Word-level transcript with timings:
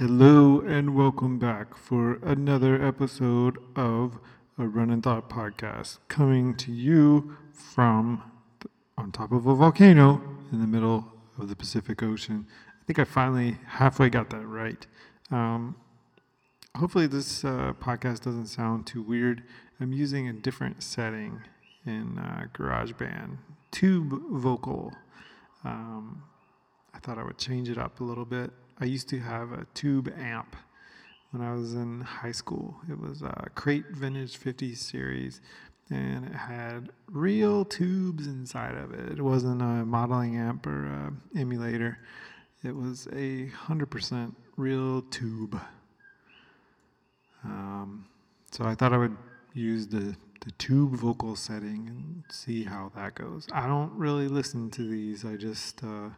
Hello 0.00 0.60
and 0.60 0.96
welcome 0.96 1.38
back 1.38 1.76
for 1.76 2.14
another 2.22 2.82
episode 2.82 3.58
of 3.76 4.18
a 4.56 4.66
Runnin' 4.66 5.02
Thought 5.02 5.28
podcast 5.28 5.98
coming 6.08 6.56
to 6.56 6.72
you 6.72 7.36
from 7.52 8.22
on 8.96 9.12
top 9.12 9.30
of 9.30 9.46
a 9.46 9.54
volcano 9.54 10.22
in 10.52 10.62
the 10.62 10.66
middle 10.66 11.12
of 11.38 11.50
the 11.50 11.54
Pacific 11.54 12.02
Ocean. 12.02 12.46
I 12.80 12.84
think 12.86 12.98
I 12.98 13.04
finally 13.04 13.58
halfway 13.66 14.08
got 14.08 14.30
that 14.30 14.46
right. 14.46 14.86
Um, 15.30 15.76
hopefully, 16.74 17.06
this 17.06 17.44
uh, 17.44 17.74
podcast 17.78 18.22
doesn't 18.22 18.46
sound 18.46 18.86
too 18.86 19.02
weird. 19.02 19.42
I'm 19.80 19.92
using 19.92 20.28
a 20.28 20.32
different 20.32 20.82
setting 20.82 21.42
in 21.84 22.18
uh, 22.18 22.46
GarageBand, 22.54 23.36
tube 23.70 24.18
vocal. 24.30 24.94
Um, 25.62 26.22
I 26.94 27.00
thought 27.00 27.18
I 27.18 27.22
would 27.22 27.36
change 27.36 27.68
it 27.68 27.76
up 27.76 28.00
a 28.00 28.04
little 28.04 28.24
bit. 28.24 28.50
I 28.80 28.86
used 28.86 29.08
to 29.10 29.20
have 29.20 29.52
a 29.52 29.66
tube 29.74 30.12
amp 30.16 30.56
when 31.30 31.42
I 31.42 31.52
was 31.52 31.74
in 31.74 32.00
high 32.00 32.32
school. 32.32 32.76
It 32.88 32.98
was 32.98 33.22
a 33.22 33.48
Crate 33.54 33.90
Vintage 33.90 34.36
50 34.36 34.74
series, 34.74 35.40
and 35.90 36.24
it 36.24 36.34
had 36.34 36.90
real 37.10 37.64
tubes 37.64 38.26
inside 38.26 38.76
of 38.76 38.92
it. 38.94 39.18
It 39.18 39.22
wasn't 39.22 39.60
a 39.60 39.84
modeling 39.84 40.36
amp 40.36 40.66
or 40.66 40.86
a 40.86 41.38
emulator. 41.38 41.98
It 42.64 42.74
was 42.74 43.06
a 43.12 43.48
hundred 43.48 43.90
percent 43.90 44.34
real 44.56 45.02
tube. 45.02 45.60
Um, 47.44 48.06
so 48.50 48.64
I 48.64 48.74
thought 48.74 48.92
I 48.92 48.98
would 48.98 49.16
use 49.54 49.86
the 49.86 50.16
the 50.40 50.50
tube 50.52 50.94
vocal 50.94 51.36
setting 51.36 51.86
and 51.88 52.24
see 52.30 52.64
how 52.64 52.90
that 52.94 53.14
goes. 53.14 53.46
I 53.52 53.66
don't 53.66 53.92
really 53.92 54.26
listen 54.26 54.70
to 54.70 54.88
these. 54.88 55.24
I 55.24 55.36
just 55.36 55.84
uh, 55.84 56.10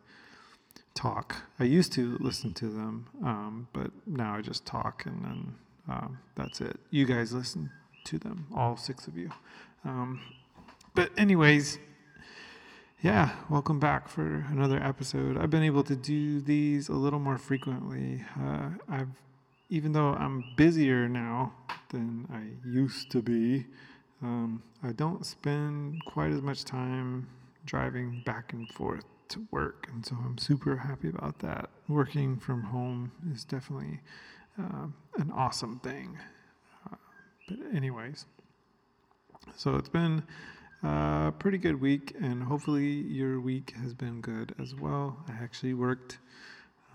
talk. 0.95 1.37
I 1.59 1.65
used 1.65 1.93
to 1.95 2.17
listen 2.21 2.53
to 2.55 2.67
them, 2.67 3.07
um, 3.25 3.69
but 3.73 3.91
now 4.07 4.37
I 4.37 4.43
just 4.43 4.67
talk 4.67 5.07
and 5.07 5.25
then 5.25 5.55
um, 5.89 6.19
that's 6.35 6.61
it. 6.61 6.79
You 6.91 7.07
guys 7.07 7.33
listen 7.33 7.71
to 8.05 8.19
them, 8.19 8.47
all 8.55 8.77
six 8.77 9.07
of 9.07 9.17
you. 9.17 9.31
Um, 9.85 10.21
but, 10.95 11.11
anyways, 11.17 11.79
yeah, 13.03 13.31
welcome 13.49 13.81
back 13.81 14.09
for 14.09 14.47
another 14.51 14.81
episode. 14.83 15.37
I've 15.37 15.51
been 15.51 15.63
able 15.63 15.83
to 15.85 15.97
do 15.97 16.41
these 16.41 16.89
a 16.89 16.95
little 16.95 17.19
more 17.19 17.39
frequently. 17.39 18.25
Uh, 18.39 18.71
I've, 18.89 19.09
even 19.71 19.93
though 19.93 20.15
I'm 20.15 20.45
busier 20.57 21.09
now 21.09 21.55
than 21.89 22.29
I 22.33 22.69
used 22.69 23.11
to 23.11 23.23
be, 23.23 23.67
um, 24.23 24.63
I 24.83 24.93
don't 24.93 25.27
spend 25.27 26.05
quite 26.05 26.31
as 26.31 26.43
much 26.43 26.65
time 26.65 27.27
driving 27.65 28.23
back 28.25 28.53
and 28.53 28.69
forth 28.69 29.05
to 29.33 29.47
work, 29.51 29.89
and 29.93 30.05
so 30.05 30.17
I'm 30.25 30.39
super 30.39 30.77
happy 30.77 31.09
about 31.09 31.39
that. 31.41 31.71
Working 31.89 32.39
from 32.39 32.63
home 32.63 33.13
is 33.33 33.45
definitely 33.45 34.01
uh, 34.59 34.87
an 35.19 35.31
awesome 35.35 35.79
thing. 35.81 36.19
Uh, 36.87 36.97
but, 37.49 37.59
anyways, 37.75 38.27
so 39.57 39.77
it's 39.77 39.89
been 39.89 40.23
a 40.83 41.33
pretty 41.39 41.59
good 41.59 41.81
week, 41.81 42.15
and 42.21 42.43
hopefully, 42.43 42.87
your 42.87 43.41
week 43.41 43.75
has 43.83 43.95
been 43.95 44.21
good 44.21 44.55
as 44.61 44.75
well. 44.75 45.17
I 45.29 45.33
actually 45.33 45.75
worked 45.75 46.19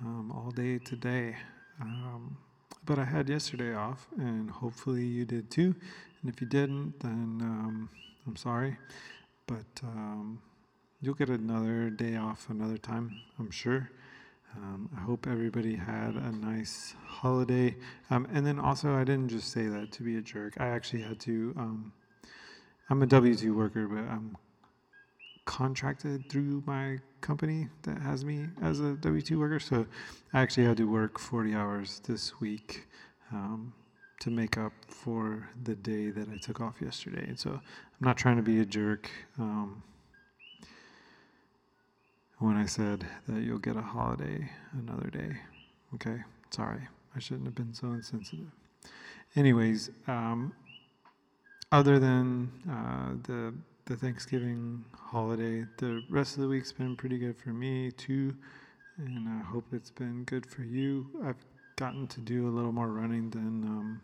um, 0.02 0.32
all 0.32 0.52
day 0.52 0.78
today. 0.78 1.36
Um, 1.82 2.38
but 2.86 2.98
I 2.98 3.06
had 3.06 3.30
yesterday 3.30 3.74
off, 3.76 4.08
and 4.18 4.50
hopefully 4.50 5.06
you 5.06 5.26
did 5.26 5.52
too. 5.52 5.76
And 6.22 6.34
if 6.34 6.42
you 6.42 6.48
didn't, 6.48 7.00
then 7.02 7.40
um, 7.42 7.90
I'm 8.26 8.36
sorry. 8.36 8.78
But 9.46 9.66
um, 9.84 10.40
you'll 11.02 11.14
get 11.14 11.30
another 11.30 11.90
day 11.90 12.16
off 12.16 12.48
another 12.50 12.78
time, 12.78 13.22
I'm 13.40 13.52
sure. 13.52 13.90
Um, 14.56 14.90
I 14.98 15.02
hope 15.02 15.28
everybody 15.28 15.76
had 15.76 16.16
a 16.16 16.32
nice 16.32 16.96
holiday. 17.06 17.76
Um, 18.10 18.28
and 18.34 18.46
then 18.46 18.60
also, 18.60 18.96
I 18.96 19.04
didn't 19.04 19.30
just 19.30 19.52
say 19.52 19.68
that 19.68 19.92
to 19.94 20.04
be 20.04 20.18
a 20.18 20.22
jerk. 20.22 20.56
I 20.60 20.68
actually 20.68 21.04
had 21.04 21.20
to. 21.22 21.54
Um, 21.58 21.94
I'm 22.90 23.04
a 23.04 23.06
W 23.06 23.36
2 23.36 23.56
worker, 23.56 23.88
but 23.88 24.00
I'm 24.00 24.38
contracted 25.46 26.30
through 26.30 26.64
my 26.66 26.98
company 27.22 27.68
that 27.84 27.98
has 28.00 28.26
me 28.26 28.48
as 28.62 28.80
a 28.80 28.94
W 28.94 29.22
2 29.22 29.40
worker. 29.40 29.60
So 29.60 29.86
I 30.34 30.42
actually 30.42 30.66
had 30.66 30.78
to 30.78 30.90
work 30.90 31.20
40 31.20 31.54
hours 31.54 32.02
this 32.08 32.40
week 32.40 32.88
um, 33.32 33.74
to 34.22 34.32
make 34.32 34.58
up 34.58 34.74
for 34.88 35.48
the 35.64 35.76
day 35.76 36.10
that 36.10 36.30
I 36.30 36.38
took 36.38 36.62
off 36.62 36.82
yesterday. 36.82 37.26
And 37.28 37.38
so 37.38 37.52
I'm 37.52 37.62
not 38.00 38.18
trying 38.18 38.38
to 38.38 38.44
be 38.44 38.60
a 38.60 38.66
jerk. 38.66 39.10
When 42.40 42.56
I 42.56 42.66
said 42.68 43.06
that 43.28 43.42
you'll 43.42 43.58
get 43.58 43.76
a 43.76 43.82
holiday 43.82 44.50
another 44.74 45.10
day. 45.10 45.38
Okay, 45.96 46.20
sorry, 46.52 46.88
I 47.16 47.20
shouldn't 47.20 47.46
have 47.46 47.56
been 47.56 47.74
so 47.74 47.88
insensitive. 47.88 48.52
Anyways, 49.36 49.90
um, 50.08 50.54
other 51.72 51.98
than 52.00 52.52
uh, 52.70 53.14
the 53.24 53.54
the 53.86 53.96
Thanksgiving 53.96 54.84
holiday, 54.96 55.66
the 55.78 56.04
rest 56.10 56.36
of 56.36 56.42
the 56.42 56.48
week's 56.48 56.72
been 56.72 56.96
pretty 56.96 57.18
good 57.18 57.38
for 57.38 57.50
me 57.50 57.92
too, 57.92 58.36
and 58.98 59.28
I 59.28 59.44
hope 59.44 59.66
it's 59.72 59.92
been 59.92 60.24
good 60.26 60.46
for 60.46 60.62
you. 60.62 61.08
I've 61.24 61.44
gotten 61.76 62.06
to 62.08 62.20
do 62.20 62.48
a 62.48 62.52
little 62.52 62.72
more 62.72 62.90
running 62.90 63.30
than 63.32 63.64
um, 63.64 64.02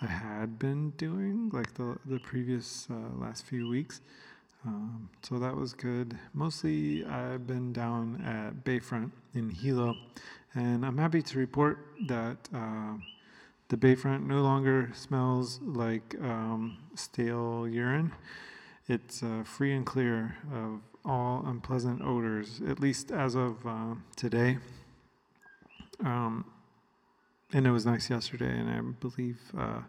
I 0.00 0.06
had 0.06 0.58
been 0.58 0.90
doing, 0.92 1.50
like 1.52 1.74
the 1.74 1.98
the 2.06 2.18
previous 2.20 2.88
uh, 2.90 3.20
last 3.20 3.44
few 3.44 3.68
weeks. 3.68 4.00
Um, 4.66 5.10
so 5.22 5.38
that 5.38 5.54
was 5.54 5.74
good. 5.74 6.18
Mostly, 6.32 7.04
I've 7.04 7.46
been 7.46 7.72
down 7.72 8.22
at 8.24 8.64
Bayfront 8.64 9.10
in 9.34 9.50
Hilo, 9.50 9.94
and 10.54 10.86
I'm 10.86 10.96
happy 10.96 11.20
to 11.22 11.38
report 11.38 11.78
that 12.06 12.38
uh, 12.54 12.94
the 13.68 13.76
Bayfront 13.76 14.26
no 14.26 14.40
longer 14.40 14.90
smells 14.94 15.60
like 15.62 16.14
um, 16.22 16.78
stale 16.94 17.68
urine. 17.68 18.12
It's 18.88 19.22
uh, 19.22 19.42
free 19.44 19.74
and 19.74 19.84
clear 19.84 20.36
of 20.52 20.80
all 21.04 21.44
unpleasant 21.46 22.00
odors, 22.02 22.62
at 22.66 22.80
least 22.80 23.10
as 23.10 23.34
of 23.34 23.66
uh, 23.66 23.94
today. 24.16 24.58
Um, 26.02 26.46
and 27.52 27.66
it 27.66 27.70
was 27.70 27.84
nice 27.84 28.08
yesterday, 28.08 28.58
and 28.58 28.70
I 28.70 28.80
believe 28.80 29.40
uh, 29.56 29.80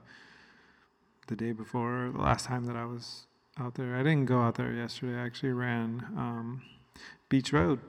the 1.27 1.35
day 1.35 1.53
before, 1.53 2.11
the 2.13 2.21
last 2.21 2.45
time 2.45 2.65
that 2.65 2.75
I 2.75 2.85
was 2.85 3.27
out 3.59 3.75
there. 3.75 3.95
I 3.95 4.03
didn't 4.03 4.25
go 4.25 4.41
out 4.41 4.55
there 4.55 4.71
yesterday. 4.73 5.17
I 5.17 5.25
actually 5.25 5.53
ran 5.53 6.05
um, 6.17 6.61
Beach 7.29 7.53
Road. 7.53 7.79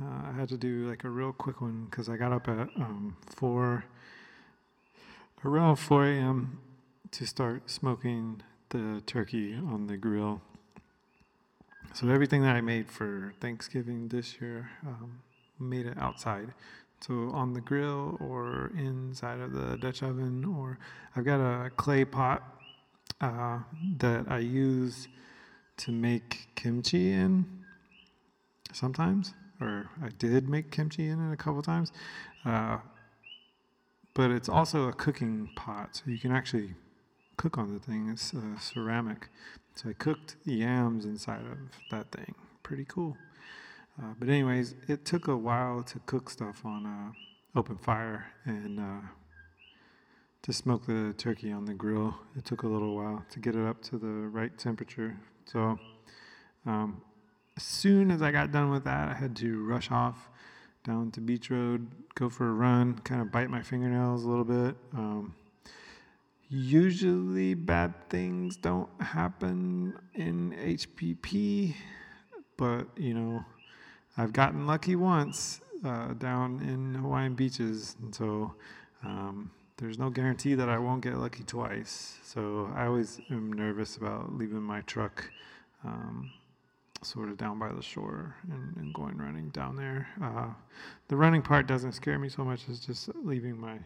Uh, 0.00 0.28
I 0.28 0.32
had 0.32 0.48
to 0.50 0.56
do 0.56 0.88
like 0.88 1.04
a 1.04 1.10
real 1.10 1.32
quick 1.32 1.60
one 1.60 1.86
because 1.90 2.08
I 2.08 2.16
got 2.16 2.32
up 2.32 2.48
at 2.48 2.68
um, 2.76 3.16
four, 3.26 3.84
around 5.44 5.76
4 5.76 6.06
a.m. 6.06 6.60
to 7.10 7.26
start 7.26 7.68
smoking 7.68 8.42
the 8.68 9.02
turkey 9.04 9.54
on 9.54 9.88
the 9.88 9.96
grill. 9.96 10.40
So 11.92 12.08
everything 12.08 12.42
that 12.42 12.54
I 12.54 12.60
made 12.60 12.88
for 12.88 13.34
Thanksgiving 13.40 14.08
this 14.08 14.40
year, 14.40 14.70
um, 14.86 15.20
made 15.58 15.86
it 15.86 15.98
outside. 15.98 16.54
So 17.00 17.30
on 17.32 17.52
the 17.54 17.60
grill 17.60 18.16
or 18.20 18.70
inside 18.76 19.40
of 19.40 19.52
the 19.52 19.76
Dutch 19.76 20.02
oven, 20.02 20.44
or 20.44 20.78
I've 21.16 21.24
got 21.24 21.40
a 21.40 21.70
clay 21.70 22.04
pot 22.04 22.59
uh, 23.20 23.60
that 23.98 24.26
I 24.28 24.38
use 24.38 25.08
to 25.78 25.92
make 25.92 26.48
kimchi 26.54 27.12
in 27.12 27.46
sometimes, 28.72 29.34
or 29.60 29.90
I 30.02 30.08
did 30.18 30.48
make 30.48 30.70
kimchi 30.70 31.08
in 31.08 31.30
it 31.30 31.32
a 31.32 31.36
couple 31.36 31.62
times. 31.62 31.92
Uh, 32.44 32.78
but 34.14 34.30
it's 34.30 34.48
also 34.48 34.88
a 34.88 34.92
cooking 34.92 35.50
pot, 35.56 35.96
so 35.96 36.02
you 36.06 36.18
can 36.18 36.32
actually 36.32 36.74
cook 37.36 37.56
on 37.58 37.72
the 37.72 37.78
thing. 37.80 38.10
It's 38.10 38.34
uh, 38.34 38.58
ceramic. 38.58 39.28
So 39.74 39.90
I 39.90 39.92
cooked 39.92 40.36
yams 40.44 41.04
inside 41.04 41.42
of 41.46 41.58
that 41.90 42.10
thing. 42.10 42.34
Pretty 42.62 42.84
cool. 42.84 43.16
Uh, 44.00 44.14
but 44.18 44.28
anyways, 44.28 44.74
it 44.88 45.04
took 45.04 45.28
a 45.28 45.36
while 45.36 45.82
to 45.84 45.98
cook 46.00 46.28
stuff 46.30 46.64
on 46.64 46.86
uh, 46.86 47.58
open 47.58 47.76
fire, 47.76 48.26
and 48.44 48.80
uh, 48.80 49.00
to 50.42 50.52
smoke 50.52 50.86
the 50.86 51.14
turkey 51.18 51.52
on 51.52 51.66
the 51.66 51.74
grill. 51.74 52.14
It 52.36 52.44
took 52.44 52.62
a 52.62 52.66
little 52.66 52.96
while 52.96 53.24
to 53.30 53.38
get 53.38 53.54
it 53.54 53.66
up 53.66 53.82
to 53.84 53.98
the 53.98 54.06
right 54.06 54.56
temperature. 54.56 55.16
So, 55.44 55.78
um, 56.64 57.02
as 57.56 57.62
soon 57.62 58.10
as 58.10 58.22
I 58.22 58.30
got 58.30 58.52
done 58.52 58.70
with 58.70 58.84
that, 58.84 59.08
I 59.08 59.14
had 59.14 59.36
to 59.36 59.64
rush 59.66 59.90
off 59.90 60.30
down 60.82 61.10
to 61.10 61.20
Beach 61.20 61.50
Road, 61.50 61.88
go 62.14 62.30
for 62.30 62.48
a 62.48 62.52
run, 62.52 62.94
kind 63.00 63.20
of 63.20 63.30
bite 63.30 63.50
my 63.50 63.60
fingernails 63.60 64.24
a 64.24 64.28
little 64.28 64.44
bit. 64.44 64.76
Um, 64.94 65.34
usually, 66.48 67.52
bad 67.52 67.92
things 68.08 68.56
don't 68.56 68.88
happen 69.00 69.94
in 70.14 70.52
HPP, 70.52 71.74
but 72.56 72.86
you 72.96 73.12
know, 73.12 73.44
I've 74.16 74.32
gotten 74.32 74.66
lucky 74.66 74.96
once 74.96 75.60
uh, 75.84 76.14
down 76.14 76.60
in 76.62 76.94
Hawaiian 76.94 77.34
beaches, 77.34 77.96
and 78.00 78.14
so. 78.14 78.54
Um, 79.02 79.50
there's 79.80 79.98
no 79.98 80.10
guarantee 80.10 80.54
that 80.54 80.68
I 80.68 80.78
won't 80.78 81.02
get 81.02 81.16
lucky 81.16 81.42
twice. 81.44 82.18
So 82.22 82.70
I 82.74 82.86
always 82.86 83.20
am 83.30 83.52
nervous 83.52 83.96
about 83.96 84.36
leaving 84.36 84.62
my 84.62 84.82
truck 84.82 85.30
um, 85.84 86.30
sort 87.02 87.30
of 87.30 87.38
down 87.38 87.58
by 87.58 87.72
the 87.72 87.82
shore 87.82 88.36
and, 88.50 88.76
and 88.76 88.94
going 88.94 89.16
running 89.16 89.48
down 89.50 89.76
there. 89.76 90.08
Uh, 90.22 90.48
the 91.08 91.16
running 91.16 91.42
part 91.42 91.66
doesn't 91.66 91.92
scare 91.92 92.18
me 92.18 92.28
so 92.28 92.44
much 92.44 92.68
as 92.68 92.80
just 92.80 93.10
leaving 93.24 93.58
my 93.58 93.78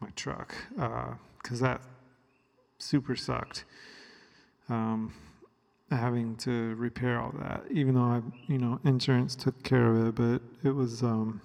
my 0.00 0.08
truck 0.16 0.52
because 0.74 1.62
uh, 1.62 1.66
that 1.66 1.80
super 2.78 3.14
sucked. 3.14 3.64
Um, 4.68 5.12
having 5.90 6.36
to 6.36 6.74
repair 6.76 7.20
all 7.20 7.32
that, 7.38 7.62
even 7.70 7.94
though 7.94 8.00
I, 8.00 8.22
you 8.48 8.58
know, 8.58 8.80
insurance 8.84 9.36
took 9.36 9.62
care 9.62 9.86
of 9.86 10.08
it, 10.08 10.14
but 10.14 10.68
it 10.68 10.74
was, 10.74 11.02
um, 11.02 11.40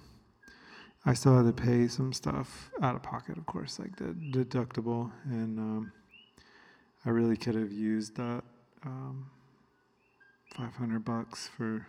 I 1.08 1.14
still 1.14 1.34
had 1.42 1.46
to 1.46 1.54
pay 1.54 1.88
some 1.88 2.12
stuff 2.12 2.70
out 2.82 2.94
of 2.94 3.02
pocket, 3.02 3.38
of 3.38 3.46
course, 3.46 3.78
like 3.78 3.96
the 3.96 4.14
deductible, 4.30 5.10
and 5.24 5.58
um, 5.58 5.92
I 7.06 7.08
really 7.08 7.34
could 7.34 7.54
have 7.54 7.72
used 7.72 8.14
that 8.16 8.42
um, 8.84 9.30
500 10.54 11.02
bucks 11.06 11.48
for 11.48 11.86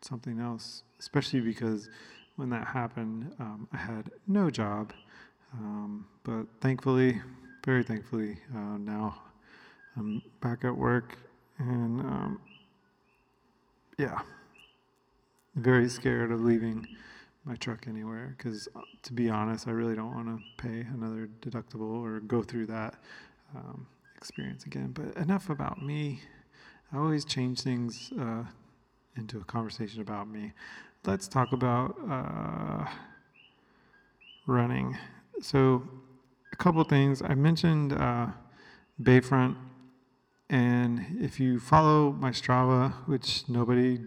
something 0.00 0.40
else, 0.40 0.82
especially 0.98 1.42
because 1.42 1.90
when 2.36 2.48
that 2.50 2.66
happened, 2.66 3.34
um, 3.38 3.68
I 3.70 3.76
had 3.76 4.10
no 4.26 4.48
job. 4.48 4.94
Um, 5.52 6.06
but 6.22 6.46
thankfully, 6.62 7.20
very 7.66 7.82
thankfully, 7.82 8.38
uh, 8.56 8.78
now 8.78 9.20
I'm 9.94 10.22
back 10.40 10.64
at 10.64 10.74
work 10.74 11.18
and 11.58 12.00
um, 12.00 12.40
yeah, 13.98 14.22
very 15.54 15.90
scared 15.90 16.32
of 16.32 16.40
leaving 16.40 16.88
my 17.44 17.54
truck 17.56 17.86
anywhere 17.86 18.34
because, 18.36 18.68
uh, 18.74 18.80
to 19.02 19.12
be 19.12 19.28
honest, 19.28 19.68
I 19.68 19.72
really 19.72 19.94
don't 19.94 20.14
want 20.14 20.28
to 20.28 20.42
pay 20.56 20.86
another 20.92 21.28
deductible 21.40 22.02
or 22.02 22.20
go 22.20 22.42
through 22.42 22.66
that 22.66 22.94
um, 23.54 23.86
experience 24.16 24.64
again. 24.64 24.92
But 24.92 25.16
enough 25.16 25.50
about 25.50 25.82
me. 25.82 26.20
I 26.92 26.98
always 26.98 27.24
change 27.24 27.60
things 27.60 28.12
uh, 28.18 28.44
into 29.16 29.38
a 29.38 29.44
conversation 29.44 30.00
about 30.00 30.28
me. 30.28 30.52
Let's 31.04 31.28
talk 31.28 31.52
about 31.52 31.96
uh, 32.08 32.86
running. 34.46 34.96
So, 35.40 35.86
a 36.52 36.56
couple 36.56 36.82
things. 36.84 37.20
I 37.20 37.34
mentioned 37.34 37.92
uh, 37.92 38.28
Bayfront 39.02 39.56
and 40.50 41.04
if 41.20 41.40
you 41.40 41.58
follow 41.58 42.12
my 42.12 42.30
Strava, 42.30 42.92
which 43.06 43.48
nobody 43.48 43.98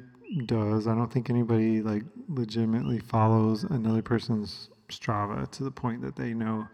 does, 0.45 0.87
I 0.87 0.95
don't 0.95 1.11
think 1.11 1.29
anybody 1.29 1.81
like 1.81 2.03
legitimately 2.29 2.99
follows 2.99 3.63
another 3.63 4.01
person's 4.01 4.69
Strava 4.89 5.49
to 5.51 5.63
the 5.63 5.71
point 5.71 6.01
that 6.01 6.15
they 6.15 6.33
know 6.33 6.67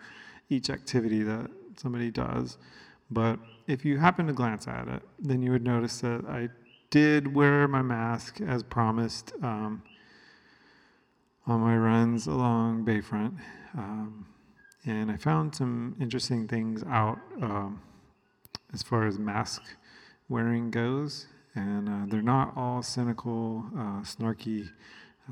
each 0.50 0.70
activity 0.70 1.24
that 1.24 1.50
somebody 1.78 2.12
does. 2.12 2.58
But 3.10 3.40
if 3.68 3.86
you 3.86 3.98
happen 3.98 4.28
to 4.28 4.34
glance 4.34 4.68
at 4.68 4.88
it, 4.88 5.04
then 5.20 5.42
you 5.42 5.52
would 5.52 5.64
notice 5.64 6.02
that 6.02 6.26
I 6.28 6.50
did 6.90 7.34
wear 7.34 7.68
my 7.68 7.82
mask 7.82 8.42
as 8.42 8.64
promised 8.64 9.34
um, 9.42 9.82
on 11.48 11.60
my 11.60 11.76
runs 11.76 12.28
along 12.28 12.86
Bayfront. 12.86 13.38
Um, 13.76 14.28
and 14.86 15.12
I 15.12 15.18
found 15.18 15.56
some 15.56 15.96
interesting 16.00 16.48
things 16.48 16.84
out. 16.84 17.20
Um, 17.42 17.82
as 18.74 18.82
far 18.82 19.06
as 19.06 19.20
mask 19.20 19.62
wearing 20.28 20.72
goes. 20.72 21.28
And 21.56 21.88
uh, 21.88 22.06
they're 22.08 22.22
not 22.22 22.54
all 22.56 22.82
cynical, 22.82 23.66
uh, 23.78 24.02
snarky 24.02 24.70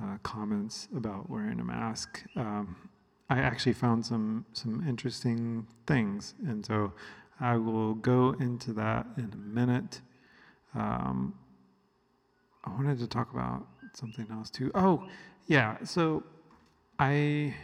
uh, 0.01 0.17
comments 0.23 0.87
about 0.95 1.29
wearing 1.29 1.59
a 1.59 1.63
mask. 1.63 2.23
Um, 2.35 2.89
I 3.29 3.39
actually 3.39 3.73
found 3.73 4.05
some 4.05 4.45
some 4.53 4.85
interesting 4.87 5.65
things, 5.87 6.35
and 6.45 6.65
so 6.65 6.93
I 7.39 7.57
will 7.57 7.95
go 7.95 8.35
into 8.39 8.73
that 8.73 9.07
in 9.17 9.31
a 9.33 9.37
minute. 9.37 10.01
Um, 10.75 11.33
I 12.63 12.69
wanted 12.69 12.99
to 12.99 13.07
talk 13.07 13.33
about 13.33 13.65
something 13.93 14.27
else 14.31 14.49
too. 14.49 14.71
Oh, 14.75 15.07
yeah. 15.47 15.77
So 15.83 16.23
I 16.99 17.55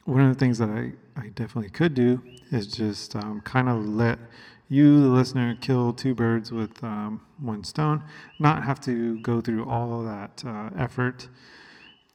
one 0.05 0.21
of 0.21 0.33
the 0.33 0.39
things 0.39 0.59
that 0.59 0.69
I, 0.69 0.93
I 1.17 1.29
definitely 1.31 1.71
could 1.71 1.95
do 1.95 2.23
is 2.53 2.69
just 2.69 3.17
um, 3.17 3.41
kind 3.41 3.69
of 3.69 3.85
let 3.85 4.21
you, 4.69 5.01
the 5.01 5.09
listener, 5.09 5.57
kill 5.61 5.93
two 5.93 6.15
birds 6.15 6.51
with 6.51 6.83
um, 6.83 7.21
one 7.39 7.63
stone, 7.65 8.03
not 8.39 8.65
have 8.65 8.81
to 8.83 9.19
go 9.21 9.41
through 9.41 9.65
all 9.65 10.01
of 10.01 10.07
that 10.07 10.43
uh, 10.45 10.71
effort 10.77 11.29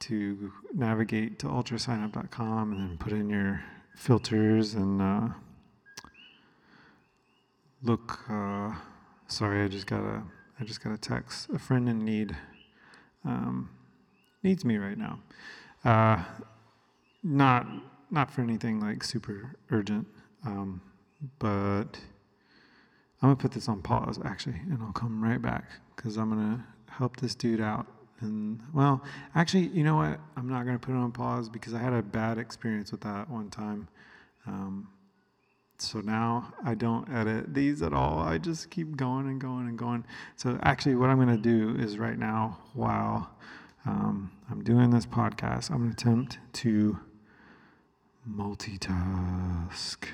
to 0.00 0.52
navigate 0.74 1.38
to 1.38 1.46
ultrasignup.com 1.46 2.72
and 2.72 2.90
then 2.90 2.98
put 2.98 3.12
in 3.12 3.30
your 3.30 3.62
filters 3.96 4.74
and 4.74 5.00
uh, 5.00 5.28
look. 7.82 8.18
Uh, 8.28 8.72
sorry, 9.28 9.62
I 9.62 9.68
just 9.68 9.86
got 9.86 10.02
a 10.02 10.22
I 10.60 10.64
just 10.64 10.82
got 10.82 10.92
a 10.92 10.98
text. 10.98 11.48
A 11.50 11.58
friend 11.58 11.88
in 11.88 12.04
need 12.04 12.36
um, 13.24 13.70
needs 14.42 14.64
me 14.64 14.76
right 14.76 14.98
now. 14.98 15.20
Uh, 15.84 16.22
not 17.22 17.66
not 18.10 18.30
for 18.30 18.42
anything 18.42 18.80
like 18.80 19.02
super 19.02 19.56
urgent, 19.70 20.06
um, 20.44 20.80
but 21.38 21.98
I'm 23.22 23.28
gonna 23.28 23.36
put 23.36 23.52
this 23.52 23.68
on 23.68 23.82
pause 23.82 24.18
actually, 24.24 24.60
and 24.70 24.82
I'll 24.82 24.92
come 24.92 25.22
right 25.22 25.40
back 25.40 25.70
because 25.96 26.16
I'm 26.16 26.30
gonna 26.30 26.66
help 26.90 27.16
this 27.18 27.34
dude 27.34 27.60
out. 27.60 27.86
And 28.20 28.60
well, 28.72 29.02
actually, 29.34 29.68
you 29.68 29.84
know 29.84 29.96
what? 29.96 30.20
I'm 30.36 30.48
not 30.48 30.66
gonna 30.66 30.78
put 30.78 30.92
it 30.92 30.98
on 30.98 31.12
pause 31.12 31.48
because 31.48 31.74
I 31.74 31.78
had 31.78 31.92
a 31.92 32.02
bad 32.02 32.38
experience 32.38 32.92
with 32.92 33.02
that 33.02 33.30
one 33.30 33.50
time. 33.50 33.88
Um, 34.46 34.88
so 35.78 36.00
now 36.00 36.52
I 36.64 36.74
don't 36.74 37.08
edit 37.12 37.54
these 37.54 37.82
at 37.82 37.92
all. 37.92 38.18
I 38.18 38.38
just 38.38 38.70
keep 38.70 38.96
going 38.96 39.26
and 39.28 39.40
going 39.40 39.68
and 39.68 39.78
going. 39.78 40.04
So 40.36 40.58
actually, 40.62 40.96
what 40.96 41.10
I'm 41.10 41.18
gonna 41.18 41.36
do 41.36 41.76
is 41.78 41.98
right 41.98 42.18
now, 42.18 42.58
while 42.74 43.30
um, 43.84 44.30
I'm 44.50 44.62
doing 44.62 44.90
this 44.90 45.06
podcast. 45.06 45.70
I'm 45.70 45.78
going 45.78 45.94
to 45.94 46.08
attempt 46.08 46.38
to 46.54 46.98
multitask. 48.28 50.06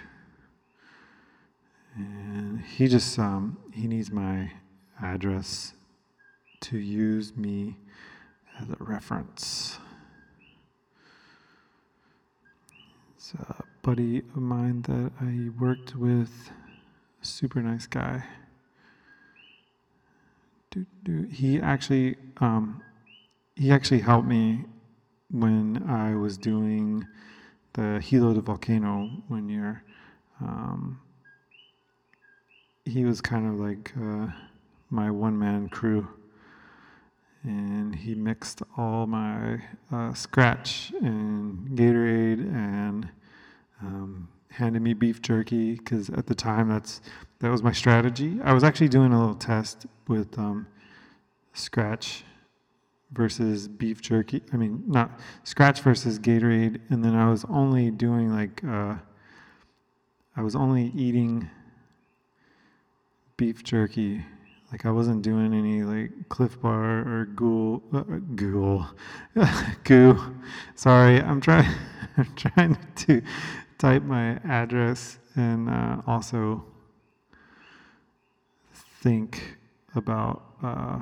And 1.98 2.60
he 2.60 2.86
just 2.86 3.18
um, 3.18 3.58
he 3.72 3.88
needs 3.88 4.10
my 4.12 4.52
address 5.02 5.74
to 6.60 6.78
use 6.78 7.36
me 7.36 7.76
as 8.60 8.68
a 8.68 8.76
reference. 8.78 9.78
It's 13.16 13.34
a 13.34 13.62
buddy 13.82 14.18
of 14.18 14.36
mine 14.36 14.82
that 14.82 15.10
I 15.20 15.50
worked 15.60 15.96
with, 15.96 16.50
super 17.20 17.60
nice 17.60 17.86
guy. 17.86 18.24
He 21.32 21.60
actually 21.60 22.16
um, 22.36 22.80
he 23.56 23.72
actually 23.72 24.00
helped 24.00 24.28
me 24.28 24.64
when 25.30 25.84
I 25.88 26.14
was 26.14 26.38
doing 26.38 27.04
the 27.72 28.00
Hilo 28.00 28.34
de 28.34 28.40
Volcano 28.40 29.10
one 29.26 29.48
year. 29.48 29.82
Um, 30.40 31.00
he 32.88 33.04
was 33.04 33.20
kind 33.20 33.46
of 33.46 33.60
like 33.60 33.92
uh, 34.00 34.26
my 34.90 35.10
one 35.10 35.38
man 35.38 35.68
crew. 35.68 36.08
And 37.44 37.94
he 37.94 38.14
mixed 38.14 38.62
all 38.76 39.06
my 39.06 39.54
uh, 39.92 40.12
Skratch 40.12 40.92
and 41.00 41.68
Gatorade 41.78 42.40
and 42.40 43.08
um, 43.80 44.28
handed 44.50 44.82
me 44.82 44.92
beef 44.92 45.22
jerky 45.22 45.74
because 45.74 46.10
at 46.10 46.26
the 46.26 46.34
time 46.34 46.68
that's 46.68 47.00
that 47.38 47.50
was 47.50 47.62
my 47.62 47.72
strategy. 47.72 48.38
I 48.42 48.52
was 48.52 48.64
actually 48.64 48.88
doing 48.88 49.12
a 49.12 49.20
little 49.20 49.36
test 49.36 49.86
with 50.08 50.36
um, 50.36 50.66
Skratch 51.54 52.22
versus 53.12 53.68
beef 53.68 54.02
jerky. 54.02 54.42
I 54.52 54.56
mean, 54.56 54.82
not 54.86 55.20
Skratch 55.44 55.80
versus 55.80 56.18
Gatorade, 56.18 56.80
and 56.90 57.04
then 57.04 57.14
I 57.14 57.30
was 57.30 57.44
only 57.48 57.92
doing 57.92 58.34
like 58.34 58.62
uh, 58.64 58.96
I 60.36 60.42
was 60.42 60.56
only 60.56 60.92
eating 60.96 61.48
beef 63.38 63.64
jerky. 63.64 64.22
Like 64.70 64.84
I 64.84 64.90
wasn't 64.90 65.22
doing 65.22 65.54
any 65.54 65.82
like 65.82 66.28
Clif 66.28 66.60
Bar 66.60 66.98
or 66.98 67.24
Ghoul, 67.34 67.82
uh, 67.94 68.02
Ghoul, 68.34 68.86
Goo. 69.84 70.36
Sorry, 70.74 71.22
I'm 71.22 71.40
trying. 71.40 71.74
I'm 72.18 72.34
trying 72.34 72.76
to 72.96 73.22
type 73.78 74.02
my 74.02 74.40
address 74.44 75.18
and 75.36 75.70
uh, 75.70 76.02
also 76.06 76.64
think 79.00 79.56
about 79.94 80.42
uh, 80.60 81.00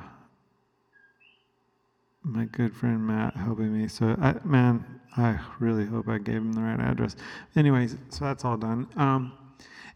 my 2.22 2.44
good 2.44 2.76
friend 2.76 3.04
Matt 3.06 3.34
helping 3.34 3.72
me. 3.72 3.88
So, 3.88 4.14
I, 4.20 4.34
man, 4.44 4.84
I 5.16 5.40
really 5.58 5.86
hope 5.86 6.06
I 6.06 6.18
gave 6.18 6.36
him 6.36 6.52
the 6.52 6.60
right 6.60 6.78
address. 6.80 7.16
Anyways, 7.56 7.96
so 8.10 8.26
that's 8.26 8.44
all 8.44 8.58
done. 8.58 8.86
Um, 8.96 9.32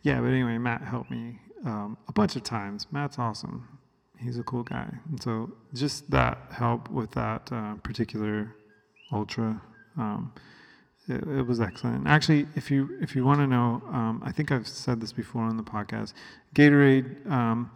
yeah, 0.02 0.20
but 0.20 0.28
anyway, 0.28 0.56
Matt 0.56 0.80
helped 0.80 1.10
me 1.10 1.38
um, 1.64 1.96
a 2.08 2.12
bunch 2.12 2.36
of 2.36 2.42
times. 2.42 2.86
Matt's 2.90 3.18
awesome. 3.18 3.78
He's 4.18 4.38
a 4.38 4.42
cool 4.42 4.62
guy. 4.62 4.88
And 5.08 5.22
so, 5.22 5.52
just 5.74 6.10
that 6.10 6.38
help 6.50 6.90
with 6.90 7.10
that 7.12 7.50
uh, 7.52 7.74
particular 7.76 8.54
ultra. 9.12 9.60
Um, 9.96 10.32
it, 11.08 11.22
it, 11.26 11.46
was 11.46 11.60
excellent. 11.60 12.06
Actually, 12.06 12.46
if 12.54 12.70
you 12.70 12.96
if 13.00 13.16
you 13.16 13.24
want 13.24 13.40
to 13.40 13.46
know, 13.46 13.82
um, 13.88 14.22
I 14.24 14.32
think 14.32 14.52
I've 14.52 14.68
said 14.68 15.00
this 15.00 15.12
before 15.12 15.42
on 15.42 15.56
the 15.56 15.62
podcast. 15.62 16.12
Gatorade, 16.54 17.28
um, 17.30 17.70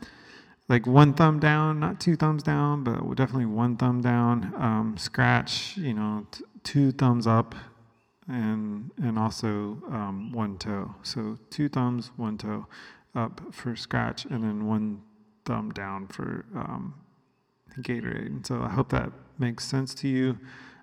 like 0.68 0.86
one 0.86 1.14
thumb 1.14 1.40
down, 1.40 1.80
not 1.80 2.00
two 2.00 2.16
thumbs 2.16 2.42
down, 2.42 2.84
but 2.84 2.98
definitely 3.16 3.46
one 3.46 3.76
thumb 3.76 4.02
down. 4.02 4.52
Um, 4.56 4.96
Skratch, 4.98 5.76
you 5.76 5.94
know, 5.94 6.26
t- 6.30 6.44
two 6.62 6.92
thumbs 6.92 7.26
up, 7.26 7.54
and 8.28 8.90
and 9.02 9.18
also 9.18 9.78
um, 9.90 10.30
one 10.32 10.58
toe. 10.58 10.94
So 11.02 11.38
two 11.50 11.68
thumbs, 11.68 12.12
one 12.16 12.38
toe 12.38 12.66
up 13.14 13.40
for 13.52 13.72
Skratch, 13.72 14.24
and 14.30 14.42
then 14.42 14.66
one 14.66 15.02
thumb 15.44 15.70
down 15.72 16.06
for 16.06 16.44
um, 16.54 16.94
Gatorade. 17.80 18.26
And 18.26 18.46
so 18.46 18.62
I 18.62 18.68
hope 18.68 18.88
that 18.90 19.12
makes 19.38 19.64
sense 19.64 19.94
to 19.96 20.08
you. 20.08 20.38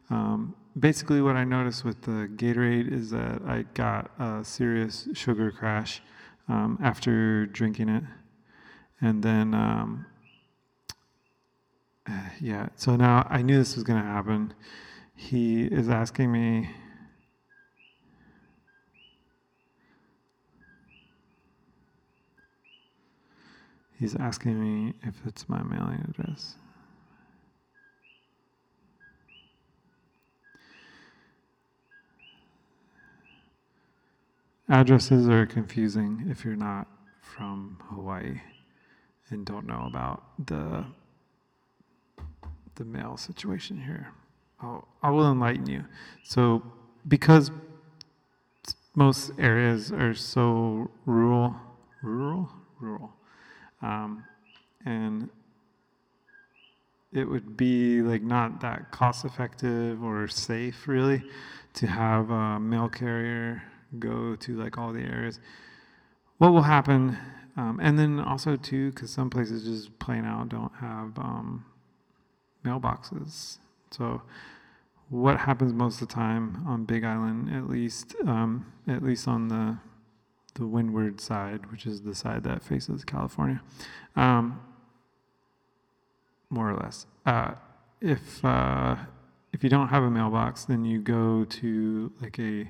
Um, 0.09 0.55
basically, 0.77 1.21
what 1.21 1.35
I 1.35 1.43
noticed 1.43 1.83
with 1.85 2.01
the 2.01 2.29
Gatorade 2.35 2.91
is 2.91 3.09
that 3.11 3.41
I 3.45 3.65
got 3.73 4.11
a 4.19 4.43
serious 4.43 5.07
sugar 5.13 5.51
crash 5.51 6.01
um, 6.47 6.77
after 6.81 7.45
drinking 7.45 7.89
it. 7.89 8.03
And 8.99 9.23
then, 9.23 9.53
um, 9.53 10.05
yeah, 12.41 12.69
so 12.75 12.95
now 12.95 13.25
I 13.29 13.41
knew 13.41 13.57
this 13.57 13.75
was 13.75 13.83
going 13.83 14.01
to 14.01 14.07
happen. 14.07 14.53
He 15.15 15.63
is 15.63 15.89
asking 15.89 16.31
me. 16.31 16.69
He's 24.01 24.15
asking 24.15 24.59
me 24.59 24.95
if 25.03 25.13
it's 25.27 25.47
my 25.47 25.61
mailing 25.61 26.03
address. 26.09 26.55
Addresses 34.67 35.29
are 35.29 35.45
confusing 35.45 36.25
if 36.31 36.43
you're 36.43 36.55
not 36.55 36.87
from 37.21 37.77
Hawaii 37.91 38.41
and 39.29 39.45
don't 39.45 39.67
know 39.67 39.85
about 39.87 40.23
the 40.47 40.83
the 42.73 42.85
mail 42.85 43.17
situation 43.17 43.79
here. 43.79 44.07
I'll, 44.59 44.87
I 45.03 45.11
will 45.11 45.31
enlighten 45.31 45.67
you. 45.67 45.85
So, 46.23 46.63
because 47.07 47.51
most 48.95 49.33
areas 49.37 49.91
are 49.91 50.15
so 50.15 50.89
rural, 51.05 51.55
rural, 52.01 52.49
rural, 52.79 53.13
um, 53.81 54.23
and 54.85 55.29
it 57.13 57.25
would 57.25 57.57
be 57.57 58.01
like 58.01 58.21
not 58.21 58.61
that 58.61 58.91
cost 58.91 59.25
effective 59.25 60.03
or 60.03 60.27
safe 60.27 60.87
really 60.87 61.23
to 61.73 61.87
have 61.87 62.29
a 62.29 62.59
mail 62.59 62.87
carrier 62.87 63.63
go 63.99 64.35
to 64.37 64.57
like 64.57 64.77
all 64.77 64.93
the 64.93 65.01
areas. 65.01 65.39
What 66.37 66.53
will 66.53 66.61
happen, 66.63 67.17
um, 67.57 67.79
and 67.81 67.99
then 67.99 68.19
also 68.19 68.55
too, 68.55 68.91
because 68.91 69.11
some 69.11 69.29
places 69.29 69.63
just 69.63 69.99
plain 69.99 70.25
out 70.25 70.49
don't 70.49 70.73
have 70.79 71.17
um, 71.19 71.65
mailboxes. 72.65 73.59
So, 73.91 74.21
what 75.09 75.37
happens 75.37 75.73
most 75.73 76.01
of 76.01 76.07
the 76.07 76.13
time 76.13 76.63
on 76.65 76.85
Big 76.85 77.03
Island, 77.03 77.53
at 77.53 77.69
least, 77.69 78.15
um, 78.25 78.71
at 78.87 79.03
least 79.03 79.27
on 79.27 79.49
the 79.49 79.77
the 80.55 80.67
windward 80.67 81.21
side, 81.21 81.71
which 81.71 81.85
is 81.85 82.01
the 82.01 82.15
side 82.15 82.43
that 82.43 82.63
faces 82.63 83.03
California, 83.05 83.61
um, 84.15 84.59
more 86.49 86.69
or 86.69 86.75
less. 86.75 87.05
Uh, 87.25 87.53
if 88.01 88.43
uh, 88.43 88.95
if 89.53 89.63
you 89.63 89.69
don't 89.69 89.89
have 89.89 90.03
a 90.03 90.09
mailbox, 90.09 90.65
then 90.65 90.85
you 90.85 90.99
go 90.99 91.45
to 91.45 92.11
like 92.21 92.39
a 92.39 92.69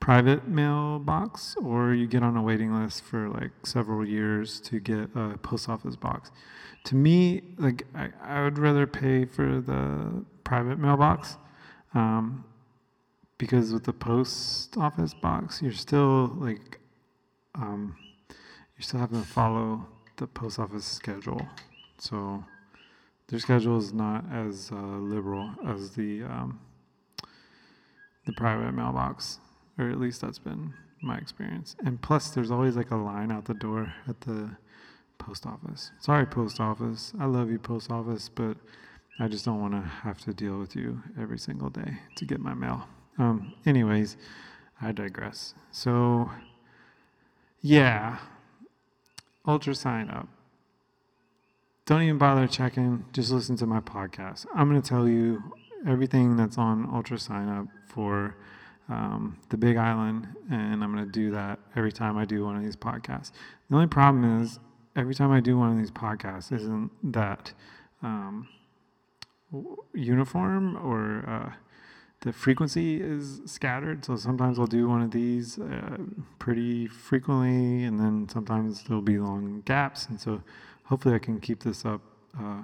private 0.00 0.46
mailbox 0.46 1.56
or 1.64 1.94
you 1.94 2.06
get 2.06 2.22
on 2.22 2.36
a 2.36 2.42
waiting 2.42 2.72
list 2.72 3.02
for 3.02 3.28
like 3.28 3.50
several 3.64 4.06
years 4.06 4.60
to 4.60 4.78
get 4.78 5.08
a 5.14 5.38
post 5.38 5.68
office 5.68 5.96
box. 5.96 6.30
To 6.84 6.94
me, 6.94 7.42
like 7.58 7.86
I, 7.94 8.10
I 8.22 8.42
would 8.44 8.58
rather 8.58 8.86
pay 8.86 9.24
for 9.24 9.60
the 9.60 10.24
private 10.44 10.78
mailbox 10.78 11.38
um, 11.94 12.44
because 13.38 13.72
with 13.72 13.84
the 13.84 13.92
post 13.92 14.76
office 14.76 15.14
box, 15.14 15.62
you're 15.62 15.72
still 15.72 16.26
like 16.36 16.78
um, 17.56 17.96
you're 18.76 18.82
still 18.82 19.00
have 19.00 19.10
to 19.10 19.22
follow 19.22 19.86
the 20.16 20.26
post 20.26 20.58
office 20.58 20.84
schedule. 20.84 21.46
So 21.98 22.44
their 23.28 23.38
schedule 23.38 23.78
is 23.78 23.92
not 23.92 24.24
as 24.32 24.70
uh, 24.72 24.76
liberal 24.76 25.50
as 25.66 25.90
the 25.90 26.22
um, 26.24 26.60
the 28.24 28.32
private 28.32 28.72
mailbox 28.72 29.38
or 29.78 29.90
at 29.90 30.00
least 30.00 30.20
that's 30.20 30.38
been 30.38 30.72
my 31.02 31.16
experience. 31.18 31.76
And 31.84 32.00
plus, 32.00 32.30
there's 32.30 32.50
always 32.50 32.76
like 32.76 32.90
a 32.90 32.96
line 32.96 33.30
out 33.30 33.44
the 33.44 33.54
door 33.54 33.92
at 34.08 34.20
the 34.22 34.50
post 35.18 35.46
office. 35.46 35.90
Sorry, 36.00 36.26
post 36.26 36.60
office. 36.60 37.12
I 37.20 37.26
love 37.26 37.50
you, 37.50 37.58
post 37.58 37.90
office, 37.90 38.28
but 38.28 38.56
I 39.18 39.28
just 39.28 39.44
don't 39.44 39.60
want 39.60 39.74
to 39.74 39.80
have 39.80 40.20
to 40.22 40.32
deal 40.32 40.58
with 40.58 40.74
you 40.76 41.02
every 41.20 41.38
single 41.38 41.70
day 41.70 41.98
to 42.16 42.24
get 42.24 42.40
my 42.40 42.54
mail. 42.54 42.86
Um, 43.18 43.54
anyways, 43.64 44.16
I 44.80 44.92
digress. 44.92 45.54
So, 45.70 46.30
yeah, 47.60 48.18
Ultra 49.46 49.74
sign 49.74 50.10
up. 50.10 50.28
Don't 51.86 52.02
even 52.02 52.18
bother 52.18 52.46
checking, 52.48 53.04
just 53.12 53.30
listen 53.30 53.56
to 53.56 53.66
my 53.66 53.80
podcast. 53.80 54.46
I'm 54.54 54.68
going 54.68 54.82
to 54.82 54.88
tell 54.88 55.08
you 55.08 55.42
everything 55.86 56.36
that's 56.36 56.58
on 56.58 56.88
Ultra 56.92 57.18
sign 57.18 57.48
up 57.48 57.66
for 57.86 58.36
um, 58.88 59.38
the 59.50 59.56
Big 59.56 59.76
Island, 59.76 60.26
and 60.50 60.82
I'm 60.82 60.92
going 60.92 61.04
to 61.04 61.10
do 61.10 61.30
that 61.32 61.58
every 61.76 61.92
time 61.92 62.16
I 62.16 62.24
do 62.24 62.44
one 62.44 62.56
of 62.56 62.62
these 62.62 62.76
podcasts. 62.76 63.30
The 63.68 63.76
only 63.76 63.86
problem 63.86 64.42
is, 64.42 64.58
every 64.96 65.14
time 65.14 65.30
I 65.30 65.40
do 65.40 65.56
one 65.58 65.70
of 65.72 65.78
these 65.78 65.90
podcasts, 65.90 66.52
isn't 66.52 66.90
that 67.12 67.52
um, 68.02 68.48
uniform 69.94 70.76
or 70.76 71.24
uh, 71.28 71.52
the 72.26 72.32
frequency 72.32 73.00
is 73.00 73.40
scattered. 73.44 74.04
So 74.04 74.16
sometimes 74.16 74.58
I'll 74.58 74.66
do 74.66 74.88
one 74.88 75.00
of 75.00 75.12
these 75.12 75.60
uh, 75.60 75.98
pretty 76.40 76.88
frequently, 76.88 77.84
and 77.84 78.00
then 78.00 78.28
sometimes 78.28 78.82
there'll 78.82 79.00
be 79.00 79.16
long 79.18 79.62
gaps. 79.64 80.06
And 80.06 80.20
so 80.20 80.42
hopefully 80.86 81.14
I 81.14 81.20
can 81.20 81.38
keep 81.38 81.62
this 81.62 81.84
up 81.84 82.00
uh, 82.36 82.62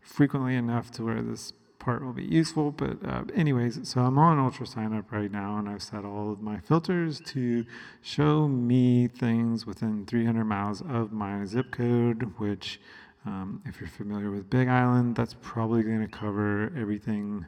frequently 0.00 0.54
enough 0.54 0.92
to 0.92 1.04
where 1.04 1.22
this 1.22 1.52
part 1.80 2.04
will 2.04 2.12
be 2.12 2.22
useful. 2.22 2.70
But 2.70 3.04
uh, 3.04 3.24
anyways, 3.34 3.80
so 3.82 4.00
I'm 4.00 4.16
on 4.16 4.38
Ultra 4.38 4.64
Sign 4.64 4.96
Up 4.96 5.10
right 5.10 5.30
now, 5.30 5.58
and 5.58 5.68
I've 5.68 5.82
set 5.82 6.04
all 6.04 6.30
of 6.30 6.40
my 6.40 6.60
filters 6.60 7.20
to 7.32 7.66
show 8.00 8.46
me 8.46 9.08
things 9.08 9.66
within 9.66 10.06
300 10.06 10.44
miles 10.44 10.82
of 10.82 11.10
my 11.10 11.44
zip 11.46 11.72
code, 11.72 12.32
which 12.38 12.80
um, 13.26 13.60
if 13.66 13.80
you're 13.80 13.90
familiar 13.90 14.30
with 14.30 14.48
Big 14.48 14.68
Island, 14.68 15.16
that's 15.16 15.34
probably 15.42 15.82
going 15.82 16.00
to 16.00 16.06
cover 16.06 16.72
everything 16.76 17.46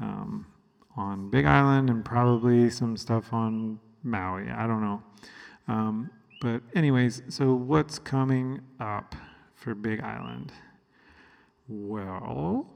um, 0.00 0.44
on 0.98 1.30
Big 1.30 1.46
Island 1.46 1.88
and 1.88 2.04
probably 2.04 2.68
some 2.68 2.96
stuff 2.96 3.32
on 3.32 3.78
Maui. 4.02 4.50
I 4.50 4.66
don't 4.66 4.82
know. 4.82 5.02
Um, 5.68 6.10
but, 6.40 6.60
anyways, 6.74 7.22
so 7.28 7.54
what's 7.54 7.98
coming 7.98 8.60
up 8.80 9.14
for 9.54 9.74
Big 9.74 10.00
Island? 10.00 10.52
Well, 11.68 12.66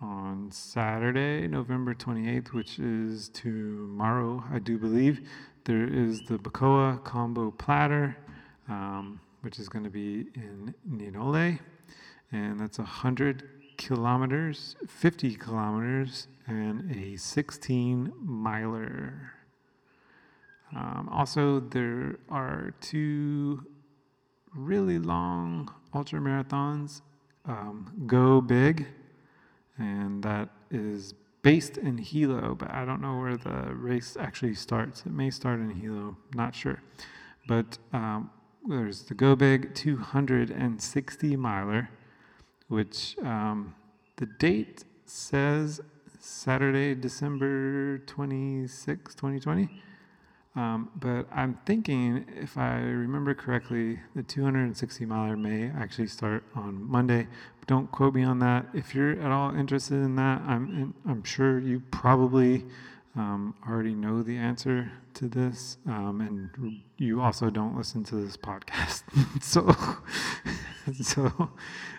on 0.00 0.50
Saturday, 0.50 1.46
November 1.46 1.94
28th, 1.94 2.52
which 2.52 2.78
is 2.80 3.28
tomorrow, 3.28 4.42
I 4.52 4.58
do 4.58 4.76
believe, 4.76 5.28
there 5.64 5.86
is 5.86 6.22
the 6.22 6.38
Bacoa 6.38 7.02
Combo 7.04 7.52
Platter, 7.52 8.16
um, 8.68 9.20
which 9.42 9.60
is 9.60 9.68
going 9.68 9.84
to 9.84 9.90
be 9.90 10.26
in 10.34 10.74
Ninole. 10.90 11.60
And 12.32 12.58
that's 12.58 12.78
100 12.78 13.51
kilometers, 13.76 14.76
50 14.86 15.36
kilometers, 15.36 16.28
and 16.46 16.94
a 16.94 17.16
16 17.16 18.12
miler. 18.20 19.32
Um, 20.74 21.08
also, 21.12 21.60
there 21.60 22.18
are 22.30 22.74
two 22.80 23.66
really 24.54 24.98
long 24.98 25.72
ultra 25.94 26.18
marathons 26.20 27.02
um, 27.44 27.92
Go 28.06 28.40
Big, 28.40 28.86
and 29.78 30.22
that 30.22 30.48
is 30.70 31.14
based 31.42 31.76
in 31.76 31.98
Hilo, 31.98 32.54
but 32.54 32.70
I 32.70 32.84
don't 32.84 33.00
know 33.00 33.18
where 33.18 33.36
the 33.36 33.74
race 33.74 34.16
actually 34.18 34.54
starts. 34.54 35.00
It 35.04 35.12
may 35.12 35.30
start 35.30 35.60
in 35.60 35.70
Hilo, 35.70 36.16
not 36.34 36.54
sure. 36.54 36.80
But 37.48 37.78
um, 37.92 38.30
there's 38.68 39.02
the 39.02 39.14
Go 39.14 39.34
Big 39.34 39.74
260 39.74 41.36
miler, 41.36 41.90
which 42.72 43.16
um, 43.22 43.74
the 44.16 44.24
date 44.24 44.84
says 45.04 45.78
Saturday, 46.18 46.94
December 46.94 47.98
26, 47.98 49.14
2020. 49.14 49.68
Um, 50.56 50.90
but 50.96 51.26
I'm 51.30 51.58
thinking, 51.66 52.24
if 52.34 52.56
I 52.56 52.76
remember 52.76 53.34
correctly, 53.34 54.00
the 54.14 54.22
260 54.22 55.04
miler 55.04 55.36
may 55.36 55.70
actually 55.70 56.06
start 56.06 56.44
on 56.54 56.82
Monday. 56.90 57.26
Don't 57.66 57.90
quote 57.92 58.14
me 58.14 58.22
on 58.22 58.38
that. 58.38 58.66
If 58.72 58.94
you're 58.94 59.20
at 59.20 59.30
all 59.30 59.54
interested 59.54 59.96
in 59.96 60.16
that, 60.16 60.40
I'm 60.42 60.94
I'm 61.06 61.24
sure 61.24 61.58
you 61.58 61.80
probably 61.90 62.64
um, 63.16 63.54
already 63.68 63.94
know 63.94 64.22
the 64.22 64.36
answer 64.36 64.90
to 65.14 65.28
this, 65.28 65.76
um, 65.86 66.20
and 66.20 66.80
you 66.96 67.20
also 67.20 67.50
don't 67.50 67.76
listen 67.76 68.02
to 68.04 68.16
this 68.16 68.36
podcast. 68.36 69.02
so, 69.42 69.76
so, 71.02 71.50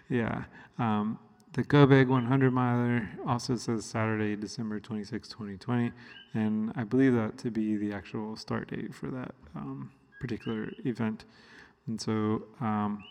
yeah. 0.10 0.46
Um, 0.84 1.18
the 1.54 1.64
Go 1.64 1.86
Big 1.86 2.10
100 2.10 2.52
miler 2.52 3.10
also 3.26 3.56
says 3.56 3.86
Saturday, 3.86 4.36
December 4.36 4.82
26, 4.82 5.30
2020, 5.30 5.92
and 6.34 6.74
I 6.76 6.84
believe 6.84 7.14
that 7.14 7.38
to 7.40 7.52
be 7.52 7.78
the 7.78 7.94
actual 7.94 8.36
start 8.36 8.70
date 8.70 8.94
for 8.94 9.08
that 9.12 9.34
um, 9.56 9.92
particular 10.20 10.74
event. 10.84 11.24
And 11.88 12.02
so, 12.02 12.44
um, 12.60 13.04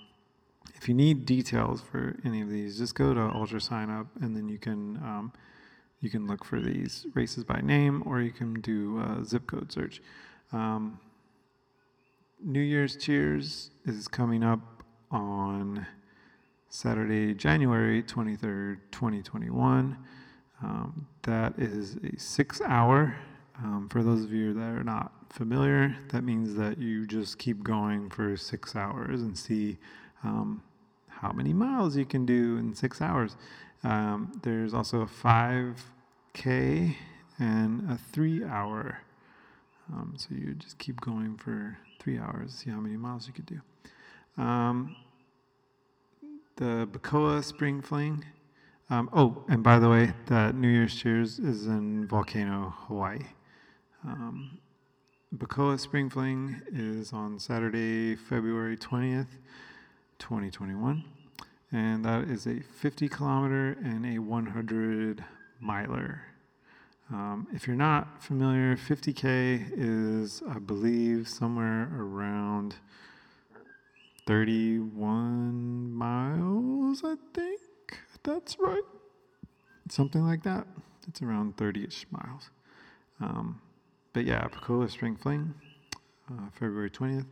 if 0.74 0.86
you 0.86 0.94
need 0.94 1.24
details 1.24 1.80
for 1.80 2.16
any 2.24 2.42
of 2.42 2.50
these, 2.50 2.76
just 2.76 2.94
go 2.94 3.14
to 3.14 3.20
Ultra 3.20 3.60
Sign 3.60 3.88
Up, 3.88 4.08
and 4.20 4.36
then 4.36 4.48
you 4.48 4.58
can 4.58 4.96
um, 4.96 5.32
you 6.00 6.10
can 6.10 6.26
look 6.26 6.44
for 6.44 6.60
these 6.60 7.06
races 7.14 7.44
by 7.44 7.60
name, 7.62 8.02
or 8.04 8.20
you 8.20 8.32
can 8.32 8.60
do 8.60 8.98
a 8.98 9.24
zip 9.24 9.46
code 9.46 9.72
search. 9.72 10.02
Um, 10.52 10.98
New 12.44 12.60
Year's 12.60 12.96
Cheers 12.96 13.70
is 13.86 14.08
coming 14.08 14.42
up 14.42 14.82
on 15.10 15.86
Saturday, 16.74 17.34
January 17.34 18.02
23rd, 18.02 18.78
2021. 18.92 19.94
Um, 20.62 21.06
that 21.20 21.52
is 21.58 21.96
a 21.96 22.18
six 22.18 22.62
hour. 22.62 23.14
Um, 23.62 23.90
for 23.90 24.02
those 24.02 24.24
of 24.24 24.32
you 24.32 24.54
that 24.54 24.70
are 24.70 24.82
not 24.82 25.12
familiar, 25.28 25.94
that 26.12 26.24
means 26.24 26.54
that 26.54 26.78
you 26.78 27.06
just 27.06 27.38
keep 27.38 27.62
going 27.62 28.08
for 28.08 28.38
six 28.38 28.74
hours 28.74 29.20
and 29.20 29.36
see 29.36 29.76
um, 30.24 30.62
how 31.08 31.30
many 31.30 31.52
miles 31.52 31.94
you 31.94 32.06
can 32.06 32.24
do 32.24 32.56
in 32.56 32.74
six 32.74 33.02
hours. 33.02 33.36
Um, 33.84 34.40
there's 34.42 34.72
also 34.72 35.02
a 35.02 35.06
5K 35.06 36.96
and 37.38 37.90
a 37.90 37.98
three 38.12 38.44
hour. 38.44 38.98
Um, 39.92 40.14
so 40.16 40.28
you 40.30 40.54
just 40.54 40.78
keep 40.78 41.02
going 41.02 41.36
for 41.36 41.76
three 41.98 42.18
hours, 42.18 42.54
see 42.54 42.70
how 42.70 42.80
many 42.80 42.96
miles 42.96 43.26
you 43.26 43.34
could 43.34 43.44
do. 43.46 43.60
The 46.56 46.86
Bacoa 46.90 47.42
Spring 47.42 47.80
Fling. 47.80 48.24
Um, 48.90 49.08
oh, 49.12 49.42
and 49.48 49.62
by 49.62 49.78
the 49.78 49.88
way, 49.88 50.12
that 50.26 50.54
New 50.54 50.68
Year's 50.68 50.94
Cheers 50.94 51.38
is 51.38 51.66
in 51.66 52.06
Volcano, 52.06 52.74
Hawaii. 52.86 53.20
Um, 54.04 54.58
Bacoa 55.34 55.80
Spring 55.80 56.10
Fling 56.10 56.60
is 56.70 57.14
on 57.14 57.38
Saturday, 57.38 58.16
February 58.16 58.76
20th, 58.76 59.28
2021. 60.18 61.02
And 61.72 62.04
that 62.04 62.24
is 62.24 62.46
a 62.46 62.60
50 62.60 63.08
kilometer 63.08 63.78
and 63.82 64.04
a 64.04 64.18
100 64.18 65.24
miler. 65.58 66.20
Um, 67.10 67.46
if 67.54 67.66
you're 67.66 67.76
not 67.76 68.22
familiar, 68.22 68.76
50K 68.76 69.72
is, 69.74 70.42
I 70.46 70.58
believe, 70.58 71.28
somewhere 71.28 71.90
around 71.96 72.74
31 74.26 75.92
miles, 75.92 77.02
I 77.04 77.14
think. 77.34 77.60
That's 78.22 78.56
right. 78.58 78.82
Something 79.88 80.24
like 80.24 80.42
that. 80.44 80.66
It's 81.08 81.22
around 81.22 81.56
30 81.56 81.84
ish 81.84 82.06
miles. 82.10 82.50
Um, 83.20 83.60
but 84.12 84.24
yeah, 84.24 84.46
Bacoa 84.48 84.90
Spring 84.90 85.16
Fling, 85.16 85.54
uh, 86.30 86.50
February 86.52 86.90
20th. 86.90 87.26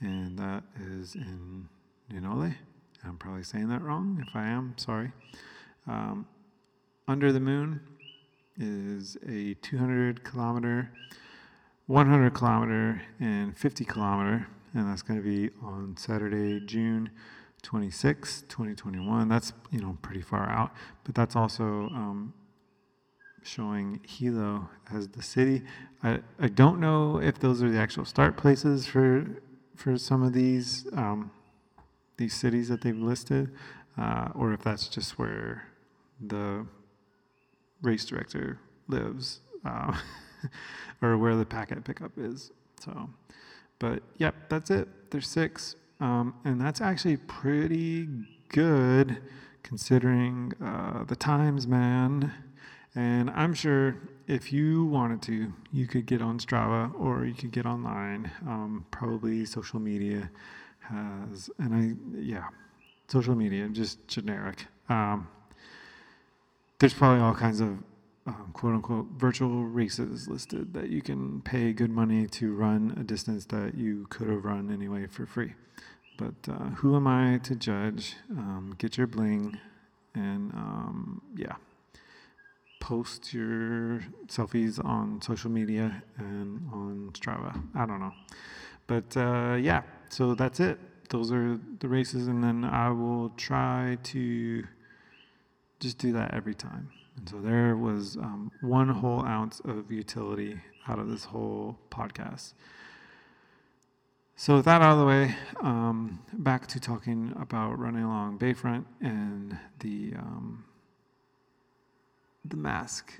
And 0.00 0.38
that 0.38 0.62
is 0.80 1.14
in 1.14 1.68
Ninole. 2.12 2.54
I'm 3.04 3.16
probably 3.16 3.42
saying 3.42 3.68
that 3.68 3.82
wrong. 3.82 4.24
If 4.26 4.34
I 4.36 4.46
am, 4.46 4.74
sorry. 4.76 5.12
Um, 5.88 6.26
Under 7.08 7.32
the 7.32 7.40
Moon 7.40 7.80
is 8.58 9.16
a 9.28 9.54
200 9.54 10.22
kilometer, 10.22 10.92
100 11.86 12.34
kilometer, 12.34 13.02
and 13.18 13.56
50 13.56 13.84
kilometer 13.84 14.46
and 14.74 14.88
that's 14.88 15.02
going 15.02 15.22
to 15.22 15.24
be 15.24 15.50
on 15.62 15.96
Saturday, 15.96 16.60
June 16.64 17.10
26, 17.62 18.42
2021. 18.48 19.28
That's 19.28 19.52
you 19.70 19.80
know 19.80 19.96
pretty 20.02 20.22
far 20.22 20.48
out, 20.48 20.72
but 21.04 21.14
that's 21.14 21.36
also 21.36 21.64
um, 21.64 22.34
showing 23.42 24.00
Hilo 24.06 24.68
as 24.92 25.08
the 25.08 25.22
city. 25.22 25.62
I, 26.02 26.20
I 26.40 26.48
don't 26.48 26.80
know 26.80 27.20
if 27.20 27.38
those 27.38 27.62
are 27.62 27.70
the 27.70 27.78
actual 27.78 28.04
start 28.04 28.36
places 28.36 28.86
for 28.86 29.26
for 29.76 29.96
some 29.96 30.22
of 30.22 30.32
these 30.32 30.86
um, 30.94 31.30
these 32.16 32.34
cities 32.34 32.68
that 32.68 32.80
they've 32.80 32.96
listed, 32.96 33.52
uh, 33.98 34.28
or 34.34 34.52
if 34.52 34.62
that's 34.62 34.88
just 34.88 35.18
where 35.18 35.68
the 36.20 36.66
race 37.82 38.04
director 38.04 38.58
lives, 38.88 39.40
uh, 39.64 39.96
or 41.02 41.18
where 41.18 41.36
the 41.36 41.46
packet 41.46 41.84
pickup 41.84 42.12
is. 42.16 42.50
So. 42.80 43.10
But 43.82 44.00
yep, 44.16 44.36
that's 44.48 44.70
it. 44.70 44.86
There's 45.10 45.26
six. 45.26 45.74
Um, 45.98 46.34
and 46.44 46.60
that's 46.60 46.80
actually 46.80 47.16
pretty 47.16 48.06
good 48.48 49.20
considering 49.64 50.52
uh, 50.64 51.02
the 51.02 51.16
times, 51.16 51.66
man. 51.66 52.32
And 52.94 53.28
I'm 53.30 53.54
sure 53.54 53.96
if 54.28 54.52
you 54.52 54.84
wanted 54.84 55.20
to, 55.22 55.52
you 55.72 55.88
could 55.88 56.06
get 56.06 56.22
on 56.22 56.38
Strava 56.38 56.94
or 56.94 57.24
you 57.24 57.34
could 57.34 57.50
get 57.50 57.66
online. 57.66 58.30
Um, 58.46 58.86
probably 58.92 59.44
social 59.46 59.80
media 59.80 60.30
has, 60.78 61.50
and 61.58 61.74
I, 61.74 62.20
yeah, 62.20 62.44
social 63.08 63.34
media, 63.34 63.66
just 63.66 64.06
generic. 64.06 64.64
Um, 64.88 65.26
there's 66.78 66.94
probably 66.94 67.20
all 67.20 67.34
kinds 67.34 67.60
of 67.60 67.78
um, 68.26 68.50
quote 68.52 68.74
unquote 68.74 69.06
virtual 69.16 69.64
races 69.64 70.28
listed 70.28 70.74
that 70.74 70.90
you 70.90 71.02
can 71.02 71.40
pay 71.42 71.72
good 71.72 71.90
money 71.90 72.26
to 72.28 72.54
run 72.54 72.96
a 72.98 73.02
distance 73.02 73.46
that 73.46 73.74
you 73.74 74.06
could 74.10 74.28
have 74.28 74.44
run 74.44 74.70
anyway 74.70 75.06
for 75.06 75.26
free. 75.26 75.54
But 76.16 76.34
uh, 76.48 76.70
who 76.76 76.94
am 76.94 77.06
I 77.06 77.38
to 77.44 77.56
judge? 77.56 78.16
Um, 78.30 78.74
get 78.78 78.96
your 78.96 79.06
bling 79.06 79.58
and 80.14 80.52
um, 80.52 81.22
yeah, 81.34 81.56
post 82.80 83.32
your 83.32 84.04
selfies 84.26 84.84
on 84.84 85.20
social 85.22 85.50
media 85.50 86.02
and 86.18 86.68
on 86.72 87.10
Strava. 87.14 87.60
I 87.74 87.86
don't 87.86 88.00
know. 88.00 88.12
But 88.86 89.16
uh, 89.16 89.56
yeah, 89.60 89.82
so 90.10 90.34
that's 90.34 90.60
it. 90.60 90.78
Those 91.08 91.32
are 91.32 91.58
the 91.80 91.88
races, 91.88 92.28
and 92.28 92.42
then 92.42 92.64
I 92.64 92.90
will 92.90 93.30
try 93.36 93.98
to 94.04 94.64
just 95.80 95.98
do 95.98 96.12
that 96.12 96.32
every 96.34 96.54
time. 96.54 96.90
And 97.16 97.28
so 97.28 97.40
there 97.40 97.76
was 97.76 98.16
um, 98.16 98.50
one 98.60 98.88
whole 98.88 99.24
ounce 99.24 99.60
of 99.64 99.90
utility 99.90 100.60
out 100.88 100.98
of 100.98 101.08
this 101.08 101.24
whole 101.24 101.78
podcast. 101.90 102.54
So, 104.34 104.56
with 104.56 104.64
that 104.64 104.82
out 104.82 104.94
of 104.94 104.98
the 104.98 105.04
way, 105.04 105.36
um, 105.60 106.20
back 106.32 106.66
to 106.68 106.80
talking 106.80 107.32
about 107.38 107.78
running 107.78 108.02
along 108.02 108.38
Bayfront 108.38 108.86
and 109.00 109.56
the 109.80 110.14
um, 110.16 110.64
the 112.44 112.56
mask 112.56 113.12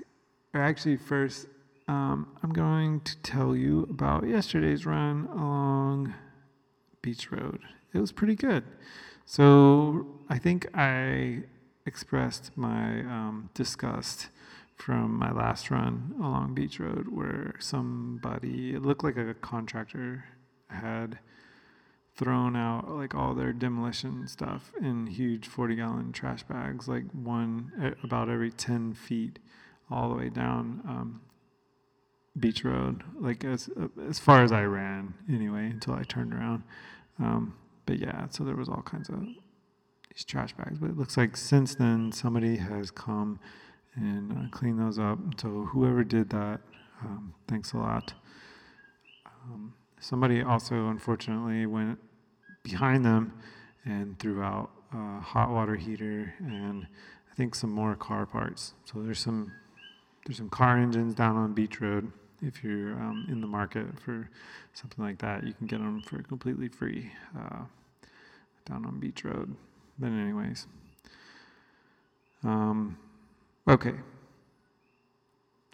or 0.53 0.61
actually, 0.61 0.97
first, 0.97 1.47
um, 1.87 2.27
I'm 2.43 2.53
going 2.53 3.01
to 3.01 3.17
tell 3.17 3.55
you 3.55 3.87
about 3.89 4.27
yesterday's 4.27 4.85
run 4.85 5.27
along 5.31 6.13
Beach 7.01 7.31
Road. 7.31 7.59
It 7.93 7.99
was 7.99 8.11
pretty 8.11 8.35
good. 8.35 8.63
So 9.25 10.05
I 10.29 10.37
think 10.37 10.67
I 10.75 11.43
expressed 11.85 12.51
my 12.55 13.01
um, 13.01 13.49
disgust 13.53 14.29
from 14.75 15.17
my 15.17 15.31
last 15.31 15.69
run 15.69 16.15
along 16.19 16.53
Beach 16.55 16.79
Road, 16.79 17.07
where 17.09 17.55
somebody, 17.59 18.73
it 18.73 18.81
looked 18.81 19.03
like 19.03 19.17
a 19.17 19.33
contractor, 19.35 20.25
had 20.69 21.19
thrown 22.15 22.55
out 22.55 22.89
like 22.89 23.15
all 23.15 23.33
their 23.33 23.53
demolition 23.53 24.27
stuff 24.27 24.71
in 24.79 25.07
huge 25.07 25.47
40 25.47 25.75
gallon 25.75 26.11
trash 26.11 26.43
bags, 26.43 26.87
like 26.87 27.05
one 27.11 27.95
about 28.03 28.29
every 28.29 28.51
10 28.51 28.93
feet, 28.93 29.39
all 29.89 30.09
the 30.09 30.15
way 30.15 30.29
down 30.29 30.81
um, 30.87 31.21
Beach 32.39 32.63
Road, 32.63 33.03
like 33.19 33.43
as 33.43 33.69
as 34.07 34.17
far 34.17 34.43
as 34.43 34.51
I 34.51 34.63
ran 34.63 35.13
anyway, 35.29 35.69
until 35.69 35.93
I 35.93 36.03
turned 36.03 36.33
around. 36.33 36.63
Um, 37.19 37.55
but 37.85 37.99
yeah, 37.99 38.27
so 38.29 38.43
there 38.43 38.55
was 38.55 38.69
all 38.69 38.81
kinds 38.81 39.09
of 39.09 39.23
these 40.13 40.23
trash 40.23 40.53
bags. 40.53 40.79
But 40.79 40.91
it 40.91 40.97
looks 40.97 41.17
like 41.17 41.35
since 41.37 41.75
then 41.75 42.11
somebody 42.11 42.57
has 42.57 42.91
come 42.91 43.39
and 43.95 44.31
uh, 44.31 44.49
cleaned 44.51 44.79
those 44.79 44.99
up. 44.99 45.19
So 45.39 45.67
whoever 45.71 46.03
did 46.03 46.29
that, 46.31 46.61
um, 47.01 47.33
thanks 47.47 47.73
a 47.73 47.77
lot. 47.77 48.13
Um, 49.25 49.73
somebody 49.99 50.41
also 50.41 50.87
unfortunately 50.87 51.65
went 51.65 51.99
behind 52.63 53.05
them 53.05 53.33
and 53.85 54.17
threw 54.19 54.41
out 54.41 54.71
a 54.93 55.19
hot 55.19 55.49
water 55.49 55.75
heater 55.75 56.33
and 56.39 56.87
I 57.31 57.35
think 57.35 57.55
some 57.55 57.71
more 57.71 57.95
car 57.95 58.25
parts. 58.25 58.73
So 58.85 59.01
there's 59.01 59.19
some 59.19 59.51
there's 60.25 60.37
some 60.37 60.49
car 60.49 60.77
engines 60.77 61.15
down 61.15 61.35
on 61.35 61.53
Beach 61.53 61.81
Road. 61.81 62.11
If 62.41 62.63
you're 62.63 62.93
um, 62.93 63.25
in 63.29 63.41
the 63.41 63.47
market 63.47 63.99
for 63.99 64.29
something 64.73 65.03
like 65.03 65.17
that, 65.19 65.45
you 65.45 65.53
can 65.53 65.67
get 65.67 65.79
them 65.79 66.01
for 66.01 66.21
completely 66.21 66.69
free 66.69 67.11
uh, 67.37 67.63
down 68.65 68.85
on 68.85 68.99
Beach 68.99 69.25
Road. 69.25 69.55
But 69.99 70.07
anyways, 70.07 70.67
um, 72.43 72.97
okay. 73.67 73.93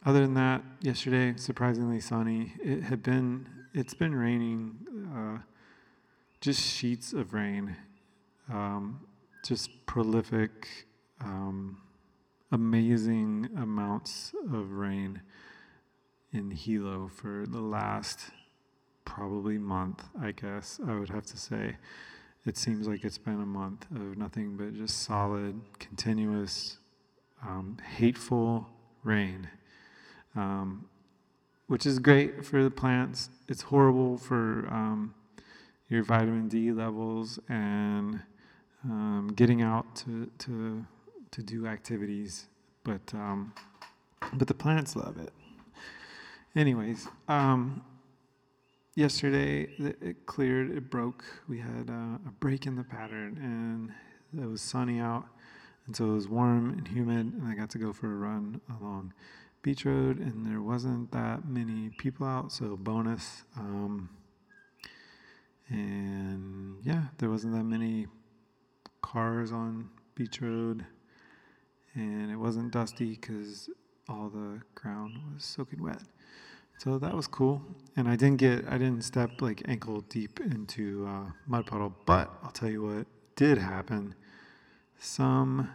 Other 0.05 0.21
than 0.21 0.33
that, 0.35 0.63
yesterday 0.81 1.33
surprisingly 1.35 1.99
sunny. 1.99 2.53
It 2.63 2.83
had 2.83 3.03
been 3.03 3.47
it's 3.73 3.93
been 3.93 4.15
raining, 4.15 4.75
uh, 5.15 5.41
just 6.41 6.61
sheets 6.61 7.13
of 7.13 7.33
rain, 7.33 7.75
um, 8.51 9.01
just 9.45 9.85
prolific, 9.85 10.87
um, 11.21 11.77
amazing 12.51 13.49
amounts 13.57 14.33
of 14.51 14.71
rain 14.71 15.21
in 16.31 16.51
Hilo 16.51 17.07
for 17.07 17.45
the 17.47 17.59
last 17.61 18.31
probably 19.05 19.57
month. 19.57 20.03
I 20.19 20.31
guess 20.31 20.79
I 20.85 20.95
would 20.95 21.09
have 21.09 21.25
to 21.27 21.37
say 21.37 21.77
it 22.45 22.57
seems 22.57 22.87
like 22.87 23.03
it's 23.03 23.17
been 23.17 23.41
a 23.41 23.45
month 23.45 23.85
of 23.91 24.17
nothing 24.17 24.57
but 24.57 24.73
just 24.73 25.03
solid, 25.03 25.59
continuous, 25.77 26.77
um, 27.45 27.77
hateful 27.97 28.67
rain, 29.03 29.49
um, 30.35 30.85
which 31.67 31.85
is 31.85 31.99
great 31.99 32.45
for 32.45 32.63
the 32.63 32.71
plants. 32.71 33.29
It's 33.47 33.61
horrible 33.63 34.17
for 34.17 34.67
um, 34.71 35.13
your 35.89 36.03
vitamin 36.03 36.47
D 36.47 36.71
levels 36.71 37.39
and 37.49 38.21
um, 38.83 39.31
getting 39.35 39.61
out 39.61 39.95
to, 39.97 40.31
to, 40.39 40.85
to 41.31 41.43
do 41.43 41.67
activities, 41.67 42.47
but, 42.83 43.13
um, 43.13 43.53
but 44.33 44.47
the 44.47 44.53
plants 44.53 44.95
love 44.95 45.17
it. 45.17 45.33
Anyways, 46.55 47.07
um, 47.27 47.83
yesterday 48.99 49.69
it 49.79 50.25
cleared, 50.25 50.75
it 50.75 50.89
broke. 50.89 51.23
We 51.47 51.59
had 51.59 51.89
uh, 51.89 52.17
a 52.27 52.31
break 52.39 52.65
in 52.65 52.75
the 52.75 52.83
pattern, 52.83 53.39
and 53.41 54.43
it 54.43 54.45
was 54.45 54.61
sunny 54.61 54.99
out, 54.99 55.25
and 55.87 55.95
so 55.95 56.11
it 56.11 56.13
was 56.13 56.27
warm 56.27 56.71
and 56.77 56.87
humid. 56.87 57.33
And 57.33 57.47
I 57.47 57.55
got 57.55 57.69
to 57.71 57.77
go 57.77 57.93
for 57.93 58.11
a 58.11 58.15
run 58.15 58.59
along 58.79 59.13
Beach 59.61 59.85
Road, 59.85 60.19
and 60.19 60.45
there 60.45 60.61
wasn't 60.61 61.11
that 61.13 61.47
many 61.47 61.91
people 61.97 62.27
out, 62.27 62.51
so 62.51 62.75
bonus. 62.75 63.43
Um, 63.57 64.09
and 65.69 66.75
yeah, 66.83 67.03
there 67.19 67.29
wasn't 67.29 67.53
that 67.53 67.63
many 67.63 68.07
cars 69.01 69.53
on 69.53 69.89
Beach 70.15 70.41
Road, 70.41 70.85
and 71.93 72.29
it 72.29 72.37
wasn't 72.37 72.73
dusty 72.73 73.11
because 73.11 73.69
all 74.09 74.29
the 74.29 74.59
ground 74.75 75.13
was 75.33 75.45
soaking 75.45 75.81
wet. 75.81 76.03
So 76.79 76.97
that 76.97 77.13
was 77.13 77.27
cool. 77.27 77.61
And 77.97 78.07
I 78.07 78.15
didn't 78.15 78.37
get, 78.37 78.63
I 78.69 78.77
didn't 78.77 79.03
step 79.03 79.41
like 79.41 79.63
ankle 79.67 79.99
deep 80.07 80.39
into 80.39 81.05
uh, 81.05 81.29
mud 81.45 81.65
puddle, 81.67 81.93
but 82.05 82.33
I'll 82.41 82.51
tell 82.51 82.69
you 82.69 82.83
what 82.83 83.05
did 83.35 83.57
happen. 83.57 84.15
Some 84.97 85.69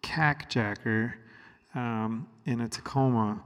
cack 0.00 0.48
jacker 0.48 1.16
um, 1.74 2.26
in 2.46 2.62
a 2.62 2.68
Tacoma 2.68 3.42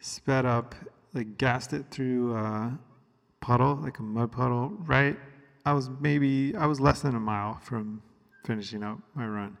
sped 0.00 0.44
up, 0.46 0.74
like 1.14 1.38
gassed 1.38 1.72
it 1.72 1.86
through 1.92 2.34
a 2.34 2.76
puddle, 3.40 3.76
like 3.76 4.00
a 4.00 4.02
mud 4.02 4.32
puddle, 4.32 4.72
right? 4.80 5.16
I 5.64 5.74
was 5.74 5.90
maybe, 6.00 6.56
I 6.56 6.66
was 6.66 6.80
less 6.80 7.02
than 7.02 7.14
a 7.14 7.20
mile 7.20 7.60
from 7.62 8.02
finishing 8.44 8.82
up 8.82 8.98
my 9.14 9.28
run 9.28 9.56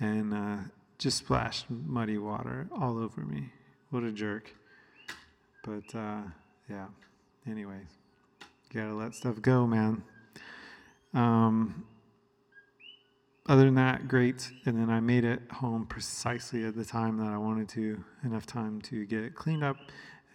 and 0.00 0.32
uh, 0.32 0.56
just 0.96 1.18
splashed 1.18 1.66
muddy 1.68 2.16
water 2.16 2.70
all 2.74 2.96
over 2.96 3.20
me. 3.20 3.50
What 3.90 4.02
a 4.02 4.12
jerk. 4.12 4.50
But 5.66 5.98
uh, 5.98 6.22
yeah, 6.70 6.86
anyways, 7.48 7.88
gotta 8.72 8.94
let 8.94 9.14
stuff 9.14 9.42
go, 9.42 9.66
man. 9.66 10.04
Um, 11.12 11.84
other 13.48 13.64
than 13.64 13.74
that, 13.74 14.06
great. 14.06 14.50
And 14.64 14.78
then 14.78 14.90
I 14.90 15.00
made 15.00 15.24
it 15.24 15.40
home 15.50 15.86
precisely 15.86 16.64
at 16.64 16.76
the 16.76 16.84
time 16.84 17.18
that 17.18 17.32
I 17.32 17.38
wanted 17.38 17.68
to, 17.70 18.02
enough 18.24 18.46
time 18.46 18.80
to 18.82 19.04
get 19.06 19.24
it 19.24 19.34
cleaned 19.34 19.64
up, 19.64 19.76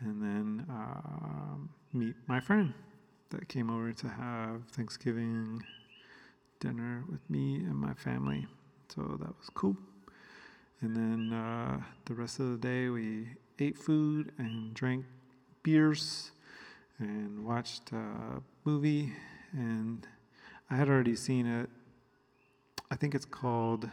and 0.02 0.22
then 0.22 0.66
uh, 0.70 1.58
meet 1.94 2.16
my 2.28 2.40
friend 2.40 2.74
that 3.30 3.48
came 3.48 3.70
over 3.70 3.94
to 3.94 4.08
have 4.10 4.64
Thanksgiving 4.72 5.64
dinner 6.60 7.06
with 7.10 7.22
me 7.30 7.56
and 7.56 7.76
my 7.76 7.94
family. 7.94 8.48
So 8.94 9.18
that 9.20 9.38
was 9.38 9.50
cool. 9.54 9.78
And 10.82 10.96
then 10.96 11.34
uh, 11.34 11.80
the 12.06 12.16
rest 12.16 12.40
of 12.40 12.50
the 12.52 12.58
day, 12.58 12.90
we 12.90 13.28
ate 13.60 13.78
food 13.78 14.32
and 14.38 14.74
drank 14.74 15.06
beers 15.64 16.32
and 17.00 17.46
watched 17.46 17.92
a 17.92 18.42
movie, 18.64 19.14
and 19.52 20.08
I 20.70 20.76
had 20.76 20.90
already 20.90 21.16
seen 21.16 21.46
it. 21.46 21.70
I 22.90 22.96
think 22.96 23.16
it's 23.16 23.26
called. 23.26 23.90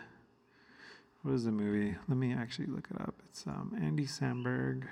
What 1.23 1.35
is 1.35 1.45
the 1.45 1.51
movie? 1.51 1.97
Let 2.07 2.17
me 2.17 2.33
actually 2.33 2.67
look 2.67 2.89
it 2.91 3.01
up. 3.01 3.15
It's 3.29 3.47
um, 3.47 3.77
Andy 3.83 4.07
Samberg. 4.07 4.85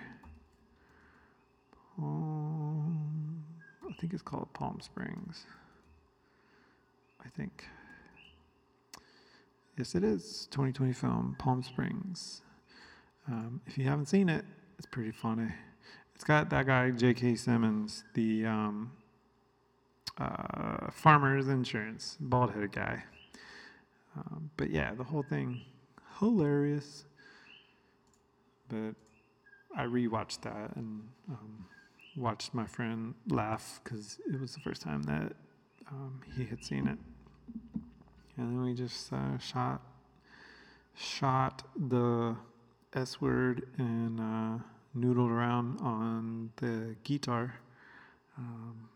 Um, 1.99 3.45
I 3.89 3.93
think 3.95 4.12
it's 4.12 4.23
called 4.23 4.53
Palm 4.53 4.81
Springs. 4.81 5.45
I 7.25 7.29
think. 7.29 7.65
Yes, 9.79 9.95
it 9.95 10.05
is. 10.05 10.49
2020 10.51 10.93
film, 10.93 11.37
Palm 11.39 11.62
Springs. 11.62 12.43
Um, 13.29 13.61
if 13.67 13.77
you 13.77 13.85
haven't 13.85 14.07
seen 14.07 14.29
it, 14.29 14.45
it's 14.79 14.87
pretty 14.87 15.12
funny. 15.12 15.49
It's 16.17 16.25
got 16.25 16.49
that 16.49 16.65
guy, 16.65 16.91
J.K. 16.93 17.35
Simmons, 17.35 18.03
the 18.15 18.47
um, 18.47 18.91
uh, 20.17 20.91
farmer's 20.91 21.47
insurance, 21.47 22.17
bald 22.19 22.53
headed 22.53 22.73
guy. 22.73 23.05
Um, 24.17 24.51
but 24.57 24.71
yeah, 24.71 24.95
the 24.95 25.05
whole 25.05 25.23
thing, 25.23 25.61
hilarious. 26.19 27.05
But 28.71 28.95
I 29.77 29.85
rewatched 29.85 30.41
that 30.41 30.75
and 30.77 31.03
um, 31.29 31.67
watched 32.17 32.55
my 32.55 32.65
friend 32.65 33.13
laugh 33.29 33.83
because 33.85 34.19
it 34.27 34.41
was 34.41 34.55
the 34.55 34.61
first 34.61 34.81
time 34.81 35.03
that 35.03 35.35
um, 35.91 36.23
he 36.35 36.47
had 36.47 36.65
seen 36.65 36.89
it. 36.89 36.99
And 38.39 38.57
then 38.57 38.63
we 38.65 38.73
just 38.73 39.13
uh, 39.13 39.37
shot 39.37 39.83
shot 40.95 41.63
the 41.77 42.37
S 42.95 43.21
word 43.21 43.69
and. 43.77 44.19
Uh, 44.19 44.65
noodled 44.97 45.31
around 45.31 45.79
on 45.81 46.51
the 46.57 46.97
guitar. 47.05 47.55
Um, 48.39 48.89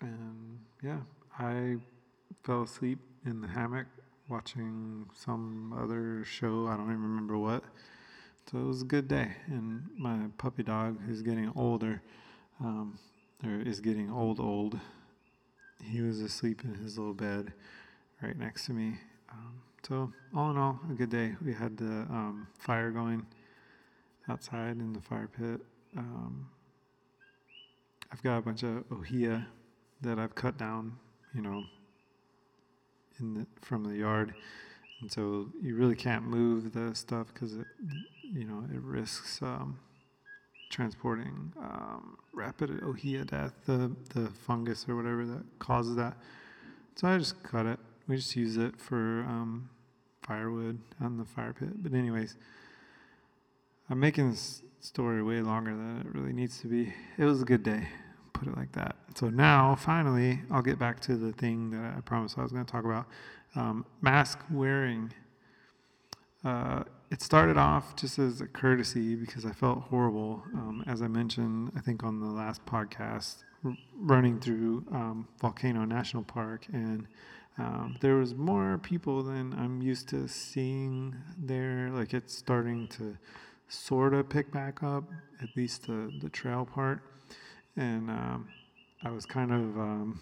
and 0.00 0.58
yeah, 0.82 1.00
I 1.38 1.76
fell 2.42 2.62
asleep 2.62 2.98
in 3.24 3.40
the 3.40 3.48
hammock 3.48 3.86
watching 4.28 5.06
some 5.14 5.72
other 5.72 6.24
show. 6.24 6.66
I 6.66 6.76
don't 6.76 6.86
even 6.86 7.02
remember 7.02 7.36
what. 7.36 7.64
So 8.50 8.58
it 8.58 8.64
was 8.64 8.82
a 8.82 8.86
good 8.86 9.08
day. 9.08 9.32
And 9.46 9.82
my 9.96 10.26
puppy 10.38 10.62
dog, 10.62 10.98
who's 11.06 11.22
getting 11.22 11.52
older, 11.54 12.02
um, 12.60 12.98
or 13.44 13.60
is 13.60 13.80
getting 13.80 14.10
old, 14.10 14.40
old, 14.40 14.78
he 15.82 16.00
was 16.00 16.20
asleep 16.20 16.62
in 16.64 16.74
his 16.74 16.98
little 16.98 17.14
bed 17.14 17.52
right 18.22 18.38
next 18.38 18.66
to 18.66 18.72
me. 18.72 18.98
Um, 19.30 19.62
so 19.86 20.12
all 20.34 20.50
in 20.50 20.56
all, 20.56 20.80
a 20.90 20.94
good 20.94 21.10
day. 21.10 21.34
We 21.44 21.52
had 21.52 21.76
the 21.76 21.84
um, 21.84 22.48
fire 22.58 22.90
going 22.90 23.26
outside 24.30 24.76
in 24.78 24.92
the 24.92 25.00
fire 25.00 25.28
pit. 25.28 25.60
Um, 25.96 26.48
I've 28.12 28.22
got 28.22 28.38
a 28.38 28.42
bunch 28.42 28.62
of 28.62 28.84
ohia 28.90 29.46
that 30.02 30.18
I've 30.18 30.34
cut 30.34 30.56
down, 30.56 30.96
you 31.34 31.42
know, 31.42 31.64
in 33.18 33.34
the, 33.34 33.46
from 33.60 33.84
the 33.84 33.96
yard, 33.96 34.34
and 35.00 35.10
so 35.10 35.48
you 35.60 35.76
really 35.76 35.94
can't 35.96 36.24
move 36.24 36.72
the 36.72 36.94
stuff 36.94 37.28
because 37.32 37.56
it, 37.56 37.66
you 38.32 38.44
know, 38.44 38.64
it 38.72 38.80
risks 38.80 39.42
um, 39.42 39.78
transporting 40.70 41.52
um, 41.58 42.16
rapid 42.32 42.82
ohia 42.82 43.24
death, 43.24 43.52
the 43.66 43.94
the 44.14 44.28
fungus 44.28 44.88
or 44.88 44.96
whatever 44.96 45.26
that 45.26 45.44
causes 45.58 45.96
that. 45.96 46.16
So 46.94 47.08
I 47.08 47.18
just 47.18 47.42
cut 47.42 47.66
it. 47.66 47.78
We 48.08 48.16
just 48.16 48.34
use 48.36 48.56
it 48.56 48.78
for 48.78 49.24
um, 49.28 49.68
firewood 50.22 50.78
on 51.00 51.16
the 51.16 51.24
fire 51.24 51.52
pit. 51.52 51.82
But 51.82 51.94
anyways, 51.94 52.36
I'm 53.90 53.98
making 53.98 54.30
this 54.30 54.62
story 54.78 55.20
way 55.20 55.40
longer 55.40 55.72
than 55.72 55.98
it 56.06 56.14
really 56.14 56.32
needs 56.32 56.60
to 56.60 56.68
be. 56.68 56.94
It 57.18 57.24
was 57.24 57.42
a 57.42 57.44
good 57.44 57.64
day, 57.64 57.88
put 58.32 58.46
it 58.46 58.56
like 58.56 58.70
that. 58.72 58.94
So 59.16 59.28
now, 59.28 59.74
finally, 59.74 60.42
I'll 60.48 60.62
get 60.62 60.78
back 60.78 61.00
to 61.00 61.16
the 61.16 61.32
thing 61.32 61.72
that 61.72 61.96
I 61.96 62.00
promised 62.00 62.38
I 62.38 62.42
was 62.42 62.52
going 62.52 62.64
to 62.64 62.70
talk 62.70 62.84
about 62.84 63.06
um, 63.56 63.84
mask 64.00 64.38
wearing. 64.48 65.12
Uh, 66.44 66.84
it 67.10 67.20
started 67.20 67.56
off 67.56 67.96
just 67.96 68.20
as 68.20 68.40
a 68.40 68.46
courtesy 68.46 69.16
because 69.16 69.44
I 69.44 69.50
felt 69.50 69.80
horrible. 69.80 70.44
Um, 70.54 70.84
as 70.86 71.02
I 71.02 71.08
mentioned, 71.08 71.72
I 71.76 71.80
think 71.80 72.04
on 72.04 72.20
the 72.20 72.26
last 72.26 72.64
podcast, 72.64 73.42
r- 73.64 73.76
running 73.96 74.38
through 74.38 74.84
um, 74.92 75.26
Volcano 75.40 75.84
National 75.84 76.22
Park, 76.22 76.66
and 76.72 77.08
um, 77.58 77.96
there 78.00 78.14
was 78.14 78.36
more 78.36 78.78
people 78.78 79.24
than 79.24 79.52
I'm 79.54 79.82
used 79.82 80.08
to 80.10 80.28
seeing 80.28 81.16
there. 81.36 81.90
Like 81.92 82.14
it's 82.14 82.32
starting 82.32 82.86
to 82.88 83.16
sort 83.70 84.12
of 84.14 84.28
pick 84.28 84.52
back 84.52 84.82
up, 84.82 85.04
at 85.40 85.48
least 85.56 85.86
the, 85.86 86.12
the 86.20 86.28
trail 86.28 86.66
part. 86.66 87.00
And 87.76 88.10
um, 88.10 88.48
I 89.02 89.10
was 89.10 89.24
kind 89.24 89.52
of 89.52 89.60
um, 89.78 90.20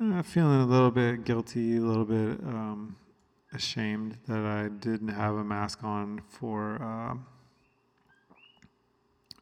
uh, 0.00 0.22
feeling 0.22 0.60
a 0.60 0.66
little 0.66 0.90
bit 0.90 1.24
guilty, 1.24 1.76
a 1.76 1.80
little 1.80 2.04
bit 2.04 2.40
um, 2.44 2.96
ashamed 3.54 4.18
that 4.26 4.44
I 4.44 4.68
didn't 4.68 5.08
have 5.08 5.36
a 5.36 5.44
mask 5.44 5.84
on 5.84 6.22
for 6.28 6.82
uh, 6.82 7.14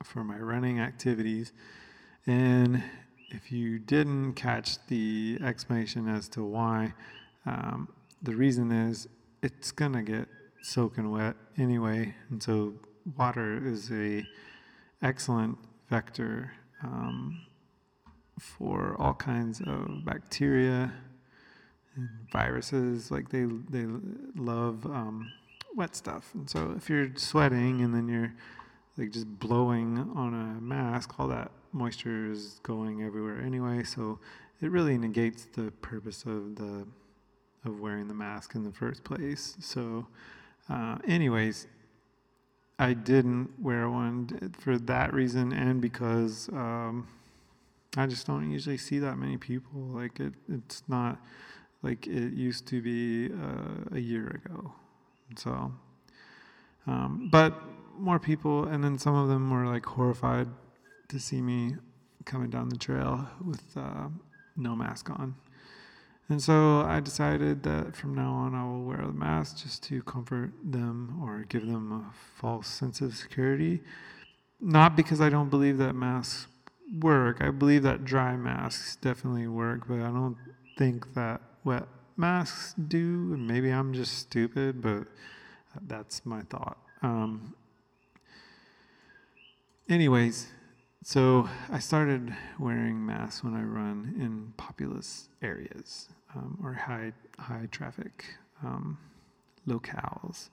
for 0.05 0.23
my 0.23 0.39
running 0.39 0.81
activities. 0.81 1.53
And 2.27 2.83
if 3.31 3.51
you 3.51 3.79
didn't 3.79 4.35
catch 4.35 4.77
the 4.87 5.39
explanation 5.43 6.09
as 6.09 6.29
to 6.31 6.45
why, 6.45 6.95
um, 7.47 7.89
the 8.23 8.37
reason 8.37 8.71
is 8.71 9.09
it's 9.43 9.73
gonna 9.73 10.03
get 10.03 10.29
soaking 10.63 11.11
wet 11.11 11.37
anyway, 11.57 12.15
and 12.31 12.43
so 12.43 12.75
water 13.17 13.61
is 13.67 13.91
a 13.91 14.27
excellent 15.03 15.59
vector 15.89 16.53
um, 16.83 17.47
for 18.39 18.97
all 18.99 19.15
kinds 19.15 19.61
of 19.61 20.05
bacteria 20.05 20.93
and 21.97 22.09
viruses. 22.33 23.11
Like 23.11 23.31
they 23.31 23.45
they 23.45 23.87
love 24.37 24.85
um, 24.87 25.33
wet 25.75 25.97
stuff, 25.97 26.31
and 26.35 26.49
so 26.49 26.75
if 26.77 26.89
you're 26.89 27.11
sweating 27.17 27.83
and 27.83 27.95
then 27.95 28.09
you're 28.09 28.35
like 28.97 29.11
just 29.11 29.39
blowing 29.39 30.11
on 30.15 30.35
a 30.35 30.61
mask, 30.61 31.19
all 31.19 31.29
that 31.29 31.53
moisture 31.73 32.31
is 32.31 32.61
going 32.63 33.03
everywhere 33.03 33.41
anyway. 33.41 33.85
So 33.85 34.19
it 34.61 34.71
really 34.71 34.99
negates 34.99 35.47
the 35.55 35.71
purpose 35.83 36.25
of 36.25 36.57
the 36.57 36.87
of 37.65 37.81
wearing 37.81 38.09
the 38.09 38.15
mask 38.15 38.55
in 38.55 38.65
the 38.65 38.73
first 38.73 39.05
place. 39.05 39.57
So, 39.61 40.07
uh, 40.69 40.99
anyways, 41.07 41.67
I 42.79 42.93
didn't 42.93 43.51
wear 43.61 43.91
one 43.91 44.53
for 44.59 44.79
that 44.79 45.13
reason, 45.13 45.53
and 45.53 45.81
because 45.81 46.49
um, 46.51 47.09
I 47.97 48.07
just 48.07 48.27
don't 48.27 48.51
usually 48.51 48.77
see 48.77 48.99
that 49.01 49.17
many 49.17 49.37
people. 49.37 49.81
Like 49.81 50.21
it, 50.21 50.35
it's 50.49 50.83
not 50.89 51.19
like 51.83 52.07
it 52.07 52.33
used 52.33 52.67
to 52.69 52.83
be 52.83 53.33
uh, 53.33 53.97
a 53.97 53.99
year 53.99 54.41
ago. 54.45 54.73
So, 55.37 55.73
um, 56.87 57.29
but 57.33 57.55
more 57.99 58.19
people, 58.19 58.65
and 58.65 58.83
then 58.83 58.99
some 58.99 59.15
of 59.15 59.29
them 59.29 59.51
were 59.51 59.67
like 59.67 59.85
horrified 59.85 60.49
to 61.09 61.19
see 61.19 61.41
me 61.41 61.75
coming 62.25 62.51
down 62.51 62.69
the 62.69 62.77
trail 62.77 63.27
with 63.45 63.65
uh, 63.77 64.09
no 64.57 64.77
mask 64.77 65.11
on. 65.11 65.35
And 66.31 66.43
so 66.43 66.83
I 66.83 67.01
decided 67.01 67.63
that 67.63 67.97
from 67.97 68.15
now 68.15 68.33
on 68.33 68.55
I 68.55 68.65
will 68.65 68.85
wear 68.85 68.99
the 68.99 69.13
mask 69.13 69.63
just 69.63 69.83
to 69.85 70.03
comfort 70.03 70.53
them 70.63 71.19
or 71.23 71.47
give 71.49 71.67
them 71.67 71.91
a 71.91 72.13
false 72.39 72.69
sense 72.69 73.01
of 73.01 73.17
security. 73.17 73.81
Not 74.61 74.95
because 74.95 75.21
I 75.21 75.31
don't 75.31 75.49
believe 75.49 75.79
that 75.79 75.95
masks 75.95 76.47
work. 77.01 77.39
I 77.41 77.51
believe 77.51 77.83
that 77.85 78.05
dry 78.05 78.37
masks 78.37 78.97
definitely 78.97 79.47
work, 79.47 79.89
but 79.89 80.01
I 80.01 80.11
don't 80.11 80.37
think 80.77 81.15
that 81.15 81.41
wet 81.65 81.87
masks 82.17 82.75
do. 82.75 83.33
And 83.33 83.49
Maybe 83.49 83.71
I'm 83.71 83.95
just 83.95 84.19
stupid, 84.19 84.83
but 84.83 85.05
that's 85.87 86.27
my 86.27 86.43
thought. 86.43 86.77
Um, 87.03 87.55
anyways, 89.89 90.49
so 91.03 91.49
I 91.71 91.79
started 91.79 92.35
wearing 92.59 93.05
masks 93.05 93.45
when 93.45 93.55
I 93.55 93.63
run 93.63 94.15
in 94.19 94.53
populous 94.57 95.29
areas 95.43 96.09
um, 96.35 96.59
or 96.63 96.75
high 96.75 97.13
high 97.39 97.69
traffic 97.71 98.25
um, 98.65 98.99
locales. 99.67 100.51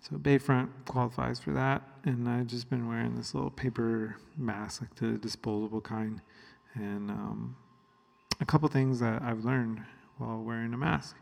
So 0.00 0.16
Bayfront 0.16 0.68
qualifies 0.86 1.38
for 1.40 1.52
that, 1.52 1.82
and 2.04 2.28
I've 2.28 2.46
just 2.46 2.70
been 2.70 2.88
wearing 2.88 3.16
this 3.16 3.34
little 3.34 3.50
paper 3.50 4.16
mask, 4.36 4.80
like 4.80 4.94
the 4.94 5.18
disposable 5.18 5.80
kind, 5.80 6.20
and 6.74 7.10
um, 7.10 7.56
a 8.40 8.44
couple 8.44 8.68
things 8.68 9.00
that 9.00 9.22
I've 9.22 9.44
learned 9.44 9.82
while 10.18 10.42
wearing 10.42 10.72
a 10.72 10.76
mask. 10.76 11.16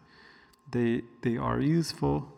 They 0.71 1.03
they 1.23 1.37
are 1.37 1.61
useful. 1.61 2.29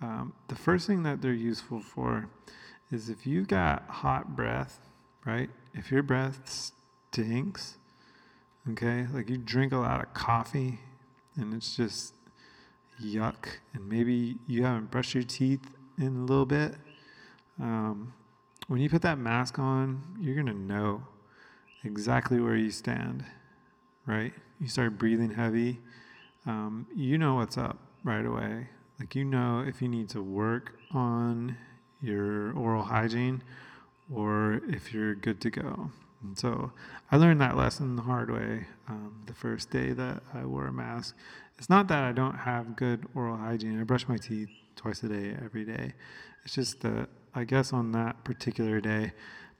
Um, 0.00 0.32
the 0.48 0.54
first 0.54 0.86
thing 0.86 1.02
that 1.04 1.22
they're 1.22 1.32
useful 1.32 1.80
for 1.80 2.28
is 2.90 3.08
if 3.08 3.26
you 3.26 3.44
got 3.44 3.88
hot 3.88 4.36
breath, 4.36 4.78
right? 5.24 5.50
If 5.78 5.92
your 5.92 6.02
breath 6.02 6.72
stinks, 7.12 7.76
okay, 8.70 9.06
like 9.12 9.28
you 9.28 9.36
drink 9.36 9.74
a 9.74 9.76
lot 9.76 10.02
of 10.02 10.14
coffee 10.14 10.80
and 11.36 11.52
it's 11.52 11.76
just 11.76 12.14
yuck, 13.02 13.46
and 13.74 13.86
maybe 13.86 14.38
you 14.46 14.64
haven't 14.64 14.90
brushed 14.90 15.14
your 15.14 15.22
teeth 15.22 15.68
in 15.98 16.16
a 16.16 16.24
little 16.24 16.46
bit. 16.46 16.76
Um, 17.60 18.14
when 18.68 18.80
you 18.80 18.88
put 18.88 19.02
that 19.02 19.18
mask 19.18 19.58
on, 19.58 20.02
you're 20.18 20.34
gonna 20.34 20.54
know 20.54 21.02
exactly 21.84 22.40
where 22.40 22.56
you 22.56 22.70
stand, 22.70 23.22
right? 24.06 24.32
You 24.58 24.68
start 24.68 24.96
breathing 24.96 25.30
heavy, 25.30 25.78
um, 26.46 26.86
you 26.94 27.18
know 27.18 27.34
what's 27.34 27.58
up 27.58 27.76
right 28.02 28.24
away. 28.24 28.68
Like 28.98 29.14
you 29.14 29.24
know 29.24 29.60
if 29.60 29.82
you 29.82 29.88
need 29.88 30.08
to 30.10 30.22
work 30.22 30.78
on 30.92 31.58
your 32.00 32.56
oral 32.56 32.82
hygiene 32.82 33.42
or 34.12 34.60
if 34.68 34.92
you're 34.92 35.14
good 35.14 35.40
to 35.42 35.50
go. 35.50 35.90
And 36.22 36.38
so 36.38 36.72
I 37.10 37.16
learned 37.16 37.40
that 37.40 37.56
lesson 37.56 37.96
the 37.96 38.02
hard 38.02 38.30
way 38.30 38.66
um, 38.88 39.22
the 39.26 39.34
first 39.34 39.70
day 39.70 39.92
that 39.92 40.22
I 40.34 40.44
wore 40.44 40.66
a 40.66 40.72
mask. 40.72 41.16
It's 41.58 41.70
not 41.70 41.88
that 41.88 42.02
I 42.04 42.12
don't 42.12 42.36
have 42.36 42.76
good 42.76 43.06
oral 43.14 43.36
hygiene. 43.36 43.80
I 43.80 43.84
brush 43.84 44.08
my 44.08 44.16
teeth 44.16 44.50
twice 44.76 45.02
a 45.02 45.08
day, 45.08 45.36
every 45.42 45.64
day. 45.64 45.94
It's 46.44 46.54
just 46.54 46.80
that 46.80 47.08
I 47.34 47.44
guess 47.44 47.72
on 47.72 47.92
that 47.92 48.24
particular 48.24 48.80
day, 48.80 49.12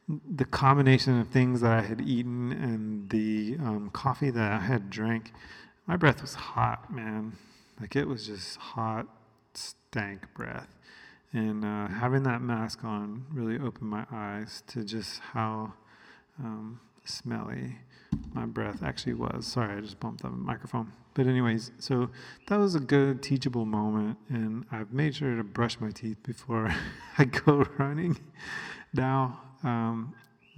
the 0.09 0.45
combination 0.45 1.21
of 1.21 1.29
things 1.29 1.61
that 1.63 1.73
I 1.73 1.81
had 1.83 2.01
eaten 2.01 2.53
and 2.53 3.11
the 3.11 3.57
um, 3.61 3.91
coffee 3.93 4.31
that 4.31 4.53
I 4.53 4.59
had 4.59 4.89
drank, 4.89 5.33
my 5.87 5.97
breath 5.97 6.23
was 6.23 6.35
hot, 6.35 6.93
man. 6.93 7.33
Like 7.81 7.97
it 7.97 8.07
was 8.07 8.27
just 8.27 8.57
hot, 8.57 9.07
stank 9.55 10.33
breath. 10.35 10.76
And 11.33 11.65
uh, 11.65 11.89
having 11.89 12.23
that 12.23 12.41
mask 12.41 12.85
on 12.85 13.25
really 13.33 13.59
opened 13.59 13.91
my 13.91 14.07
eyes 14.11 14.63
to 14.69 14.85
just 14.85 15.21
how 15.21 15.73
um, 16.39 16.81
smelly 17.05 17.77
my 18.33 18.47
breath 18.47 18.83
actually 18.83 19.15
was. 19.15 19.47
Sorry, 19.47 19.77
I 19.77 19.81
just 19.81 20.01
bumped 20.01 20.23
the 20.23 20.31
microphone. 20.31 20.93
But, 21.15 21.27
anyways, 21.27 21.73
so 21.79 22.11
that 22.49 22.59
was 22.59 22.75
a 22.75 22.81
good 22.81 23.23
teachable 23.23 23.65
moment, 23.65 24.19
and 24.29 24.67
I've 24.71 24.93
made 24.93 25.15
sure 25.15 25.35
to 25.37 25.45
brush 25.45 25.81
my 25.81 25.91
teeth 25.91 26.23
before 26.23 26.75
I 27.19 27.25
go 27.25 27.67
running 27.79 28.19
now, 28.93 29.41
um, 29.63 30.15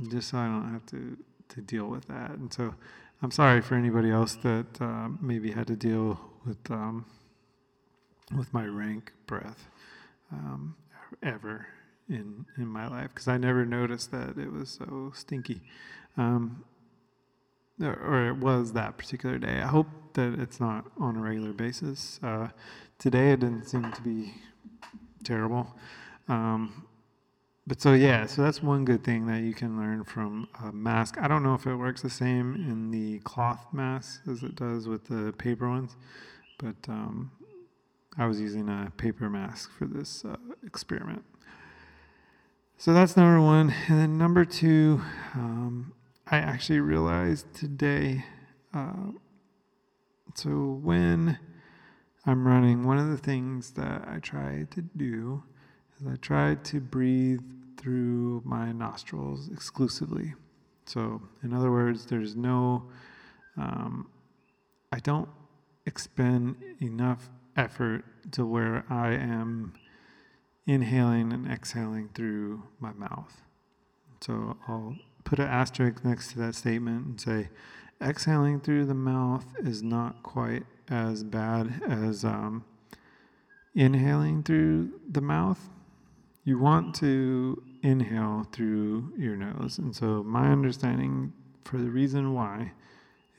just 0.09 0.31
so 0.31 0.39
I 0.39 0.47
don't 0.47 0.73
have 0.73 0.85
to, 0.87 1.17
to 1.51 1.61
deal 1.61 1.87
with 1.87 2.07
that. 2.07 2.33
And 2.33 2.53
so 2.53 2.75
I'm 3.23 3.31
sorry 3.31 3.61
for 3.61 3.75
anybody 3.77 4.11
else 4.11 4.35
that 4.43 4.67
uh, 4.81 5.09
maybe 5.21 5.53
had 5.53 5.69
to 5.69 5.77
deal 5.77 6.21
with, 6.45 6.71
um, 6.71 7.07
with 8.37 8.53
my 8.53 8.67
rank 8.67 9.13
breath 9.27 9.69
um, 10.33 10.77
ever 11.23 11.67
in 12.09 12.47
in 12.57 12.67
my 12.67 12.89
life 12.89 13.11
because 13.13 13.29
I 13.29 13.37
never 13.37 13.65
noticed 13.65 14.11
that 14.13 14.39
it 14.39 14.51
was 14.51 14.71
so 14.71 15.13
stinky, 15.15 15.61
um, 16.17 16.65
or, 17.81 17.95
or, 17.95 18.29
it 18.29 18.37
was 18.37 18.73
that 18.73 18.99
particular 18.99 19.39
day. 19.39 19.61
I 19.61 19.67
hope 19.67 19.87
that 20.15 20.39
it's 20.39 20.61
not 20.61 20.87
on 20.99 21.17
a 21.17 21.21
regular 21.21 21.53
basis. 21.53 22.19
Uh, 22.23 22.49
today 22.99 23.33
it 23.33 23.41
didn't 23.41 23.67
seem 23.67 23.93
to 23.93 24.03
be 24.03 24.35
terrible. 25.23 25.75
Um, 26.29 26.89
but 27.69 27.83
so 27.83 27.93
yeah, 27.93 28.25
so 28.25 28.43
that's 28.43 28.63
one 28.63 28.87
good 28.87 29.05
thing 29.05 29.27
that 29.27 29.43
you 29.43 29.53
can 29.53 29.79
learn 29.79 30.03
from 30.03 30.49
a 30.65 30.73
mask. 30.73 31.17
I 31.21 31.29
don't 31.29 31.43
know 31.43 31.53
if 31.53 31.67
it 31.67 31.77
works 31.77 32.01
the 32.01 32.09
same 32.09 32.55
in 32.55 32.91
the 32.91 33.19
cloth 33.21 33.67
mask 33.73 34.23
as 34.27 34.43
it 34.43 34.57
does 34.57 34.89
with 34.89 35.05
the 35.05 35.35
paper 35.37 35.69
ones, 35.69 35.95
but 36.59 36.77
um, 36.89 37.31
I 38.17 38.27
was 38.27 38.41
using 38.41 38.69
a 38.69 38.91
paper 38.97 39.29
mask 39.29 39.71
for 39.71 39.87
this 39.87 40.25
uh, 40.25 40.37
experiment. 40.65 41.25
So 42.77 42.93
that's 42.93 43.17
number 43.17 43.41
one. 43.41 43.75
And 43.89 43.99
then 43.99 44.19
number 44.19 44.45
two, 44.45 45.03
um, 45.35 45.93
I 46.27 46.39
actually 46.39 46.81
realized 46.81 47.53
today. 47.55 48.25
Uh, 48.73 49.13
so 50.35 50.51
when 50.83 51.39
I'm 52.27 52.47
running, 52.47 52.87
one 52.87 52.99
of 52.99 53.09
the 53.09 53.17
things 53.17 53.73
that 53.73 54.07
I 54.07 54.19
try 54.19 54.67
to 54.71 54.83
do 54.83 55.43
is 55.99 56.07
I 56.07 56.17
try 56.17 56.55
to 56.55 56.81
breathe 56.81 57.41
through 57.79 58.43
my 58.45 58.73
nostrils 58.73 59.49
exclusively. 59.49 60.35
So, 60.85 61.23
in 61.43 61.53
other 61.53 61.71
words, 61.71 62.07
there's 62.07 62.37
no, 62.37 62.85
um, 63.57 64.09
I 64.93 65.01
don't 65.01 65.29
expend 65.87 66.57
enough 66.81 67.29
effort 67.59 68.05
to 68.33 68.47
where 68.47 68.85
I 68.89 69.13
am 69.13 69.75
inhaling 70.67 71.33
and 71.33 71.51
exhaling 71.51 72.11
through 72.15 72.63
my 72.79 72.93
mouth. 72.93 73.43
So 74.21 74.57
I'll 74.69 74.97
put 75.25 75.39
an 75.39 75.49
asterisk 75.49 76.05
next 76.05 76.33
to 76.33 76.39
that 76.39 76.55
statement 76.55 77.07
and 77.07 77.21
say, 77.21 77.49
exhaling 78.01 78.61
through 78.61 78.87
the 78.87 78.95
mouth 78.95 79.45
is 79.59 79.83
not 79.83 80.23
quite 80.23 80.65
as 80.89 81.25
bad 81.25 81.83
as 81.89 82.25
um, 82.25 82.65
inhaling 83.75 84.43
through 84.43 85.01
the 85.11 85.21
mouth. 85.21 85.69
You 86.45 86.59
want 86.59 86.95
to 86.97 87.63
inhale 87.83 88.47
through 88.53 89.13
your 89.19 89.37
nose. 89.37 89.79
And 89.79 89.95
so, 89.95 90.23
my 90.23 90.51
understanding 90.51 91.33
for 91.65 91.79
the 91.79 91.91
reason 91.91 92.33
why 92.35 92.73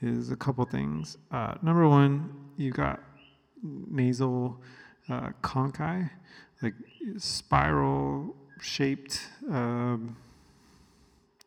is 0.00 0.30
a 0.30 0.36
couple 0.36 0.64
things. 0.64 1.18
Uh, 1.30 1.54
number 1.62 1.88
one, 1.88 2.32
you've 2.56 2.76
got 2.76 3.00
nasal 3.62 4.60
uh, 5.08 5.30
conchae, 5.42 6.10
like 6.62 6.74
spiral 7.16 8.34
shaped 8.60 9.26
um, 9.50 10.16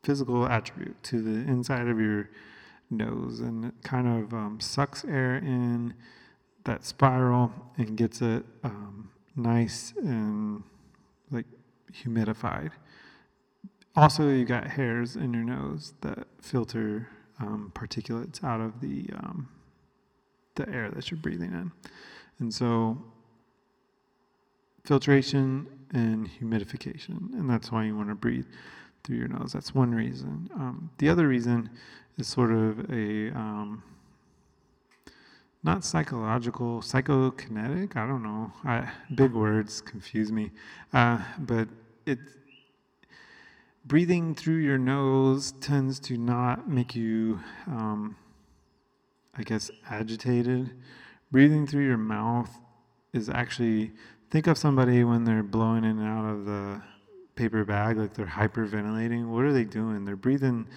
physical 0.04 0.46
attribute 0.48 1.02
to 1.04 1.22
the 1.22 1.50
inside 1.50 1.88
of 1.88 2.00
your 2.00 2.30
nose, 2.90 3.40
and 3.40 3.66
it 3.66 3.74
kind 3.84 4.08
of 4.08 4.34
um, 4.34 4.60
sucks 4.60 5.06
air 5.06 5.38
in 5.38 5.94
that 6.66 6.86
spiral 6.86 7.52
and 7.78 7.98
gets 7.98 8.22
it 8.22 8.46
um, 8.64 9.10
nice 9.36 9.94
and 9.98 10.64
like 11.32 11.46
humidified. 11.92 12.72
Also, 13.96 14.30
you 14.30 14.46
got 14.46 14.66
hairs 14.66 15.16
in 15.16 15.34
your 15.34 15.44
nose 15.44 15.94
that 16.02 16.28
filter 16.42 17.08
um, 17.40 17.72
particulates 17.76 18.44
out 18.44 18.60
of 18.60 18.82
the 18.82 19.06
um, 19.18 19.48
the 20.56 20.68
air 20.70 20.90
that 20.92 21.10
you're 21.10 21.20
breathing 21.20 21.54
in. 21.54 21.72
And 22.40 22.54
so, 22.54 22.98
filtration 24.86 25.68
and 25.94 26.30
humidification, 26.30 27.34
and 27.34 27.50
that's 27.50 27.72
why 27.72 27.86
you 27.86 27.96
want 27.96 28.10
to 28.10 28.16
breathe 28.16 28.46
through 29.04 29.18
your 29.18 29.28
nose. 29.28 29.52
That's 29.54 29.76
one 29.76 29.94
reason. 29.94 30.50
Um, 30.56 30.90
the 30.98 31.10
other 31.10 31.28
reason 31.28 31.70
is 32.18 32.28
sort 32.28 32.52
of 32.52 32.80
a 32.92 33.30
um, 33.32 33.84
not 35.64 35.84
psychological, 35.86 36.82
psychokinetic. 36.82 37.96
I 37.96 38.06
don't 38.06 38.24
know. 38.24 38.52
I, 38.66 38.90
big 39.16 39.34
words 39.34 39.82
confuse 39.82 40.32
me, 40.32 40.52
uh, 40.94 41.20
but 41.40 41.68
it 42.06 42.20
breathing 43.86 44.34
through 44.34 44.58
your 44.58 44.78
nose 44.78 45.54
tends 45.60 46.00
to 46.00 46.18
not 46.18 46.70
make 46.70 46.96
you 46.96 47.40
um, 47.68 48.16
I 49.36 49.44
guess, 49.44 49.72
agitated. 49.90 50.72
Breathing 51.32 51.66
through 51.66 51.86
your 51.86 51.98
mouth 51.98 52.60
is 53.14 53.30
actually, 53.30 53.92
think 54.30 54.48
of 54.48 54.58
somebody 54.58 55.04
when 55.04 55.24
they're 55.24 55.44
blowing 55.44 55.84
in 55.84 56.00
and 56.00 56.08
out 56.08 56.26
of 56.26 56.46
the 56.46 56.82
paper 57.36 57.64
bag, 57.64 57.98
like 57.98 58.14
they're 58.14 58.26
hyperventilating. 58.26 59.28
What 59.28 59.44
are 59.46 59.54
they 59.54 59.64
doing? 59.64 60.06
They're 60.06 60.16
breathing 60.16 60.68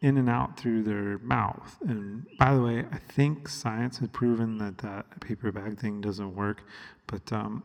in 0.00 0.18
and 0.18 0.28
out 0.28 0.58
through 0.58 0.82
their 0.82 1.18
mouth. 1.18 1.78
And 1.86 2.26
by 2.38 2.54
the 2.54 2.60
way, 2.60 2.84
I 2.92 2.98
think 2.98 3.48
science 3.48 3.98
has 3.98 4.08
proven 4.08 4.58
that 4.58 4.78
that 4.78 5.20
paper 5.20 5.50
bag 5.50 5.80
thing 5.80 6.00
doesn't 6.00 6.34
work. 6.34 6.62
But 7.06 7.32
um, 7.32 7.62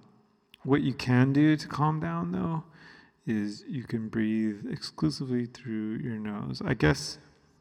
what 0.63 0.81
you 0.81 0.93
can 0.93 1.33
do 1.33 1.55
to 1.55 1.67
calm 1.67 1.99
down, 1.99 2.31
though, 2.31 2.63
is 3.27 3.63
you 3.67 3.83
can 3.83 4.09
breathe 4.09 4.65
exclusively 4.71 5.45
through 5.45 5.97
your 5.97 6.15
nose. 6.15 6.61
I 6.65 6.73
guess 6.73 7.19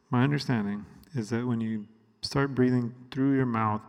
my 0.09 0.23
understanding 0.23 0.85
is 1.13 1.29
that 1.29 1.45
when 1.45 1.61
you 1.61 1.85
start 2.21 2.55
breathing 2.55 2.93
through 3.11 3.35
your 3.35 3.45
mouth, 3.45 3.81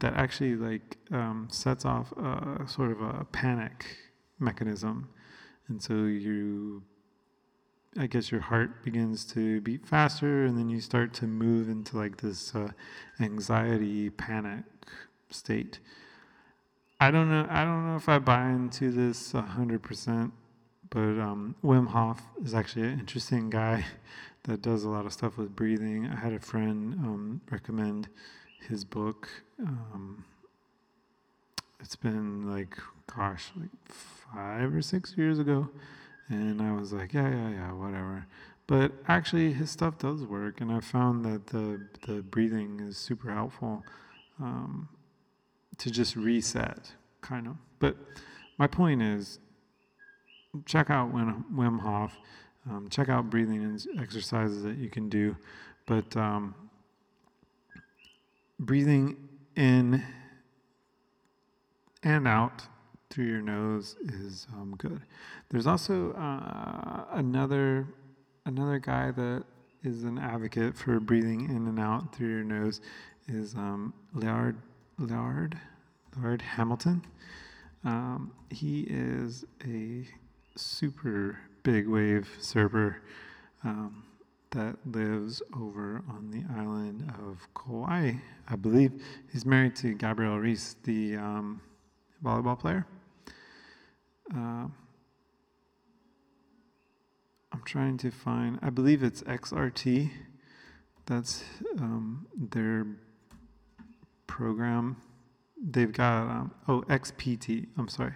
that 0.00 0.14
actually 0.14 0.54
like 0.56 0.96
um, 1.10 1.48
sets 1.50 1.84
off 1.84 2.12
a 2.12 2.64
sort 2.66 2.92
of 2.92 3.00
a 3.00 3.26
panic 3.32 3.84
mechanism, 4.38 5.08
and 5.68 5.82
so 5.82 5.94
you, 5.94 6.82
I 7.96 8.06
guess 8.06 8.30
your 8.30 8.40
heart 8.40 8.84
begins 8.84 9.24
to 9.32 9.60
beat 9.60 9.86
faster, 9.86 10.44
and 10.44 10.56
then 10.56 10.68
you 10.68 10.80
start 10.80 11.12
to 11.14 11.26
move 11.26 11.68
into 11.68 11.96
like 11.96 12.18
this 12.18 12.54
uh, 12.54 12.70
anxiety 13.20 14.10
panic 14.10 14.64
state. 15.30 15.80
I 17.00 17.10
don't 17.10 17.30
know. 17.30 17.46
I 17.48 17.64
don't 17.64 17.86
know 17.86 17.96
if 17.96 18.08
I 18.08 18.18
buy 18.18 18.48
into 18.50 18.90
this 18.90 19.32
hundred 19.32 19.82
percent, 19.82 20.32
but 20.90 21.20
um, 21.20 21.54
Wim 21.62 21.88
Hof 21.88 22.22
is 22.42 22.54
actually 22.54 22.88
an 22.88 22.98
interesting 22.98 23.50
guy 23.50 23.84
that 24.48 24.62
does 24.62 24.84
a 24.84 24.88
lot 24.88 25.04
of 25.04 25.12
stuff 25.12 25.36
with 25.36 25.54
breathing. 25.54 26.06
I 26.06 26.16
had 26.16 26.32
a 26.32 26.40
friend 26.40 26.94
um, 26.94 27.40
recommend 27.50 28.08
his 28.66 28.82
book. 28.82 29.28
Um, 29.60 30.24
it's 31.80 31.96
been 31.96 32.50
like, 32.50 32.74
gosh, 33.14 33.50
like 33.60 33.68
five 33.86 34.74
or 34.74 34.80
six 34.80 35.14
years 35.18 35.38
ago. 35.38 35.68
And 36.30 36.62
I 36.62 36.72
was 36.72 36.94
like, 36.94 37.12
yeah, 37.12 37.28
yeah, 37.28 37.50
yeah, 37.50 37.72
whatever. 37.72 38.26
But 38.66 38.92
actually, 39.06 39.52
his 39.52 39.70
stuff 39.70 39.98
does 39.98 40.24
work. 40.24 40.62
And 40.62 40.72
I 40.72 40.80
found 40.80 41.26
that 41.26 41.48
the, 41.48 41.86
the 42.06 42.22
breathing 42.22 42.80
is 42.80 42.96
super 42.96 43.30
helpful 43.30 43.84
um, 44.40 44.88
to 45.76 45.90
just 45.90 46.16
reset, 46.16 46.92
kind 47.20 47.46
of. 47.46 47.56
But 47.80 47.96
my 48.56 48.66
point 48.66 49.02
is 49.02 49.40
check 50.64 50.88
out 50.88 51.14
Wim, 51.14 51.44
Wim 51.52 51.80
Hof. 51.80 52.16
Um, 52.70 52.88
check 52.90 53.08
out 53.08 53.30
breathing 53.30 53.78
exercises 53.98 54.62
that 54.62 54.76
you 54.76 54.90
can 54.90 55.08
do. 55.08 55.36
But 55.86 56.16
um, 56.16 56.54
breathing 58.58 59.16
in 59.56 60.02
and 62.02 62.28
out 62.28 62.62
through 63.10 63.26
your 63.26 63.40
nose 63.40 63.96
is 64.00 64.46
um, 64.52 64.74
good. 64.76 65.00
There's 65.50 65.66
also 65.66 66.12
uh, 66.12 67.04
another 67.12 67.86
another 68.44 68.78
guy 68.78 69.10
that 69.10 69.44
is 69.82 70.04
an 70.04 70.18
advocate 70.18 70.76
for 70.76 71.00
breathing 71.00 71.48
in 71.48 71.66
and 71.66 71.78
out 71.78 72.14
through 72.14 72.28
your 72.28 72.44
nose 72.44 72.80
is 73.26 73.54
um, 73.54 73.92
Laird 74.14 74.56
Laird 74.98 75.58
Laird 76.20 76.42
Hamilton. 76.42 77.04
Um, 77.84 78.32
he 78.50 78.82
is 78.82 79.44
a 79.64 80.06
super 80.56 81.38
big 81.62 81.88
wave 81.88 82.28
surfer 82.40 83.02
um, 83.64 84.04
that 84.50 84.76
lives 84.86 85.42
over 85.54 86.02
on 86.08 86.30
the 86.30 86.42
island 86.58 87.12
of 87.18 87.46
Kauai. 87.54 88.12
I 88.48 88.56
believe 88.56 89.02
he's 89.32 89.44
married 89.44 89.76
to 89.76 89.94
Gabrielle 89.94 90.38
Reece, 90.38 90.76
the 90.84 91.16
um, 91.16 91.60
volleyball 92.24 92.58
player. 92.58 92.86
Uh, 94.34 94.66
I'm 97.52 97.62
trying 97.64 97.96
to 97.98 98.10
find, 98.10 98.58
I 98.62 98.70
believe 98.70 99.02
it's 99.02 99.22
XRT. 99.22 100.10
That's 101.06 101.44
um, 101.78 102.26
their 102.36 102.86
program. 104.26 104.96
They've 105.60 105.92
got, 105.92 106.22
um, 106.22 106.54
oh, 106.68 106.82
XPT, 106.82 107.66
I'm 107.76 107.88
sorry. 107.88 108.14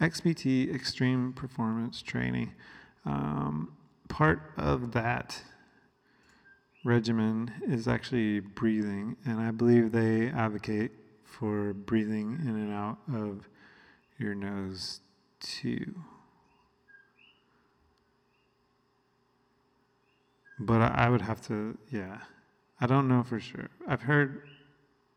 XPT, 0.00 0.74
Extreme 0.74 1.34
Performance 1.34 2.02
Training. 2.02 2.52
Um, 3.04 3.72
part 4.08 4.52
of 4.56 4.92
that 4.92 5.42
regimen 6.84 7.50
is 7.66 7.88
actually 7.88 8.40
breathing, 8.40 9.16
and 9.24 9.40
I 9.40 9.50
believe 9.50 9.92
they 9.92 10.28
advocate 10.28 10.92
for 11.24 11.72
breathing 11.72 12.38
in 12.42 12.48
and 12.48 12.72
out 12.72 12.98
of 13.12 13.48
your 14.18 14.34
nose 14.34 15.00
too. 15.40 15.94
But 20.58 20.82
I, 20.82 21.08
would 21.08 21.22
have 21.22 21.40
to, 21.46 21.78
yeah. 21.90 22.18
I 22.80 22.86
don't 22.86 23.08
know 23.08 23.22
for 23.22 23.40
sure. 23.40 23.70
I've 23.88 24.02
heard 24.02 24.42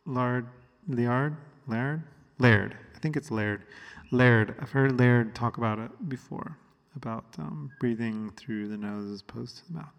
Lard, 0.06 0.48
Liard, 0.88 1.36
Laird, 1.68 2.04
Laird. 2.40 2.78
I 2.96 3.00
think 3.00 3.18
it's 3.18 3.30
Laird. 3.30 3.64
Laird. 4.12 4.56
I've 4.62 4.72
heard 4.72 4.98
Laird 4.98 5.36
talk 5.36 5.58
about 5.58 5.80
it 5.80 5.92
before. 6.08 6.58
About 6.96 7.26
um, 7.38 7.72
breathing 7.80 8.32
through 8.36 8.68
the 8.68 8.78
nose 8.78 9.12
as 9.12 9.22
opposed 9.22 9.58
to 9.58 9.68
the 9.68 9.74
mouth. 9.80 9.94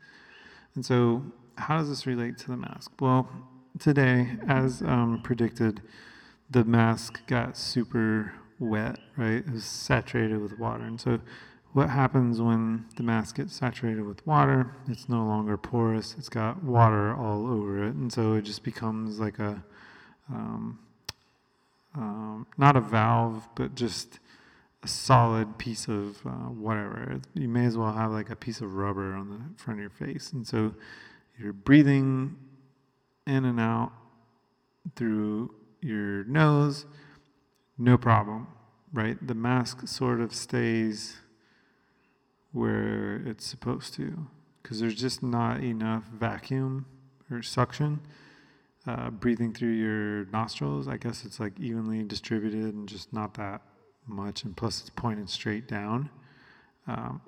And 0.75 0.85
so, 0.85 1.23
how 1.57 1.79
does 1.79 1.89
this 1.89 2.07
relate 2.07 2.39
to 2.39 2.49
the 2.49 2.57
mask? 2.57 2.93
Well, 3.01 3.29
today, 3.79 4.37
as 4.49 4.83
um, 4.83 5.21
predicted, 5.23 5.83
the 6.51 6.65
mask 6.65 7.27
got 7.27 7.57
super 7.57 8.33
wet, 8.59 8.99
right? 9.17 9.35
It 9.35 9.51
was 9.51 9.65
saturated 9.65 10.41
with 10.41 10.59
water. 10.59 10.85
And 10.85 11.01
so, 11.01 11.21
what 11.73 11.91
happens 11.91 12.41
when 12.41 12.87
the 12.97 13.03
mask 13.03 13.37
gets 13.37 13.57
saturated 13.57 14.05
with 14.05 14.25
water? 14.27 14.75
It's 14.89 15.09
no 15.09 15.25
longer 15.25 15.57
porous, 15.57 16.15
it's 16.19 16.29
got 16.29 16.63
water 16.63 17.15
all 17.15 17.47
over 17.47 17.85
it. 17.85 17.95
And 17.95 18.13
so, 18.13 18.35
it 18.35 18.43
just 18.43 18.63
becomes 18.63 19.21
like 19.21 19.39
a, 19.39 19.63
um, 20.29 20.79
um, 21.95 22.47
not 22.59 22.77
a 22.77 22.81
valve, 22.81 23.49
but 23.55 23.75
just 23.75 24.19
a 24.85 24.89
solid 24.89 25.59
piece 25.59 25.89
of 25.89 26.25
uh, 26.27 26.51
whatever. 26.51 27.21
You 27.33 27.49
may 27.49 27.65
as 27.65 27.77
well 27.77 27.93
have 27.93 28.13
like 28.13 28.31
a 28.31 28.37
piece 28.37 28.61
of 28.61 28.75
rubber 28.75 29.15
on 29.15 29.31
the 29.31 29.63
front 29.63 29.81
of 29.81 29.83
your 29.83 29.91
face. 29.91 30.33
And 30.33 30.47
so, 30.47 30.75
you're 31.39 31.53
breathing 31.53 32.37
in 33.27 33.45
and 33.45 33.59
out 33.59 33.93
through 34.95 35.55
your 35.81 36.25
nose, 36.25 36.87
no 37.79 37.99
problem, 37.99 38.47
right? 38.93 39.17
The 39.27 39.35
mask 39.35 39.89
sort 39.89 40.21
of 40.21 40.35
stays 40.35 41.17
where 42.53 43.17
it's 43.27 43.45
supposed 43.45 43.95
to 43.95 44.29
because 44.63 44.81
there's 44.81 44.95
just 44.95 45.23
not 45.23 45.63
enough 45.63 46.05
vacuum 46.05 46.87
or 47.31 47.43
suction 47.43 48.01
uh, 48.87 49.11
breathing 49.11 49.53
through 49.53 49.73
your 49.73 50.27
nostrils. 50.27 50.87
I 50.87 50.97
guess 50.97 51.25
it's 51.25 51.41
like 51.41 51.59
evenly 51.59 52.03
distributed 52.05 52.75
and 52.75 52.89
just 52.89 53.13
not 53.13 53.35
that 53.35 53.63
much, 54.07 54.45
and 54.45 54.57
plus 54.57 54.81
it's 54.81 54.91
pointed 54.91 55.29
straight 55.31 55.69
down. 55.69 56.11
Um, 56.87 57.21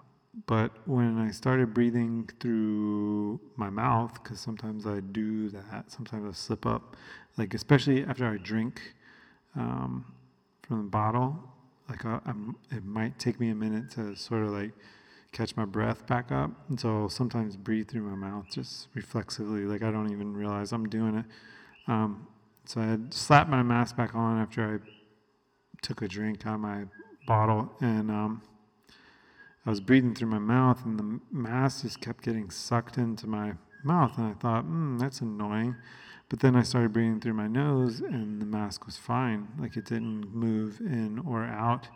but 0.46 0.70
when 0.86 1.18
I 1.18 1.30
started 1.30 1.72
breathing 1.72 2.28
through 2.40 3.40
my 3.56 3.70
mouth, 3.70 4.22
because 4.22 4.38
sometimes 4.38 4.86
I 4.86 5.00
do 5.00 5.48
that, 5.50 5.90
sometimes 5.90 6.28
I 6.28 6.32
slip 6.32 6.66
up, 6.66 6.96
like 7.38 7.54
especially 7.54 8.04
after 8.04 8.26
I 8.26 8.36
drink 8.36 8.94
um, 9.54 10.04
from 10.62 10.78
the 10.78 10.90
bottle, 10.90 11.38
like 11.88 12.04
I, 12.04 12.20
it 12.70 12.84
might 12.84 13.18
take 13.18 13.40
me 13.40 13.48
a 13.48 13.54
minute 13.54 13.90
to 13.92 14.14
sort 14.14 14.42
of 14.42 14.50
like 14.50 14.72
catch 15.32 15.56
my 15.56 15.64
breath 15.64 16.06
back 16.06 16.30
up, 16.30 16.50
and 16.68 16.78
so 16.78 17.02
I'll 17.02 17.08
sometimes 17.08 17.56
breathe 17.56 17.88
through 17.88 18.02
my 18.02 18.16
mouth 18.16 18.46
just 18.50 18.88
reflexively, 18.94 19.62
like 19.62 19.82
I 19.82 19.90
don't 19.90 20.12
even 20.12 20.36
realize 20.36 20.72
I'm 20.72 20.88
doing 20.88 21.16
it. 21.16 21.24
Um, 21.88 22.26
so 22.66 22.80
I 22.80 22.98
slapped 23.10 23.48
my 23.48 23.62
mask 23.62 23.96
back 23.96 24.14
on 24.14 24.38
after 24.38 24.74
I 24.74 24.95
took 25.86 26.02
a 26.02 26.08
drink 26.08 26.44
out 26.44 26.54
of 26.54 26.60
my 26.60 26.82
bottle, 27.28 27.72
and 27.80 28.10
um, 28.10 28.42
I 29.64 29.70
was 29.70 29.80
breathing 29.80 30.16
through 30.16 30.28
my 30.28 30.40
mouth, 30.40 30.84
and 30.84 30.98
the 30.98 31.20
mask 31.30 31.82
just 31.82 32.00
kept 32.00 32.24
getting 32.24 32.50
sucked 32.50 32.98
into 32.98 33.28
my 33.28 33.52
mouth. 33.84 34.18
And 34.18 34.26
I 34.26 34.32
thought, 34.32 34.64
hmm, 34.64 34.98
that's 34.98 35.20
annoying. 35.20 35.76
But 36.28 36.40
then 36.40 36.56
I 36.56 36.62
started 36.62 36.92
breathing 36.92 37.20
through 37.20 37.34
my 37.34 37.46
nose, 37.46 38.00
and 38.00 38.42
the 38.42 38.46
mask 38.46 38.84
was 38.84 38.96
fine. 38.96 39.46
Like 39.60 39.76
it 39.76 39.84
didn't 39.84 40.34
move 40.34 40.80
in 40.80 41.22
or 41.24 41.44
out. 41.44 41.88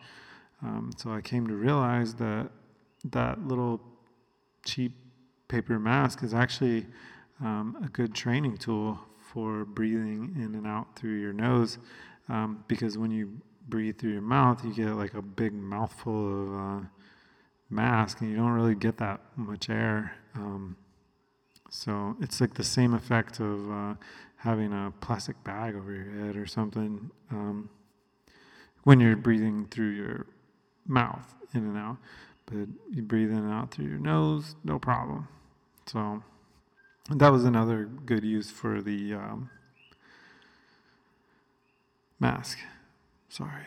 Um, 0.63 0.93
so 0.97 1.11
I 1.11 1.21
came 1.21 1.49
to 1.49 1.55
realize 1.55 2.15
that 2.15 2.51
that 3.07 3.45
little 3.45 3.81
cheap 4.65 4.93
paper 5.49 5.81
mask 5.81 6.23
is 6.23 6.33
actually 6.33 6.87
um, 7.41 7.77
a 7.85 7.89
good 7.89 8.15
training 8.15 8.59
tool 8.59 9.01
for 9.33 9.65
breathing 9.65 10.37
in 10.37 10.55
and 10.55 10.67
out 10.67 10.95
through 10.95 11.19
your 11.19 11.33
nose. 11.33 11.79
Um, 12.29 12.63
because 12.69 12.97
when 12.97 13.11
you 13.11 13.41
breathe 13.71 13.99
through 13.99 14.13
your 14.13 14.23
mouth, 14.23 14.65
you 14.65 14.75
get 14.75 14.91
like 14.95 15.15
a 15.15 15.23
big 15.23 15.53
mouthful 15.53 16.43
of. 16.43 16.55
Uh, 16.55 16.87
mask 17.71 18.21
and 18.21 18.31
you 18.31 18.37
don't 18.37 18.51
really 18.51 18.75
get 18.75 18.99
that 18.99 19.21
much 19.37 19.71
air. 19.71 20.17
Um, 20.35 20.77
so 21.71 22.17
it's 22.21 22.41
like 22.41 22.55
the 22.55 22.65
same 22.65 22.95
effect 22.95 23.39
of 23.39 23.71
uh, 23.71 23.95
having 24.37 24.73
a 24.73 24.93
plastic 25.01 25.43
bag 25.45 25.77
over 25.77 25.93
your 25.93 26.27
head 26.27 26.37
or 26.37 26.47
something 26.47 27.11
um, 27.31 27.71
when 28.83 28.99
you're 28.99 29.17
breathing 29.17 29.69
through 29.71 29.91
your 29.91 30.27
mouth 30.87 31.35
in 31.55 31.63
and 31.63 31.79
out. 31.79 31.97
But 32.47 32.69
you 32.91 33.03
breathe 33.03 33.31
in 33.31 33.39
and 33.39 33.53
out 33.53 33.71
through 33.71 33.87
your 33.87 34.01
nose, 34.01 34.57
no 34.65 34.81
problem. 34.81 35.29
So 35.87 36.25
that 37.11 37.31
was 37.31 37.45
another 37.45 37.85
good 37.85 38.25
use 38.25 38.51
for 38.51 38.83
the 38.83 39.15
um, 39.15 39.51
mask. 42.19 42.59
Sorry. 43.31 43.63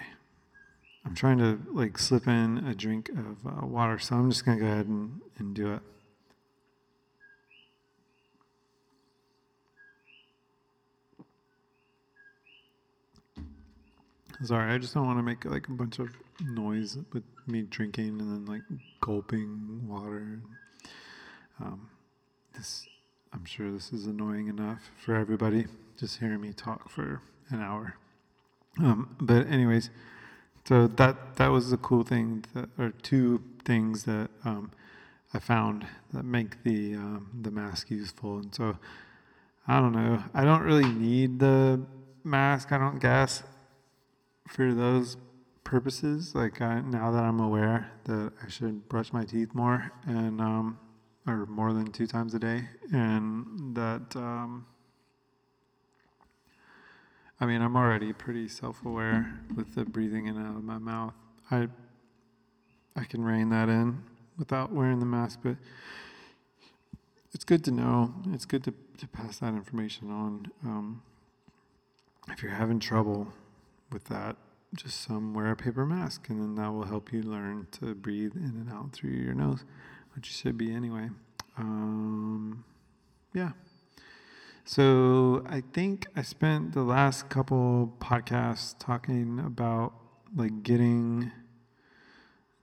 I'm 1.06 1.16
trying 1.16 1.38
to 1.38 1.58
like 1.72 1.98
slip 1.98 2.28
in 2.28 2.58
a 2.68 2.76
drink 2.76 3.10
of 3.10 3.48
uh, 3.48 3.66
water, 3.66 3.98
so 3.98 4.16
I'm 4.16 4.30
just 4.30 4.46
gonna 4.46 4.60
go 4.60 4.66
ahead 4.66 4.88
and, 4.88 5.22
and 5.40 5.56
do 5.56 5.74
it. 5.74 5.80
Sorry, 14.44 14.74
I 14.74 14.78
just 14.78 14.94
don't 14.94 15.06
want 15.06 15.20
to 15.20 15.24
make 15.24 15.46
like 15.46 15.70
a 15.70 15.72
bunch 15.72 16.00
of 16.00 16.10
noise 16.42 16.98
with 17.14 17.24
me 17.48 17.62
drinking 17.62 18.20
and 18.20 18.20
then 18.20 18.46
like 18.46 18.64
gulping 19.00 19.88
water. 19.88 20.42
Um, 21.62 21.90
this, 22.54 22.86
I'm 23.32 23.46
sure 23.46 23.72
this 23.72 23.94
is 23.94 24.08
annoying 24.08 24.50
enough 24.50 24.92
for 24.98 25.16
everybody, 25.16 25.68
just 25.98 26.20
hearing 26.20 26.42
me 26.42 26.52
talk 26.52 26.90
for 26.90 27.22
an 27.50 27.62
hour. 27.62 27.96
Um, 28.80 29.16
but 29.20 29.48
anyways, 29.48 29.90
so 30.66 30.88
that 30.88 31.36
that 31.36 31.48
was 31.48 31.70
the 31.70 31.78
cool 31.78 32.04
thing, 32.04 32.46
that, 32.54 32.70
or 32.78 32.92
two 33.02 33.44
things 33.66 34.04
that 34.06 34.30
um, 34.46 34.72
I 35.34 35.40
found 35.40 35.86
that 36.14 36.24
make 36.24 36.64
the 36.64 36.96
um, 36.96 37.30
the 37.42 37.52
mask 37.52 37.92
useful. 37.92 38.38
And 38.38 38.54
so 38.54 38.78
I 39.68 39.80
don't 39.80 39.94
know. 39.94 40.24
I 40.34 40.44
don't 40.44 40.64
really 40.64 40.90
need 40.90 41.40
the 41.40 41.82
mask. 42.24 42.72
I 42.72 42.78
don't 42.78 43.00
guess 43.00 43.44
for 44.48 44.74
those 44.74 45.18
purposes. 45.64 46.36
Like 46.36 46.62
I, 46.62 46.82
now 46.82 47.12
that 47.12 47.24
I'm 47.24 47.40
aware 47.40 47.92
that 48.06 48.32
I 48.44 48.50
should 48.50 48.88
brush 48.90 49.14
my 49.14 49.26
teeth 49.26 49.54
more 49.54 49.92
and 50.06 50.42
um, 50.42 50.80
or 51.28 51.46
more 51.46 51.74
than 51.74 51.92
two 51.92 52.08
times 52.08 52.34
a 52.34 52.40
day, 52.40 52.68
and 52.92 53.76
that 53.76 54.16
um, 54.16 54.66
I 57.40 57.46
mean, 57.46 57.62
I'm 57.62 57.76
already 57.76 58.14
pretty 58.14 58.48
self-aware 58.48 59.40
with 59.56 59.76
the 59.76 59.86
breathing 59.86 60.28
in 60.28 60.38
and 60.38 60.48
out 60.48 60.56
of 60.56 60.64
my 60.64 60.78
mouth. 60.78 61.14
I 61.52 61.68
I 62.96 63.04
can 63.06 63.24
rein 63.24 63.50
that 63.50 63.70
in 63.70 64.04
without 64.38 64.72
wearing 64.72 65.00
the 65.00 65.06
mask, 65.06 65.40
but 65.44 65.58
it's 67.34 67.44
good 67.44 67.64
to 67.66 67.72
know. 67.72 68.14
It's 68.32 68.46
good 68.46 68.64
to, 68.66 68.74
to 69.00 69.08
pass 69.08 69.40
that 69.40 69.54
information 69.56 70.12
on. 70.12 70.52
Um, 70.64 71.02
if 72.30 72.44
you're 72.44 72.52
having 72.52 72.80
trouble 72.80 73.34
with 73.92 74.06
that, 74.06 74.38
just 74.76 75.10
um, 75.10 75.34
wear 75.34 75.52
a 75.52 75.56
paper 75.56 75.86
mask, 75.86 76.30
and 76.30 76.40
then 76.40 76.56
that 76.56 76.72
will 76.72 76.86
help 76.86 77.12
you 77.12 77.22
learn 77.22 77.68
to 77.80 77.96
breathe 77.96 78.36
in 78.36 78.44
and 78.44 78.70
out 78.72 78.94
through 78.94 79.12
your 79.12 79.34
nose, 79.34 79.64
which 80.16 80.28
you 80.30 80.34
should 80.34 80.58
be 80.58 80.72
anyway. 80.72 81.10
Um, 81.58 82.64
yeah. 83.34 83.52
So 84.66 85.44
I 85.46 85.62
think 85.74 86.08
I 86.16 86.22
spent 86.22 86.72
the 86.72 86.84
last 86.84 87.28
couple 87.28 87.94
podcasts 88.00 88.74
talking 88.80 89.40
about 89.40 89.94
like 90.34 90.64
getting, 90.64 91.32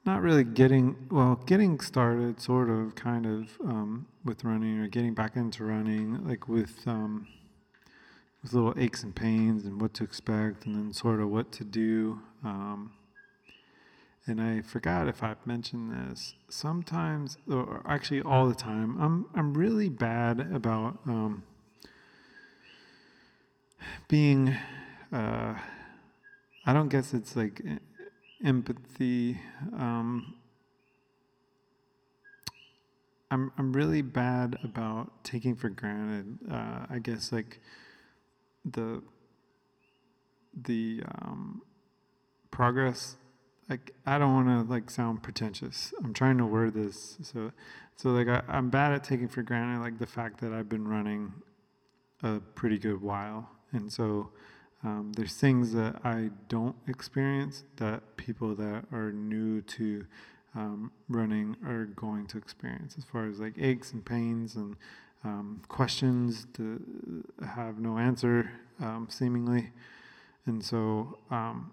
not 0.07 0.22
really 0.22 0.44
getting, 0.44 0.96
well, 1.11 1.36
getting 1.44 1.78
started, 1.78 2.40
sort 2.40 2.70
of, 2.70 2.94
kind 2.94 3.26
of, 3.26 3.51
um, 3.62 4.07
with 4.24 4.44
running 4.44 4.78
or 4.80 4.88
getting 4.88 5.12
back 5.12 5.36
into 5.36 5.64
running, 5.64 6.26
like 6.26 6.48
with 6.48 6.80
um, 6.86 7.28
with 8.42 8.55
little 8.55 8.74
aches 8.78 9.03
and 9.03 9.14
pains 9.14 9.66
and 9.66 9.78
what 9.78 9.92
to 9.94 10.05
expect, 10.05 10.64
and 10.64 10.74
then 10.74 10.92
sort 10.94 11.20
of 11.20 11.28
what 11.28 11.53
to 11.53 11.64
do. 11.64 12.18
Um, 12.42 12.92
and 14.26 14.40
I 14.40 14.62
forgot 14.62 15.07
if 15.07 15.22
I've 15.22 15.46
mentioned 15.46 15.92
this. 15.92 16.34
Sometimes, 16.48 17.36
or 17.51 17.82
actually 17.86 18.22
all 18.22 18.48
the 18.48 18.55
time, 18.55 18.96
I'm 18.98 19.26
I'm 19.34 19.53
really 19.53 19.90
bad 19.90 20.40
about 20.53 20.98
um, 21.07 21.42
being 24.09 24.57
uh, 25.12 25.55
i 26.66 26.72
don't 26.72 26.89
guess 26.89 27.14
it's 27.14 27.37
like 27.37 27.62
empathy 28.45 29.39
um, 29.76 30.35
I'm, 33.33 33.53
I'm 33.57 33.72
really 33.72 34.03
bad 34.03 34.59
about 34.64 35.22
taking 35.24 35.55
for 35.55 35.68
granted 35.68 36.39
uh, 36.51 36.87
i 36.89 36.99
guess 36.99 37.33
like 37.33 37.61
the 38.64 39.03
the 40.62 41.03
um, 41.22 41.62
progress. 42.51 43.16
Like 43.68 43.95
i 44.05 44.18
don't 44.18 44.35
want 44.35 44.49
to 44.49 44.72
like 44.72 44.91
sound 44.91 45.22
pretentious. 45.22 45.95
I'm 46.03 46.12
trying 46.12 46.39
to 46.39 46.47
word 46.47 46.74
this 46.74 47.18
so 47.22 47.53
so 48.01 48.11
like 48.11 48.28
I, 48.28 48.43
i'm 48.49 48.70
bad 48.70 48.93
at 48.93 49.05
taking 49.05 49.28
for 49.28 49.43
granted 49.43 49.81
like 49.81 49.99
the 49.99 50.07
fact 50.07 50.41
that 50.41 50.53
i've 50.53 50.68
been 50.68 50.89
running 50.89 51.33
a 52.22 52.41
pretty 52.55 52.78
good 52.78 53.01
while 53.03 53.49
and 53.72 53.92
so 53.92 54.30
um, 54.82 55.12
there's 55.14 55.34
things 55.34 55.72
that 55.74 56.00
I 56.04 56.30
don't 56.48 56.76
experience 56.88 57.64
that 57.76 58.16
people 58.16 58.54
that 58.56 58.84
are 58.92 59.12
new 59.12 59.60
to 59.62 60.06
um, 60.54 60.90
running 61.08 61.56
are 61.66 61.84
going 61.84 62.26
to 62.28 62.38
experience 62.38 62.94
as 62.98 63.04
far 63.04 63.26
as 63.26 63.38
like 63.38 63.54
aches 63.58 63.92
and 63.92 64.04
pains 64.04 64.56
and 64.56 64.76
um, 65.22 65.60
questions 65.68 66.46
to 66.54 67.24
have 67.46 67.78
no 67.78 67.98
answer, 67.98 68.50
um, 68.80 69.06
seemingly. 69.10 69.70
And 70.46 70.64
so, 70.64 71.18
um, 71.30 71.72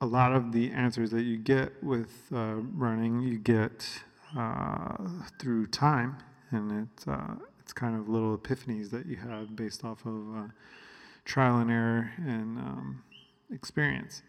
a 0.00 0.06
lot 0.06 0.32
of 0.32 0.52
the 0.52 0.70
answers 0.70 1.10
that 1.10 1.22
you 1.22 1.38
get 1.38 1.82
with 1.82 2.30
uh, 2.32 2.56
running, 2.74 3.20
you 3.20 3.38
get 3.38 3.88
uh, 4.36 4.96
through 5.40 5.66
time, 5.66 6.16
and 6.50 6.88
it's 6.88 7.08
uh, 7.08 7.34
it's 7.58 7.72
kind 7.72 7.96
of 7.96 8.08
little 8.08 8.36
epiphanies 8.38 8.90
that 8.90 9.06
you 9.06 9.16
have 9.16 9.56
based 9.56 9.84
off 9.84 10.04
of 10.06 10.36
uh, 10.36 10.46
trial 11.28 11.58
and 11.58 11.70
error 11.70 12.10
and 12.16 12.58
um, 12.58 13.02
experience. 13.52 14.22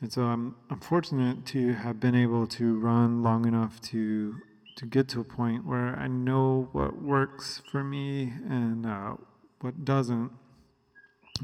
And 0.00 0.10
so 0.12 0.22
I'm, 0.22 0.56
I'm 0.70 0.80
fortunate 0.80 1.46
to 1.46 1.74
have 1.74 2.00
been 2.00 2.14
able 2.14 2.46
to 2.48 2.78
run 2.80 3.22
long 3.22 3.46
enough 3.46 3.80
to 3.92 4.36
to 4.76 4.86
get 4.86 5.06
to 5.06 5.20
a 5.20 5.24
point 5.24 5.64
where 5.64 5.96
I 5.96 6.08
know 6.08 6.68
what 6.72 7.00
works 7.00 7.62
for 7.70 7.84
me 7.84 8.32
and 8.48 8.84
uh, 8.84 9.14
what 9.60 9.84
doesn't. 9.84 10.32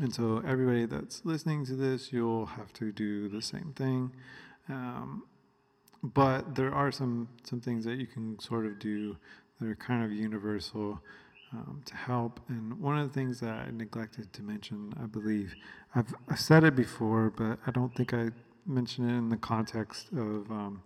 And 0.01 0.13
so 0.13 0.43
everybody 0.45 0.85
that's 0.85 1.25
listening 1.25 1.65
to 1.67 1.77
this, 1.77 2.13
you'll 2.13 2.47
have 2.47 2.73
to 2.73 2.91
do 2.91 3.29
the 3.29 3.41
same 3.41 3.73
thing. 3.77 4.13
Um, 4.69 5.23
but 6.03 6.57
there 6.57 6.75
are 6.75 6.91
some 6.91 7.29
some 7.45 7.61
things 7.61 7.85
that 7.85 7.99
you 7.99 8.07
can 8.07 8.41
sort 8.41 8.67
of 8.67 8.81
do 8.81 9.17
that 9.61 9.69
are 9.69 9.77
kind 9.77 10.03
of 10.05 10.11
universal 10.11 11.01
um, 11.53 11.83
to 11.85 11.97
help. 11.97 12.41
And 12.49 12.79
one 12.81 12.99
of 12.99 13.09
the 13.09 13.13
things 13.13 13.41
that 13.41 13.53
I 13.53 13.71
neglected 13.71 14.33
to 14.33 14.43
mention, 14.43 14.95
I 15.03 15.07
believe, 15.07 15.55
I've, 15.95 16.15
I've 16.29 16.41
said 16.41 16.65
it 16.65 16.77
before, 16.77 17.31
but 17.31 17.59
I 17.67 17.71
don't 17.71 17.95
think 17.95 18.15
I 18.15 18.31
mentioned 18.67 19.11
it 19.11 19.15
in 19.15 19.29
the 19.29 19.37
context 19.37 20.09
of 20.13 20.51
um, 20.51 20.83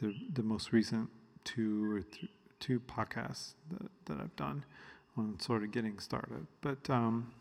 the, 0.00 0.14
the 0.34 0.42
most 0.42 0.72
recent 0.72 1.08
two 1.44 1.92
or 1.92 2.02
th- 2.02 2.30
two 2.60 2.80
podcasts 2.80 3.54
that, 3.70 3.90
that 4.06 4.20
I've 4.20 4.36
done 4.36 4.64
on 5.16 5.38
sort 5.40 5.62
of 5.62 5.72
getting 5.72 5.98
started. 5.98 6.46
But 6.60 6.88
um, 6.88 7.32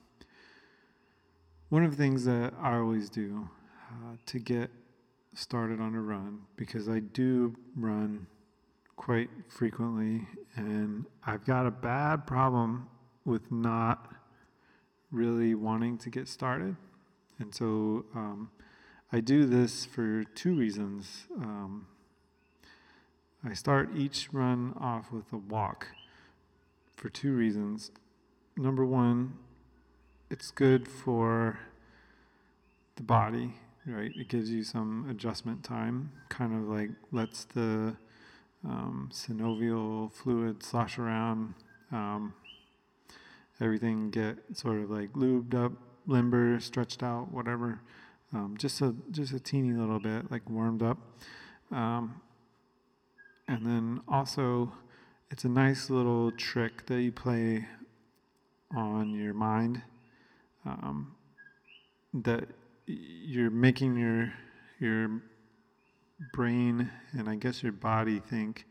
one 1.70 1.84
of 1.86 1.92
the 1.92 1.98
things 1.98 2.26
that 2.26 2.54
I 2.60 2.78
always 2.78 3.10
do 3.10 3.48
uh, 3.90 4.16
to 4.26 4.40
get 4.40 4.72
started 5.36 5.80
on 5.80 5.96
a 5.96 6.02
run, 6.02 6.42
because 6.56 6.90
I 6.90 7.00
do 7.00 7.56
run 7.76 8.28
quite 8.96 9.30
frequently, 9.48 10.28
and 10.56 11.06
I've 11.26 11.46
got 11.46 11.66
a 11.66 11.72
bad 11.72 12.28
problem 12.28 12.88
with 13.26 13.52
not 13.52 14.14
really 15.12 15.56
wanting 15.56 15.98
to 16.00 16.10
get 16.10 16.28
started. 16.28 16.76
And 17.40 17.54
so 17.54 18.06
um, 18.16 18.52
I 19.12 19.20
do 19.20 19.46
this 19.46 19.86
for 19.86 20.24
two 20.24 20.56
reasons. 20.56 21.26
Um, 21.38 21.88
I 23.44 23.54
start 23.54 23.90
each 23.96 24.30
run 24.32 24.76
off 24.80 25.12
with 25.12 25.34
a 25.34 25.38
walk 25.38 25.88
for 26.96 27.10
two 27.10 27.34
reasons. 27.34 27.92
Number 28.56 28.86
one, 28.86 29.34
it's 30.30 30.52
good 30.52 30.88
for 30.88 31.60
the 32.96 33.04
body, 33.04 33.56
right? 33.86 34.12
It 34.16 34.30
gives 34.30 34.52
you 34.52 34.64
some 34.64 35.08
adjustment 35.10 35.64
time, 35.64 36.12
kind 36.30 36.54
of 36.54 36.70
like 36.70 36.92
lets 37.12 37.46
the 37.46 37.96
um, 38.64 39.10
synovial 39.12 40.12
fluid 40.12 40.64
slosh 40.64 40.98
around, 40.98 41.54
um, 41.92 42.34
everything 43.60 44.10
get 44.10 44.38
sort 44.54 44.80
of 44.80 44.90
like 44.90 45.14
lubed 45.14 45.54
up, 45.54 45.72
limber, 46.08 46.60
stretched 46.60 47.04
out, 47.04 47.32
whatever. 47.32 47.82
Um, 48.34 48.56
just 48.58 48.82
a 48.82 48.96
just 49.12 49.34
a 49.34 49.40
teeny 49.40 49.74
little 49.74 50.00
bit, 50.00 50.32
like 50.32 50.50
warmed 50.50 50.84
up. 50.84 50.98
Um, 51.72 52.22
and 53.48 53.66
then 53.66 54.02
also, 54.08 54.72
it's 55.30 55.44
a 55.44 55.50
nice 55.50 55.90
little 55.90 56.32
trick 56.32 56.86
that 56.86 57.02
you 57.02 57.12
play 57.12 57.66
on 58.76 59.14
your 59.14 59.34
mind. 59.34 59.82
Um, 60.66 61.16
that 62.14 62.48
you're 62.86 63.50
making 63.50 63.98
your 63.98 64.34
your 64.80 65.22
brain 66.34 66.90
and 67.14 67.30
I 67.30 67.36
guess 67.36 67.64
your 67.64 67.72
body 67.72 68.20
think 68.20 68.66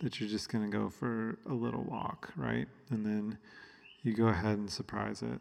that 0.00 0.20
you're 0.20 0.28
just 0.28 0.48
going 0.50 0.70
to 0.70 0.76
go 0.76 0.88
for 0.88 1.38
a 1.48 1.52
little 1.52 1.82
walk, 1.82 2.32
right? 2.36 2.68
And 2.90 3.04
then 3.04 3.38
you 4.02 4.14
go 4.14 4.28
ahead 4.28 4.58
and 4.58 4.70
surprise 4.70 5.22
it 5.22 5.40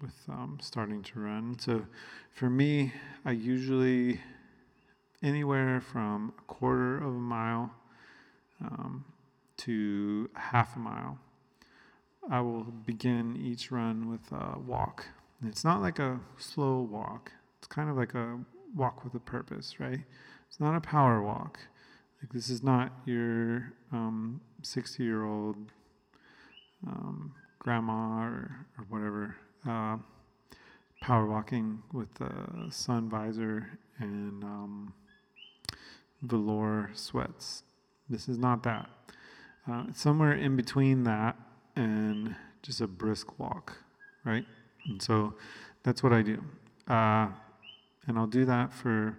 with 0.00 0.14
um, 0.28 0.58
starting 0.60 1.02
to 1.02 1.20
run. 1.20 1.58
So 1.58 1.84
for 2.32 2.50
me, 2.50 2.92
I 3.24 3.32
usually 3.32 4.20
anywhere 5.22 5.80
from 5.80 6.32
a 6.38 6.42
quarter 6.42 6.98
of 6.98 7.14
a 7.14 7.18
mile 7.18 7.70
um, 8.60 9.04
to 9.58 10.30
half 10.34 10.76
a 10.76 10.78
mile. 10.78 11.18
I 12.30 12.40
will 12.40 12.64
begin 12.64 13.36
each 13.36 13.72
run 13.72 14.10
with 14.10 14.30
a 14.32 14.58
walk. 14.58 15.06
And 15.40 15.50
it's 15.50 15.64
not 15.64 15.80
like 15.80 15.98
a 15.98 16.20
slow 16.36 16.80
walk. 16.80 17.32
It's 17.58 17.66
kind 17.66 17.88
of 17.88 17.96
like 17.96 18.14
a 18.14 18.38
walk 18.76 19.02
with 19.02 19.14
a 19.14 19.20
purpose, 19.20 19.80
right? 19.80 20.00
It's 20.48 20.60
not 20.60 20.76
a 20.76 20.80
power 20.80 21.22
walk. 21.22 21.58
Like 22.22 22.32
this 22.32 22.50
is 22.50 22.62
not 22.62 22.92
your 23.04 23.72
um, 23.92 24.40
60 24.62 25.02
year 25.02 25.24
old 25.24 25.56
um, 26.86 27.32
grandma 27.58 28.22
or, 28.22 28.66
or 28.78 28.84
whatever 28.88 29.36
uh, 29.68 29.98
power 31.00 31.26
walking 31.26 31.82
with 31.92 32.20
a 32.20 32.70
sun 32.70 33.08
visor 33.08 33.78
and 33.98 34.42
um, 34.42 34.92
velour 36.22 36.90
sweats. 36.94 37.62
This 38.08 38.28
is 38.28 38.38
not 38.38 38.62
that. 38.64 38.88
Uh, 39.70 39.84
it's 39.88 40.00
somewhere 40.00 40.32
in 40.32 40.56
between 40.56 41.04
that 41.04 41.36
and 41.76 42.34
just 42.62 42.80
a 42.80 42.86
brisk 42.86 43.38
walk, 43.38 43.76
right? 44.24 44.44
And 44.86 45.00
so 45.00 45.34
that's 45.82 46.02
what 46.02 46.12
I 46.12 46.22
do. 46.22 46.42
Uh, 46.88 47.28
and 48.06 48.18
I'll 48.18 48.26
do 48.26 48.44
that 48.46 48.72
for 48.72 49.18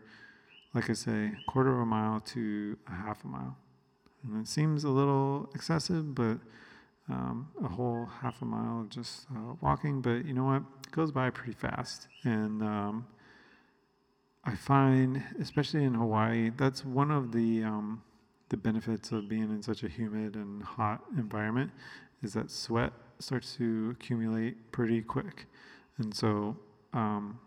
like 0.74 0.90
I 0.90 0.94
say, 0.94 1.32
quarter 1.48 1.74
of 1.74 1.80
a 1.80 1.86
mile 1.86 2.20
to 2.20 2.78
a 2.88 2.92
half 2.92 3.24
a 3.24 3.28
mile. 3.28 3.58
And 4.24 4.42
it 4.42 4.48
seems 4.48 4.84
a 4.84 4.90
little 4.90 5.50
excessive, 5.56 6.14
but 6.14 6.38
um, 7.10 7.48
a 7.64 7.68
whole 7.68 8.06
half 8.22 8.42
a 8.42 8.46
mile 8.46 8.82
of 8.82 8.90
just 8.90 9.26
uh, 9.36 9.56
walking. 9.62 10.02
But 10.02 10.26
you 10.26 10.34
know 10.34 10.44
what? 10.46 10.64
It 10.88 10.92
goes 10.92 11.12
by 11.12 11.30
pretty 11.30 11.54
fast. 11.54 12.08
And 12.24 12.62
um, 12.62 13.08
I 14.44 14.56
find, 14.56 15.24
especially 15.40 15.84
in 15.84 15.96
Hawaii, 15.96 16.52
that's 16.56 16.86
one 16.86 17.12
of 17.12 17.32
the 17.32 17.64
um, 17.64 18.04
the 18.50 18.58
benefits 18.58 19.12
of 19.12 19.30
being 19.30 19.44
in 19.44 19.62
such 19.62 19.84
a 19.84 19.88
humid 19.88 20.36
and 20.36 20.64
hot 20.64 21.04
environment 21.18 21.72
is 22.24 22.34
that 22.34 22.50
sweat 22.50 22.92
starts 23.20 23.56
to 23.56 23.92
accumulate 23.92 24.72
pretty 24.72 25.02
quick. 25.02 25.46
And 25.98 26.14
so 26.14 26.58
um, 26.94 27.40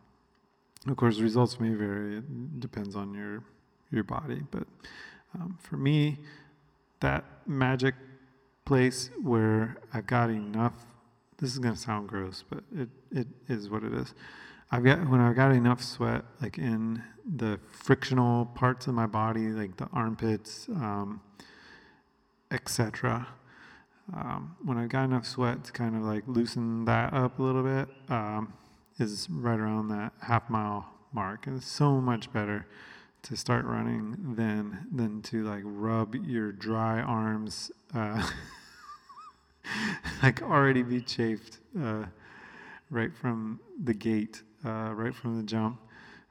of 0.86 0.96
course, 0.96 1.18
results 1.18 1.60
may 1.60 1.70
vary. 1.70 2.18
It 2.18 2.60
depends 2.60 2.96
on 2.96 3.14
your 3.14 3.44
your 3.90 4.04
body, 4.04 4.42
but 4.50 4.66
um, 5.34 5.58
for 5.60 5.76
me, 5.76 6.18
that 7.00 7.24
magic 7.46 7.94
place 8.64 9.10
where 9.22 9.76
I've 9.92 10.06
got 10.06 10.30
enough. 10.30 10.86
This 11.38 11.52
is 11.52 11.58
gonna 11.58 11.76
sound 11.76 12.08
gross, 12.08 12.44
but 12.48 12.64
it, 12.74 12.88
it 13.10 13.26
is 13.48 13.68
what 13.68 13.84
it 13.84 13.92
is. 13.92 14.14
I've 14.70 14.84
got 14.84 15.08
when 15.08 15.20
I've 15.20 15.36
got 15.36 15.52
enough 15.52 15.82
sweat, 15.82 16.24
like 16.40 16.58
in 16.58 17.02
the 17.26 17.60
frictional 17.70 18.46
parts 18.46 18.86
of 18.86 18.94
my 18.94 19.06
body, 19.06 19.48
like 19.48 19.76
the 19.76 19.88
armpits, 19.92 20.68
um, 20.70 21.20
etc. 22.50 23.26
Um, 24.14 24.56
when 24.64 24.78
I've 24.78 24.88
got 24.88 25.04
enough 25.04 25.26
sweat 25.26 25.64
to 25.64 25.72
kind 25.72 25.94
of 25.94 26.02
like 26.02 26.24
loosen 26.26 26.84
that 26.86 27.12
up 27.12 27.38
a 27.38 27.42
little 27.42 27.62
bit, 27.62 27.88
um, 28.08 28.52
is 28.98 29.28
right 29.30 29.58
around 29.58 29.88
that 29.88 30.12
half 30.20 30.48
mile 30.50 30.88
mark. 31.12 31.46
And 31.46 31.56
it's 31.56 31.66
so 31.66 32.00
much 32.00 32.32
better 32.32 32.66
to 33.22 33.36
start 33.36 33.64
running 33.64 34.34
than 34.36 34.86
than 34.92 35.22
to 35.22 35.44
like 35.44 35.62
rub 35.64 36.14
your 36.14 36.52
dry 36.52 37.00
arms 37.00 37.70
uh, 37.94 38.28
like 40.22 40.42
already 40.42 40.82
be 40.82 41.00
chafed 41.00 41.58
uh, 41.80 42.04
right 42.90 43.14
from 43.14 43.60
the 43.84 43.94
gate, 43.94 44.42
uh, 44.64 44.92
right 44.94 45.14
from 45.14 45.36
the 45.36 45.42
jump. 45.42 45.80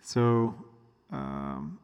So 0.01 0.55
um, 1.11 1.79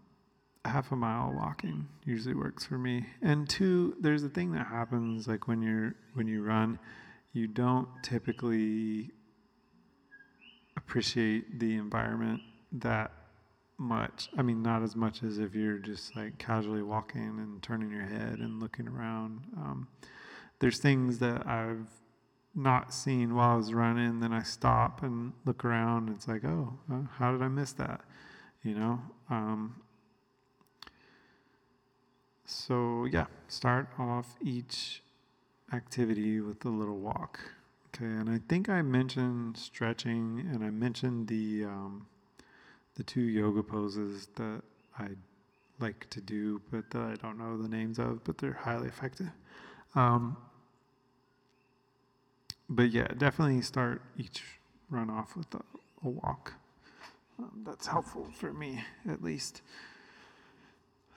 half 0.65 0.91
a 0.91 0.95
mile 0.95 1.33
walking 1.33 1.87
usually 2.05 2.35
works 2.35 2.65
for 2.65 2.77
me. 2.77 3.05
And 3.21 3.47
two, 3.49 3.95
there's 3.99 4.23
a 4.23 4.29
thing 4.29 4.51
that 4.53 4.67
happens 4.67 5.27
like 5.27 5.47
when 5.47 5.61
you're 5.61 5.95
when 6.13 6.27
you 6.27 6.43
run, 6.43 6.79
you 7.33 7.47
don't 7.47 7.87
typically 8.03 9.11
appreciate 10.77 11.59
the 11.59 11.75
environment 11.75 12.41
that 12.71 13.11
much. 13.77 14.29
I 14.37 14.41
mean, 14.41 14.61
not 14.63 14.83
as 14.83 14.95
much 14.95 15.23
as 15.23 15.37
if 15.39 15.53
you're 15.53 15.77
just 15.77 16.15
like 16.15 16.37
casually 16.37 16.81
walking 16.81 17.39
and 17.39 17.61
turning 17.61 17.91
your 17.91 18.05
head 18.05 18.39
and 18.39 18.61
looking 18.61 18.87
around. 18.87 19.41
Um, 19.57 19.87
there's 20.59 20.79
things 20.79 21.19
that 21.19 21.45
I've 21.45 21.87
not 22.55 22.93
seen 22.93 23.35
while 23.35 23.51
I 23.51 23.55
was 23.55 23.73
running, 23.73 24.19
then 24.19 24.33
I 24.33 24.41
stop 24.41 25.03
and 25.03 25.33
look 25.45 25.63
around. 25.63 26.07
And 26.07 26.15
it's 26.15 26.27
like, 26.27 26.43
oh, 26.43 26.79
uh, 26.91 27.01
how 27.17 27.31
did 27.31 27.41
I 27.41 27.47
miss 27.47 27.73
that? 27.73 28.01
You 28.63 28.75
know. 28.75 29.01
Um, 29.29 29.75
so 32.45 33.05
yeah, 33.05 33.25
start 33.47 33.89
off 33.99 34.35
each 34.41 35.03
activity 35.73 36.39
with 36.39 36.65
a 36.65 36.69
little 36.69 36.97
walk. 36.97 37.39
Okay, 37.97 38.05
and 38.05 38.29
I 38.29 38.39
think 38.47 38.69
I 38.69 38.83
mentioned 38.83 39.57
stretching, 39.57 40.47
and 40.53 40.63
I 40.63 40.69
mentioned 40.69 41.27
the 41.27 41.65
um, 41.65 42.05
the 42.93 43.03
two 43.03 43.21
yoga 43.21 43.63
poses 43.63 44.27
that 44.35 44.61
I 44.99 45.09
like 45.79 46.07
to 46.11 46.21
do, 46.21 46.61
but 46.71 46.91
that 46.91 47.01
I 47.01 47.15
don't 47.15 47.39
know 47.39 47.57
the 47.59 47.67
names 47.67 47.97
of, 47.97 48.23
but 48.23 48.37
they're 48.37 48.53
highly 48.53 48.87
effective. 48.87 49.31
Um, 49.95 50.37
but 52.69 52.91
yeah, 52.91 53.07
definitely 53.17 53.61
start 53.63 54.01
each 54.15 54.43
run 54.91 55.09
off 55.09 55.35
with 55.35 55.53
a, 55.55 55.61
a 56.03 56.09
walk. 56.09 56.53
Um, 57.39 57.63
that's 57.65 57.87
helpful 57.87 58.29
for 58.35 58.53
me, 58.53 58.83
at 59.09 59.23
least. 59.23 59.61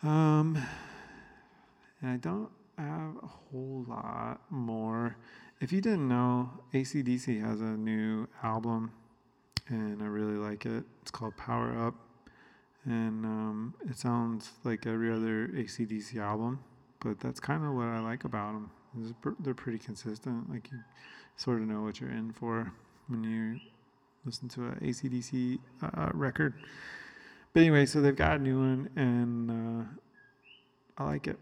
Um, 0.03 0.63
and 2.01 2.11
I 2.11 2.17
don't 2.17 2.51
have 2.79 3.17
a 3.23 3.27
whole 3.27 3.85
lot 3.87 4.41
more. 4.49 5.17
If 5.61 5.73
you 5.73 5.83
didn't 5.83 6.09
know, 6.09 6.49
ACDC 6.73 7.45
has 7.45 7.61
a 7.61 7.77
new 7.77 8.27
album, 8.43 8.93
and 9.69 10.03
I 10.03 10.07
really 10.07 10.39
like 10.39 10.65
it. 10.65 10.85
It's 11.03 11.11
called 11.11 11.37
Power 11.37 11.79
Up, 11.87 11.95
and 12.87 13.27
um, 13.27 13.75
it 13.87 13.99
sounds 13.99 14.53
like 14.65 14.87
every 14.87 15.13
other 15.13 15.49
ACDC 15.49 16.17
album, 16.17 16.61
but 17.01 17.21
that's 17.21 17.41
kind 17.41 17.63
of 17.63 17.75
what 17.75 17.89
I 17.89 18.01
like 18.01 18.25
about 18.25 18.55
them. 18.55 19.15
They're 19.41 19.53
pretty 19.53 19.79
consistent. 19.79 20.51
Like 20.51 20.71
you 20.73 20.79
sort 21.37 21.61
of 21.61 21.69
know 21.69 21.83
what 21.83 22.01
you're 22.01 22.09
in 22.09 22.33
for 22.33 22.73
when 23.09 23.23
you 23.23 23.61
listen 24.25 24.49
to 24.49 24.63
an 24.63 24.79
ACDC 24.81 25.59
uh, 25.83 26.09
record. 26.15 26.55
But 27.53 27.61
anyway, 27.61 27.85
so 27.85 28.01
they've 28.01 28.17
got 28.17 28.37
a 28.37 28.39
new 28.39 28.59
one, 28.59 28.89
and 28.97 29.51
uh, 29.51 29.85
I 30.97 31.05
like 31.05 31.27
it. 31.27 31.39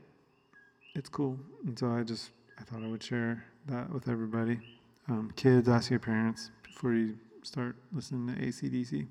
It's 0.97 1.09
cool, 1.09 1.39
and 1.65 1.79
so 1.79 1.93
I 1.93 2.03
just 2.03 2.33
I 2.59 2.65
thought 2.65 2.83
I 2.83 2.89
would 2.89 3.03
share 3.05 3.45
that 3.69 3.93
with 3.93 4.09
everybody. 4.09 4.59
Um, 5.09 5.33
kids, 5.37 5.69
ask 5.69 5.91
your 5.91 5.99
parents 5.99 6.51
before 6.63 6.95
you 6.95 7.17
start 7.43 7.77
listening 7.93 8.35
to 8.35 8.41
ACDC. 8.43 9.07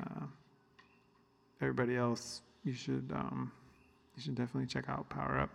Uh, 0.00 0.26
everybody 1.60 1.96
else, 1.96 2.42
you 2.64 2.72
should 2.72 3.10
um, 3.14 3.50
you 4.16 4.22
should 4.22 4.34
definitely 4.34 4.66
check 4.66 4.88
out 4.88 5.08
Power 5.08 5.40
Up. 5.40 5.50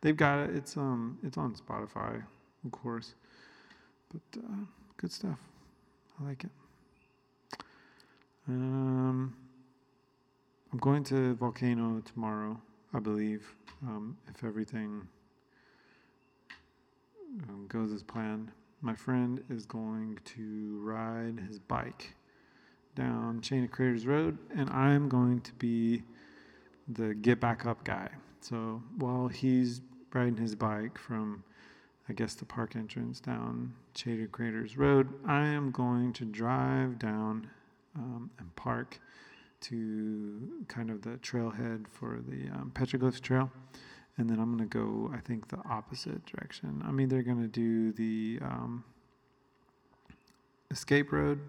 They've 0.00 0.16
got 0.16 0.40
it. 0.40 0.54
It's 0.54 0.76
um 0.76 1.18
it's 1.22 1.38
on 1.38 1.54
Spotify, 1.54 2.22
of 2.64 2.70
course, 2.70 3.14
but 4.12 4.40
uh, 4.40 4.64
good 4.96 5.12
stuff. 5.12 5.38
I 6.20 6.28
like 6.28 6.44
it. 6.44 6.50
Um, 8.48 9.34
I'm 10.72 10.78
going 10.78 11.04
to 11.04 11.34
Volcano 11.34 12.00
tomorrow, 12.00 12.60
I 12.92 12.98
believe, 12.98 13.54
um, 13.82 14.16
if 14.28 14.44
everything 14.44 15.06
um, 17.48 17.66
goes 17.68 17.92
as 17.92 18.02
planned. 18.02 18.50
My 18.82 18.94
friend 18.94 19.42
is 19.50 19.66
going 19.66 20.18
to 20.36 20.80
ride 20.82 21.40
his 21.46 21.58
bike 21.58 22.14
down 22.94 23.40
Chain 23.40 23.64
of 23.64 23.70
Craters 23.70 24.06
Road, 24.06 24.38
and 24.54 24.70
I'm 24.70 25.08
going 25.08 25.40
to 25.42 25.52
be 25.54 26.02
the 26.88 27.14
get 27.14 27.40
back 27.40 27.66
up 27.66 27.84
guy. 27.84 28.08
So 28.40 28.82
while 28.96 29.28
he's 29.28 29.80
riding 30.12 30.36
his 30.36 30.54
bike 30.54 30.98
from, 30.98 31.44
I 32.08 32.14
guess, 32.14 32.34
the 32.34 32.44
park 32.44 32.74
entrance 32.74 33.20
down 33.20 33.74
Chain 33.94 34.22
of 34.22 34.32
Craters 34.32 34.76
Road, 34.76 35.08
I 35.26 35.46
am 35.46 35.70
going 35.70 36.12
to 36.14 36.24
drive 36.24 36.98
down 36.98 37.48
um, 37.94 38.30
and 38.38 38.54
park 38.56 38.98
to 39.62 40.64
kind 40.68 40.90
of 40.90 41.02
the 41.02 41.18
trailhead 41.18 41.86
for 41.86 42.20
the 42.26 42.48
um, 42.50 42.72
petroglyphs 42.74 43.20
trail 43.20 43.50
and 44.20 44.28
then 44.28 44.38
i'm 44.38 44.56
to 44.68 44.78
go 44.78 45.10
i 45.14 45.18
think 45.18 45.48
the 45.48 45.58
opposite 45.68 46.24
direction 46.26 46.82
i'm 46.86 47.00
either 47.00 47.22
to 47.40 47.48
do 47.48 47.92
the 47.92 48.38
um, 48.42 48.84
escape 50.70 51.10
road 51.10 51.40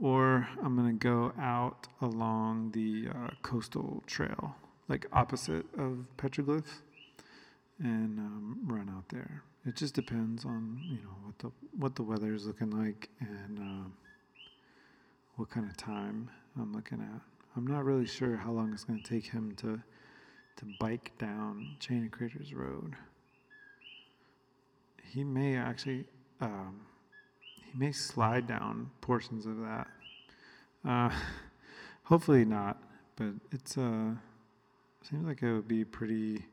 or 0.00 0.48
i'm 0.64 0.76
to 0.88 1.06
go 1.06 1.32
out 1.38 1.86
along 2.00 2.70
the 2.72 3.08
uh, 3.14 3.28
coastal 3.42 4.02
trail 4.06 4.56
like 4.88 5.06
opposite 5.12 5.66
of 5.78 6.04
petroglyphs 6.16 6.80
and 7.78 8.18
um, 8.18 8.58
run 8.64 8.88
out 8.88 9.06
there 9.10 9.42
it 9.66 9.76
just 9.76 9.94
depends 9.94 10.44
on 10.44 10.80
you 10.88 10.96
know 11.02 11.16
what 11.24 11.38
the 11.38 11.50
what 11.76 11.94
the 11.96 12.02
weather 12.02 12.32
is 12.32 12.46
looking 12.46 12.70
like 12.70 13.10
and 13.20 13.58
uh, 13.58 13.88
what 15.36 15.50
kind 15.50 15.68
of 15.68 15.76
time 15.76 16.30
I'm 16.58 16.72
looking 16.72 17.00
at. 17.00 17.20
I'm 17.56 17.66
not 17.66 17.84
really 17.84 18.06
sure 18.06 18.36
how 18.36 18.52
long 18.52 18.72
it's 18.72 18.84
to 19.02 19.08
take 19.08 19.26
him 19.26 19.54
to 19.56 19.80
to 20.56 20.64
bike 20.80 21.12
down 21.18 21.76
Chain 21.80 22.04
of 22.04 22.10
Craters 22.10 22.54
Road. 22.54 22.94
He 25.02 25.24
may 25.24 25.56
actually, 25.56 26.04
um, 26.40 26.80
he 27.54 27.78
may 27.78 27.92
slide 27.92 28.46
down 28.46 28.90
portions 29.00 29.46
of 29.46 29.58
that. 29.58 29.86
Uh, 30.84 31.10
hopefully 32.04 32.44
not, 32.44 32.82
but 33.16 33.32
it's 33.52 33.78
uh, 33.78 34.10
seems 35.02 35.26
like 35.26 35.42
it 35.42 35.52
would 35.52 35.68
be 35.68 35.84
pretty 35.84 36.44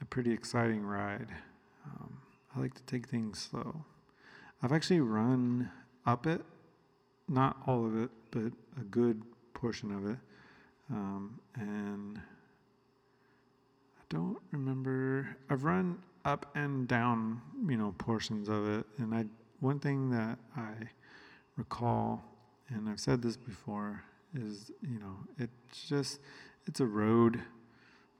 a 0.00 0.04
pretty 0.04 0.32
exciting 0.32 0.84
ride. 0.84 1.28
Um, 1.86 2.18
I 2.54 2.60
like 2.60 2.74
to 2.74 2.82
take 2.84 3.08
things 3.08 3.38
slow. 3.38 3.84
I've 4.62 4.72
actually 4.72 5.00
run 5.00 5.70
up 6.06 6.26
it 6.26 6.40
not 7.28 7.56
all 7.66 7.86
of 7.86 7.96
it, 7.96 8.10
but 8.30 8.52
a 8.80 8.84
good 8.90 9.22
portion 9.54 9.92
of 9.92 10.06
it. 10.10 10.18
Um, 10.90 11.38
and 11.54 12.20
don't 14.08 14.38
remember. 14.50 15.36
I've 15.50 15.64
run 15.64 15.98
up 16.24 16.50
and 16.54 16.88
down, 16.88 17.40
you 17.68 17.76
know, 17.76 17.94
portions 17.98 18.48
of 18.48 18.66
it. 18.68 18.86
And 18.98 19.14
I 19.14 19.26
one 19.60 19.78
thing 19.78 20.10
that 20.10 20.38
I 20.56 20.72
recall, 21.56 22.22
and 22.68 22.88
I've 22.88 23.00
said 23.00 23.22
this 23.22 23.36
before, 23.36 24.02
is 24.34 24.70
you 24.82 24.98
know, 24.98 25.16
it's 25.38 25.88
just 25.88 26.20
it's 26.66 26.80
a 26.80 26.86
road. 26.86 27.40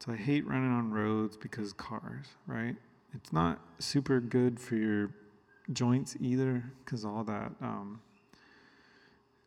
So 0.01 0.13
I 0.13 0.17
hate 0.17 0.47
running 0.47 0.71
on 0.71 0.91
roads 0.93 1.37
because 1.37 1.73
cars, 1.73 2.27
right? 2.47 2.77
It's 3.15 3.33
not 3.33 3.61
super 3.79 4.21
good 4.21 4.61
for 4.61 4.75
your 4.75 5.11
joints 5.73 6.17
either, 6.21 6.65
because 6.85 7.05
all 7.05 7.25
that. 7.25 7.53
Um, 7.61 8.01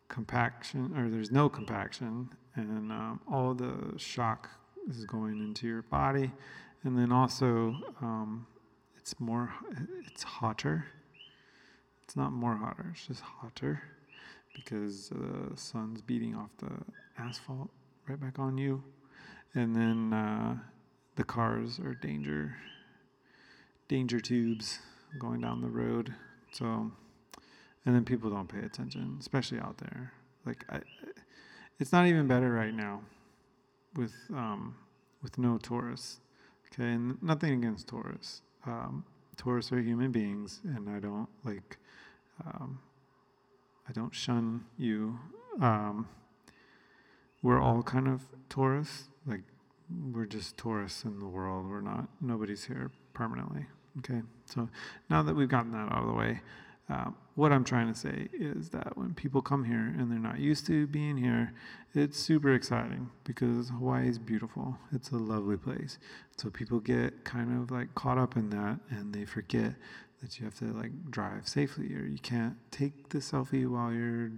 compaction, 0.07 0.97
or 0.97 1.09
there's 1.09 1.31
no 1.31 1.49
compaction, 1.49 2.29
and 2.55 2.91
um, 2.91 3.19
all 3.31 3.53
the 3.53 3.93
shock 3.97 4.49
is 4.89 5.05
going 5.05 5.39
into 5.39 5.67
your 5.67 5.81
body, 5.83 6.31
and 6.83 6.97
then 6.97 7.11
also 7.11 7.75
um, 8.01 8.47
it's 8.97 9.19
more, 9.19 9.51
it's 10.05 10.23
hotter. 10.23 10.85
It's 12.03 12.15
not 12.15 12.31
more 12.31 12.55
hotter; 12.55 12.91
it's 12.91 13.07
just 13.07 13.21
hotter 13.21 13.81
because 14.55 15.09
the 15.09 15.55
sun's 15.55 16.01
beating 16.01 16.35
off 16.35 16.49
the 16.57 16.71
asphalt 17.17 17.69
right 18.07 18.19
back 18.19 18.39
on 18.39 18.57
you, 18.57 18.83
and 19.53 19.75
then 19.75 20.13
uh, 20.13 20.57
the 21.15 21.23
cars 21.23 21.79
are 21.79 21.93
danger, 21.93 22.55
danger 23.87 24.19
tubes 24.19 24.79
going 25.19 25.41
down 25.41 25.61
the 25.61 25.69
road. 25.69 26.13
So 26.51 26.91
and 27.87 27.95
then 27.95 28.03
people 28.03 28.29
don't 28.29 28.49
pay 28.49 28.59
attention, 28.59 29.15
especially 29.17 29.59
out 29.59 29.77
there. 29.77 30.11
Like, 30.45 30.65
I, 30.69 30.81
it's 31.79 31.93
not 31.93 32.05
even 32.05 32.27
better 32.27 32.51
right 32.51 32.73
now 32.73 32.99
with 33.95 34.13
um, 34.33 34.75
with 35.21 35.37
no 35.37 35.57
tourists. 35.57 36.19
Okay, 36.73 36.91
and 36.91 37.21
nothing 37.21 37.53
against 37.53 37.87
tourists. 37.87 38.41
Um, 38.65 39.05
tourists 39.37 39.71
are 39.71 39.79
human 39.79 40.11
beings, 40.11 40.61
and 40.63 40.89
I 40.89 40.99
don't 40.99 41.29
like. 41.43 41.77
Um, 42.45 42.79
I 43.89 43.93
don't 43.93 44.13
shun 44.13 44.65
you. 44.77 45.19
Um, 45.61 46.07
we're 47.41 47.61
all 47.61 47.81
kind 47.83 48.07
of 48.07 48.21
tourists. 48.49 49.09
Like 49.25 49.43
we're 50.13 50.25
just 50.25 50.57
tourists 50.57 51.03
in 51.03 51.19
the 51.19 51.27
world. 51.27 51.69
We're 51.69 51.81
not. 51.81 52.09
Nobody's 52.21 52.65
here 52.65 52.91
permanently. 53.13 53.65
Okay. 53.99 54.21
So 54.45 54.69
now 55.09 55.23
that 55.23 55.35
we've 55.35 55.49
gotten 55.49 55.71
that 55.71 55.91
out 55.91 56.01
of 56.03 56.07
the 56.07 56.13
way, 56.13 56.41
uh, 56.89 57.11
what 57.35 57.51
I'm 57.51 57.65
trying 57.65 57.91
to 57.91 57.99
say 57.99 58.29
is 58.33 58.69
that 58.69 58.97
when 58.97 59.13
people 59.13 59.41
come 59.41 59.65
here 59.65 59.93
and 59.97 60.09
they're 60.09 60.19
not 60.19 60.39
used 60.39 60.65
to 60.67 60.87
being 60.87 61.17
here, 61.17 61.53
it's 61.93 62.17
super 62.17 62.53
exciting 62.53 63.09
because 63.25 63.69
Hawaii 63.69 64.07
is 64.07 64.17
beautiful. 64.17 64.77
It's 64.93 65.11
a 65.11 65.17
lovely 65.17 65.57
place. 65.57 65.99
So 66.37 66.49
people 66.49 66.79
get 66.79 67.25
kind 67.25 67.61
of 67.61 67.71
like 67.71 67.93
caught 67.95 68.17
up 68.17 68.37
in 68.37 68.49
that 68.51 68.79
and 68.89 69.13
they 69.13 69.25
forget 69.25 69.73
that 70.21 70.39
you 70.39 70.45
have 70.45 70.55
to 70.59 70.65
like 70.65 71.11
drive 71.11 71.47
safely 71.47 71.93
or 71.93 72.05
you 72.05 72.19
can't 72.19 72.55
take 72.71 73.09
the 73.09 73.19
selfie 73.19 73.67
while 73.67 73.91
you're, 73.91 74.31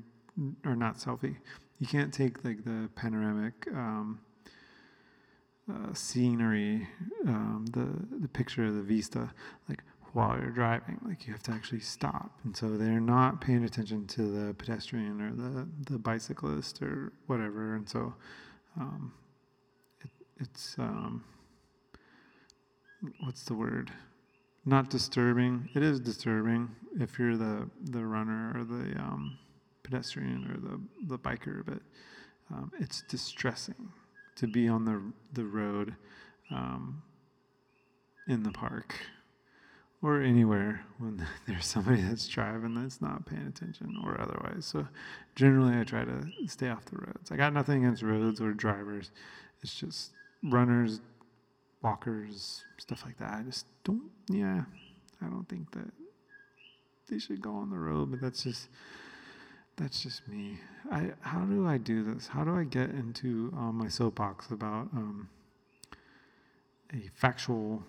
or 0.66 0.76
not 0.76 0.98
selfie, 0.98 1.38
you 1.78 1.88
can't 1.88 2.14
take 2.14 2.44
like 2.44 2.66
the 2.66 2.90
panoramic. 2.96 3.68
Um, 3.74 4.20
uh, 5.72 5.94
scenery, 5.94 6.88
um, 7.28 7.66
the 7.72 8.18
the 8.18 8.28
picture 8.28 8.66
of 8.66 8.74
the 8.74 8.82
vista, 8.82 9.30
like 9.68 9.84
while 10.14 10.38
you're 10.40 10.52
driving. 10.52 11.00
Like 11.06 11.28
you 11.28 11.34
have 11.34 11.44
to 11.44 11.52
actually 11.52 11.82
stop. 11.82 12.40
And 12.44 12.56
so 12.56 12.78
they're 12.78 13.00
not 13.00 13.42
paying 13.42 13.64
attention 13.64 14.08
to 14.08 14.22
the 14.22 14.54
pedestrian 14.54 15.22
or 15.22 15.32
the, 15.32 15.68
the 15.92 16.00
bicyclist 16.00 16.82
or 16.82 17.12
whatever. 17.28 17.76
And 17.76 17.88
so 17.88 18.14
um, 18.80 19.14
it, 20.02 20.10
it's, 20.40 20.76
um, 20.80 21.24
what's 23.22 23.44
the 23.44 23.54
word? 23.54 23.92
Not 24.66 24.90
disturbing. 24.90 25.70
It 25.74 25.84
is 25.84 26.00
disturbing 26.00 26.70
if 27.00 27.18
you're 27.18 27.38
the 27.38 27.70
the 27.86 28.06
runner 28.06 28.52
or 28.56 28.64
the 28.64 28.98
um, 29.00 29.38
pedestrian 29.84 30.52
or 30.52 30.60
the 30.60 30.80
the 31.08 31.18
biker, 31.18 31.66
but 31.66 31.80
um, 32.52 32.72
it's 32.80 33.04
distressing 33.04 33.90
to 34.36 34.48
be 34.48 34.68
on 34.68 34.86
the 34.86 35.02
the 35.34 35.46
road 35.48 35.96
um, 36.52 37.02
in 38.28 38.44
the 38.44 38.52
park 38.52 38.96
or 40.02 40.22
anywhere 40.22 40.86
when 40.98 41.26
there's 41.48 41.66
somebody 41.66 42.02
that's 42.02 42.28
driving 42.28 42.76
that's 42.76 43.02
not 43.02 43.26
paying 43.26 43.48
attention 43.48 43.98
or 44.04 44.20
otherwise. 44.20 44.66
So 44.66 44.88
generally, 45.36 45.78
I 45.78 45.84
try 45.84 46.06
to 46.06 46.28
stay 46.48 46.70
off 46.70 46.86
the 46.86 46.98
roads. 46.98 47.32
I 47.32 47.36
got 47.36 47.54
nothing 47.54 47.84
against 47.84 48.04
roads 48.04 48.42
or 48.42 48.54
drivers. 48.54 49.12
It's 49.62 49.76
just 49.76 50.12
runners, 50.44 51.02
walkers, 51.82 52.64
stuff 52.78 53.04
like 53.06 53.18
that. 53.20 53.34
I 53.34 53.44
just 53.44 53.66
don't. 53.84 54.10
Yeah, 54.30 54.64
I 55.22 55.26
don't 55.26 55.48
think 55.50 55.72
that 55.72 55.92
they 57.10 57.20
should 57.20 57.42
go 57.42 57.56
on 57.56 57.70
the 57.70 57.78
road. 57.78 58.12
But 58.12 58.22
that's 58.22 58.44
just 58.44 58.70
that's 59.76 60.02
just 60.02 60.28
me. 60.28 60.60
I 60.92 61.12
how 61.22 61.42
do 61.42 61.68
I 61.68 61.78
do 61.78 62.04
this? 62.04 62.28
How 62.28 62.44
do 62.44 62.56
I 62.56 62.64
get 62.64 62.90
into 62.92 63.54
um, 63.58 63.76
my 63.76 63.90
soapbox 63.90 64.52
about 64.52 64.88
um, 64.94 65.28
a 66.94 67.10
factual 67.16 67.84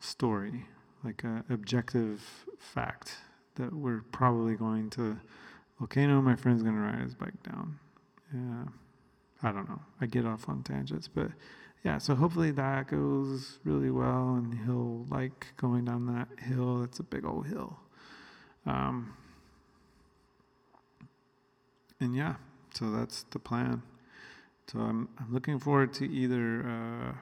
story? 0.00 0.66
Like 1.04 1.22
an 1.24 1.44
objective 1.50 2.22
fact 2.58 3.16
that 3.56 3.72
we're 3.72 4.00
probably 4.12 4.54
going 4.54 4.90
to 4.90 5.18
volcano. 5.78 6.20
My 6.20 6.36
friend's 6.36 6.62
going 6.62 6.74
to 6.74 6.80
ride 6.80 7.00
his 7.00 7.14
bike 7.14 7.40
down. 7.42 7.78
Yeah, 8.32 8.64
I 9.48 9.52
don't 9.52 9.68
know. 9.68 9.80
I 10.00 10.06
get 10.06 10.24
off 10.24 10.48
on 10.48 10.62
tangents, 10.62 11.08
but 11.08 11.28
yeah. 11.84 11.98
So 11.98 12.14
hopefully 12.14 12.50
that 12.52 12.88
goes 12.88 13.58
really 13.64 13.90
well, 13.90 14.34
and 14.34 14.54
he'll 14.64 15.06
like 15.08 15.48
going 15.56 15.84
down 15.84 16.06
that 16.06 16.28
hill. 16.42 16.82
It's 16.82 16.98
a 16.98 17.04
big 17.04 17.24
old 17.24 17.46
hill. 17.46 17.78
Um, 18.66 19.14
and 22.00 22.14
yeah, 22.14 22.36
so 22.72 22.90
that's 22.90 23.24
the 23.24 23.38
plan. 23.38 23.82
So 24.66 24.80
I'm 24.80 25.08
I'm 25.18 25.32
looking 25.32 25.58
forward 25.58 25.92
to 25.94 26.10
either 26.10 26.66
uh, 26.66 27.12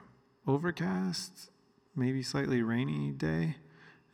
overcast, 0.49 1.49
maybe 1.95 2.23
slightly 2.23 2.61
rainy 2.61 3.11
day, 3.11 3.57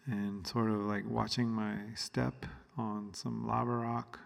and 0.10 0.45
sort 0.45 0.70
of 0.70 0.82
like 0.82 1.03
watching 1.07 1.49
my 1.49 1.76
step 1.95 2.45
on 2.78 3.14
some 3.14 3.47
lava 3.47 3.72
rock 3.72 4.20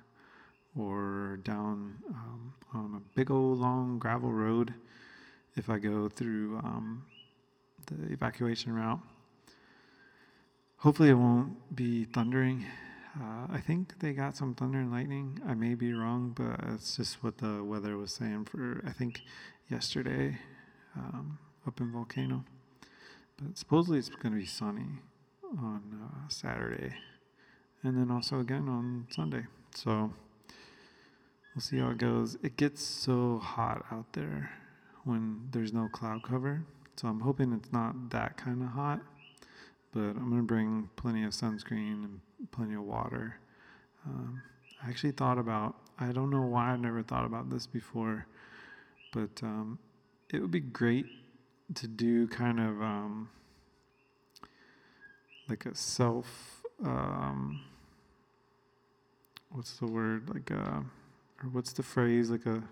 or 0.77 1.39
down 1.43 1.95
um, 2.09 2.53
on 2.73 2.95
a 2.95 3.15
big 3.15 3.29
old 3.29 3.59
long 3.59 3.99
gravel 3.99 4.31
road 4.31 4.73
if 5.55 5.69
I 5.69 5.77
go 5.77 6.09
through 6.09 6.57
um, 6.63 7.05
the 7.88 8.13
evacuation 8.13 8.73
route. 8.73 8.99
Hopefully, 10.77 11.09
it 11.09 11.13
won't 11.13 11.75
be 11.75 12.05
thundering. 12.05 12.65
Uh, 13.19 13.47
I 13.51 13.59
think 13.59 13.99
they 13.99 14.11
got 14.11 14.36
some 14.36 14.55
thunder 14.55 14.79
and 14.79 14.91
lightning. 14.91 15.39
I 15.47 15.53
may 15.53 15.75
be 15.75 15.93
wrong, 15.93 16.34
but 16.36 16.59
it's 16.73 16.97
just 16.97 17.23
what 17.23 17.38
the 17.38 17.63
weather 17.63 17.95
was 17.97 18.11
saying 18.11 18.45
for, 18.45 18.84
I 18.86 18.91
think, 18.91 19.21
yesterday 19.69 20.39
um, 20.97 21.38
up 21.67 21.79
in 21.79 21.91
Volcano. 21.91 22.43
But 23.38 23.57
supposedly 23.57 23.99
it's 23.99 24.09
going 24.09 24.34
to 24.34 24.39
be 24.39 24.45
sunny 24.45 24.99
on 25.58 25.82
uh, 26.04 26.30
Saturday, 26.30 26.93
and 27.84 27.97
then 27.97 28.12
also 28.12 28.39
again 28.39 28.68
on 28.68 29.08
Sunday. 29.12 29.45
So 29.76 30.12
we'll 31.54 31.62
see 31.62 31.80
how 31.80 31.89
it 31.89 31.97
goes. 31.97 32.38
It 32.43 32.58
gets 32.58 32.82
so 32.84 33.39
hot 33.39 33.86
out 33.91 34.14
there 34.14 34.51
when 35.04 35.49
there's 35.51 35.74
no 35.74 35.88
cloud 35.91 36.24
cover, 36.24 36.64
so 36.95 37.08
I'm 37.08 37.20
hoping 37.20 37.54
it's 37.54 37.72
not 37.72 38.10
that 38.12 38.38
kind 38.38 38.62
of 38.62 38.70
hot. 38.70 39.01
But 39.91 39.99
I'm 40.18 40.30
gonna 40.30 40.43
bring 40.43 40.89
plenty 40.95 41.24
of 41.24 41.34
sunscreen 41.34 42.04
and 42.04 42.20
plenty 42.51 42.74
of 42.74 42.84
water. 42.84 43.38
Um, 44.06 44.41
I 44.84 44.89
actually 44.89 45.12
thought 45.12 45.38
about. 45.38 45.76
I 45.99 46.12
don't 46.12 46.32
know 46.32 46.41
why 46.41 46.74
I've 46.74 46.80
never 46.80 47.04
thought 47.04 47.26
about 47.26 47.51
this 47.51 47.68
before, 47.68 48.26
but 49.12 49.30
um, 49.43 49.78
it 50.32 50.41
would 50.41 50.49
be 50.49 50.60
great 50.60 51.06
to 51.76 51.88
do 51.88 52.28
kind 52.28 52.60
of. 52.60 52.82
Um, 52.82 53.30
like 55.54 55.68
a 55.68 55.76
self 55.76 56.64
um, 56.84 57.62
what's 59.51 59.78
the 59.78 59.86
word? 59.86 60.34
Like 60.34 60.49
a 60.49 60.84
or 61.43 61.49
what's 61.51 61.74
the 61.74 61.84
phrase? 61.84 62.32
Like 62.32 62.47
a 62.47 62.64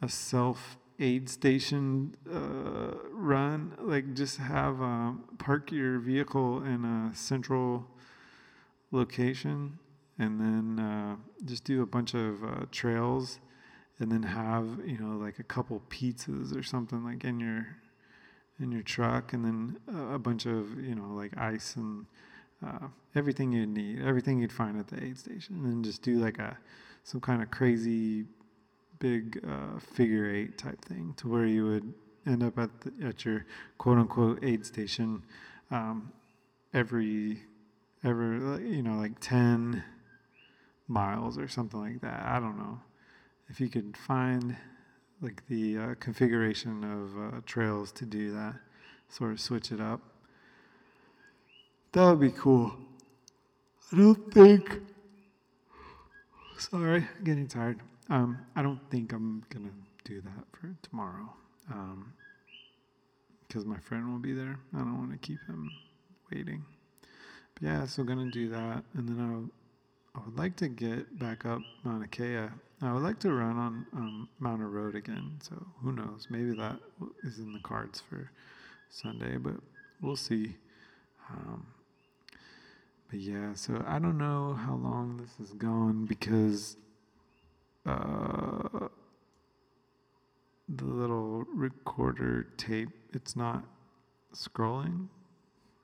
a 0.00 0.08
self 0.08 0.78
aid 1.00 1.28
station 1.28 2.14
uh, 2.32 2.94
run? 3.10 3.74
Like 3.80 4.14
just 4.14 4.36
have 4.36 4.80
uh, 4.80 5.12
park 5.38 5.72
your 5.72 5.98
vehicle 5.98 6.62
in 6.62 6.84
a 6.84 7.10
central 7.12 7.86
location 8.92 9.80
and 10.20 10.38
then 10.40 10.78
uh, 10.78 11.16
just 11.44 11.64
do 11.64 11.82
a 11.82 11.86
bunch 11.86 12.14
of 12.14 12.44
uh, 12.44 12.66
trails 12.70 13.40
and 13.98 14.12
then 14.12 14.22
have 14.22 14.66
you 14.86 14.98
know 14.98 15.16
like 15.16 15.40
a 15.40 15.42
couple 15.42 15.82
pizzas 15.90 16.56
or 16.56 16.62
something 16.62 17.02
like 17.04 17.24
in 17.24 17.40
your 17.40 17.66
in 18.62 18.72
your 18.72 18.82
truck, 18.82 19.32
and 19.32 19.44
then 19.44 19.76
a 20.12 20.18
bunch 20.18 20.46
of 20.46 20.78
you 20.82 20.94
know 20.94 21.14
like 21.14 21.36
ice 21.36 21.76
and 21.76 22.06
uh, 22.64 22.88
everything 23.14 23.52
you'd 23.52 23.68
need, 23.68 24.00
everything 24.02 24.40
you'd 24.40 24.52
find 24.52 24.78
at 24.78 24.88
the 24.88 25.02
aid 25.02 25.18
station, 25.18 25.56
and 25.56 25.66
then 25.66 25.82
just 25.82 26.02
do 26.02 26.18
like 26.18 26.38
a 26.38 26.56
some 27.04 27.20
kind 27.20 27.42
of 27.42 27.50
crazy 27.50 28.24
big 28.98 29.44
uh, 29.48 29.78
figure 29.80 30.30
eight 30.30 30.56
type 30.56 30.82
thing 30.84 31.12
to 31.16 31.28
where 31.28 31.46
you 31.46 31.66
would 31.66 31.92
end 32.26 32.42
up 32.42 32.56
at 32.58 32.70
the, 32.80 33.06
at 33.06 33.24
your 33.24 33.44
quote 33.78 33.98
unquote 33.98 34.38
aid 34.44 34.64
station 34.64 35.22
um, 35.72 36.12
every 36.72 37.42
every 38.04 38.68
you 38.68 38.82
know 38.82 38.94
like 38.94 39.18
10 39.20 39.82
miles 40.88 41.38
or 41.38 41.48
something 41.48 41.80
like 41.80 42.00
that. 42.02 42.24
I 42.24 42.38
don't 42.38 42.58
know 42.58 42.80
if 43.48 43.60
you 43.60 43.68
could 43.68 43.96
find 43.96 44.56
like 45.22 45.46
the 45.48 45.78
uh, 45.78 45.94
configuration 46.00 46.84
of 46.84 47.16
uh, 47.16 47.40
trails 47.46 47.92
to 47.92 48.04
do 48.04 48.32
that, 48.32 48.56
sort 49.08 49.32
of 49.32 49.40
switch 49.40 49.72
it 49.72 49.80
up. 49.80 50.00
That 51.92 52.10
would 52.10 52.20
be 52.20 52.32
cool. 52.32 52.72
I 53.92 53.96
don't 53.96 54.32
think. 54.32 54.80
Sorry, 56.58 57.06
getting 57.24 57.46
tired. 57.46 57.80
Um, 58.10 58.38
I 58.56 58.62
don't 58.62 58.80
think 58.90 59.12
I'm 59.12 59.44
gonna 59.48 59.70
do 60.04 60.20
that 60.20 60.44
for 60.52 60.74
tomorrow, 60.82 61.32
because 63.46 63.62
um, 63.62 63.68
my 63.68 63.78
friend 63.78 64.10
will 64.12 64.18
be 64.18 64.32
there. 64.32 64.58
I 64.74 64.78
don't 64.78 64.98
want 64.98 65.12
to 65.12 65.18
keep 65.18 65.38
him 65.46 65.70
waiting. 66.32 66.64
But 67.54 67.62
yeah, 67.62 67.86
so 67.86 68.02
gonna 68.02 68.30
do 68.30 68.48
that, 68.50 68.84
and 68.94 69.08
then 69.08 69.20
I'll 69.20 69.50
I 70.14 70.20
would 70.26 70.36
like 70.36 70.56
to 70.56 70.68
get 70.68 71.18
back 71.18 71.46
up 71.46 71.60
Mauna 71.84 72.06
Kea. 72.06 72.48
I 72.84 72.92
would 72.92 73.02
like 73.02 73.20
to 73.20 73.32
run 73.32 73.56
on 73.56 73.86
um, 73.94 74.28
Mountain 74.40 74.70
Road 74.72 74.96
again. 74.96 75.38
So 75.40 75.54
who 75.82 75.92
knows? 75.92 76.26
Maybe 76.28 76.52
that 76.56 76.78
is 77.22 77.38
in 77.38 77.52
the 77.52 77.60
cards 77.60 78.00
for 78.00 78.28
Sunday, 78.90 79.36
but 79.36 79.54
we'll 80.00 80.16
see. 80.16 80.56
Um, 81.30 81.64
but 83.08 83.20
yeah, 83.20 83.54
so 83.54 83.84
I 83.86 84.00
don't 84.00 84.18
know 84.18 84.54
how 84.54 84.74
long 84.74 85.16
this 85.16 85.48
is 85.48 85.54
gone 85.54 86.06
because 86.06 86.76
uh, 87.86 88.88
the 90.68 90.84
little 90.84 91.44
recorder 91.54 92.48
tape 92.56 92.88
it's 93.12 93.36
not 93.36 93.62
scrolling, 94.34 95.06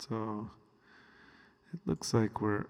so 0.01 0.51
it 1.73 1.79
looks 1.87 2.13
like 2.13 2.41
we're 2.41 2.65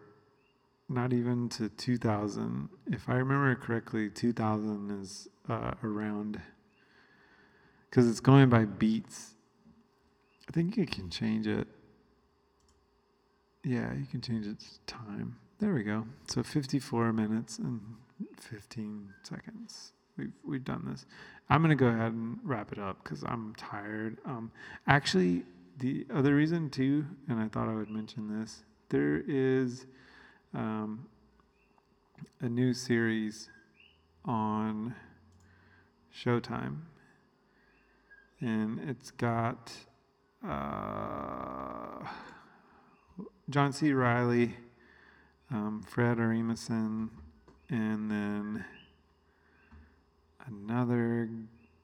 not 0.88 1.12
even 1.12 1.48
to 1.50 1.68
2000. 1.68 2.68
If 2.86 3.08
I 3.08 3.14
remember 3.14 3.54
correctly, 3.54 4.08
2000 4.10 5.02
is 5.02 5.28
uh, 5.48 5.72
around 5.82 6.40
because 7.88 8.08
it's 8.08 8.20
going 8.20 8.48
by 8.48 8.64
beats. 8.64 9.34
I 10.48 10.52
think 10.52 10.76
you 10.76 10.86
can 10.86 11.10
change 11.10 11.46
it. 11.46 11.68
Yeah, 13.64 13.92
you 13.94 14.06
can 14.06 14.20
change 14.20 14.46
its 14.46 14.80
time. 14.86 15.36
There 15.58 15.74
we 15.74 15.82
go. 15.82 16.06
So 16.28 16.42
54 16.42 17.12
minutes 17.12 17.58
and 17.58 17.80
15 18.38 19.12
seconds. 19.22 19.92
We've 20.16 20.32
we've 20.44 20.64
done 20.64 20.84
this. 20.88 21.06
I'm 21.50 21.62
gonna 21.62 21.76
go 21.76 21.86
ahead 21.86 22.12
and 22.12 22.38
wrap 22.42 22.72
it 22.72 22.78
up 22.78 23.02
because 23.02 23.22
I'm 23.24 23.54
tired. 23.56 24.18
Um, 24.24 24.50
actually, 24.86 25.44
the 25.78 26.06
other 26.12 26.34
reason 26.34 26.70
too, 26.70 27.06
and 27.28 27.40
I 27.40 27.48
thought 27.48 27.68
I 27.68 27.74
would 27.74 27.90
mention 27.90 28.40
this. 28.40 28.64
There 28.88 29.22
is 29.26 29.86
um, 30.54 31.06
a 32.40 32.48
new 32.48 32.72
series 32.72 33.48
on 34.24 34.94
Showtime, 36.14 36.78
and 38.40 38.80
it's 38.88 39.10
got 39.10 39.72
uh, 40.46 42.06
John 43.50 43.72
C. 43.72 43.92
Reilly, 43.92 44.56
um, 45.50 45.82
Fred 45.86 46.18
Armisen, 46.18 47.08
and 47.68 48.10
then 48.10 48.64
another 50.46 51.28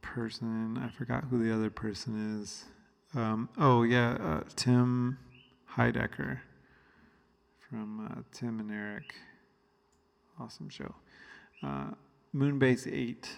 person. 0.02 0.78
I 0.78 0.88
forgot 0.88 1.24
who 1.30 1.42
the 1.42 1.54
other 1.54 1.70
person 1.70 2.40
is. 2.40 2.64
Um, 3.14 3.48
oh 3.58 3.82
yeah, 3.82 4.16
uh, 4.20 4.40
Tim 4.56 5.18
Heidecker 5.76 6.38
from 7.74 8.06
uh, 8.06 8.22
Tim 8.30 8.60
and 8.60 8.70
Eric. 8.70 9.16
Awesome 10.38 10.68
show. 10.68 10.94
Uh, 11.60 11.90
Moonbase 12.32 12.86
Eight. 12.86 13.28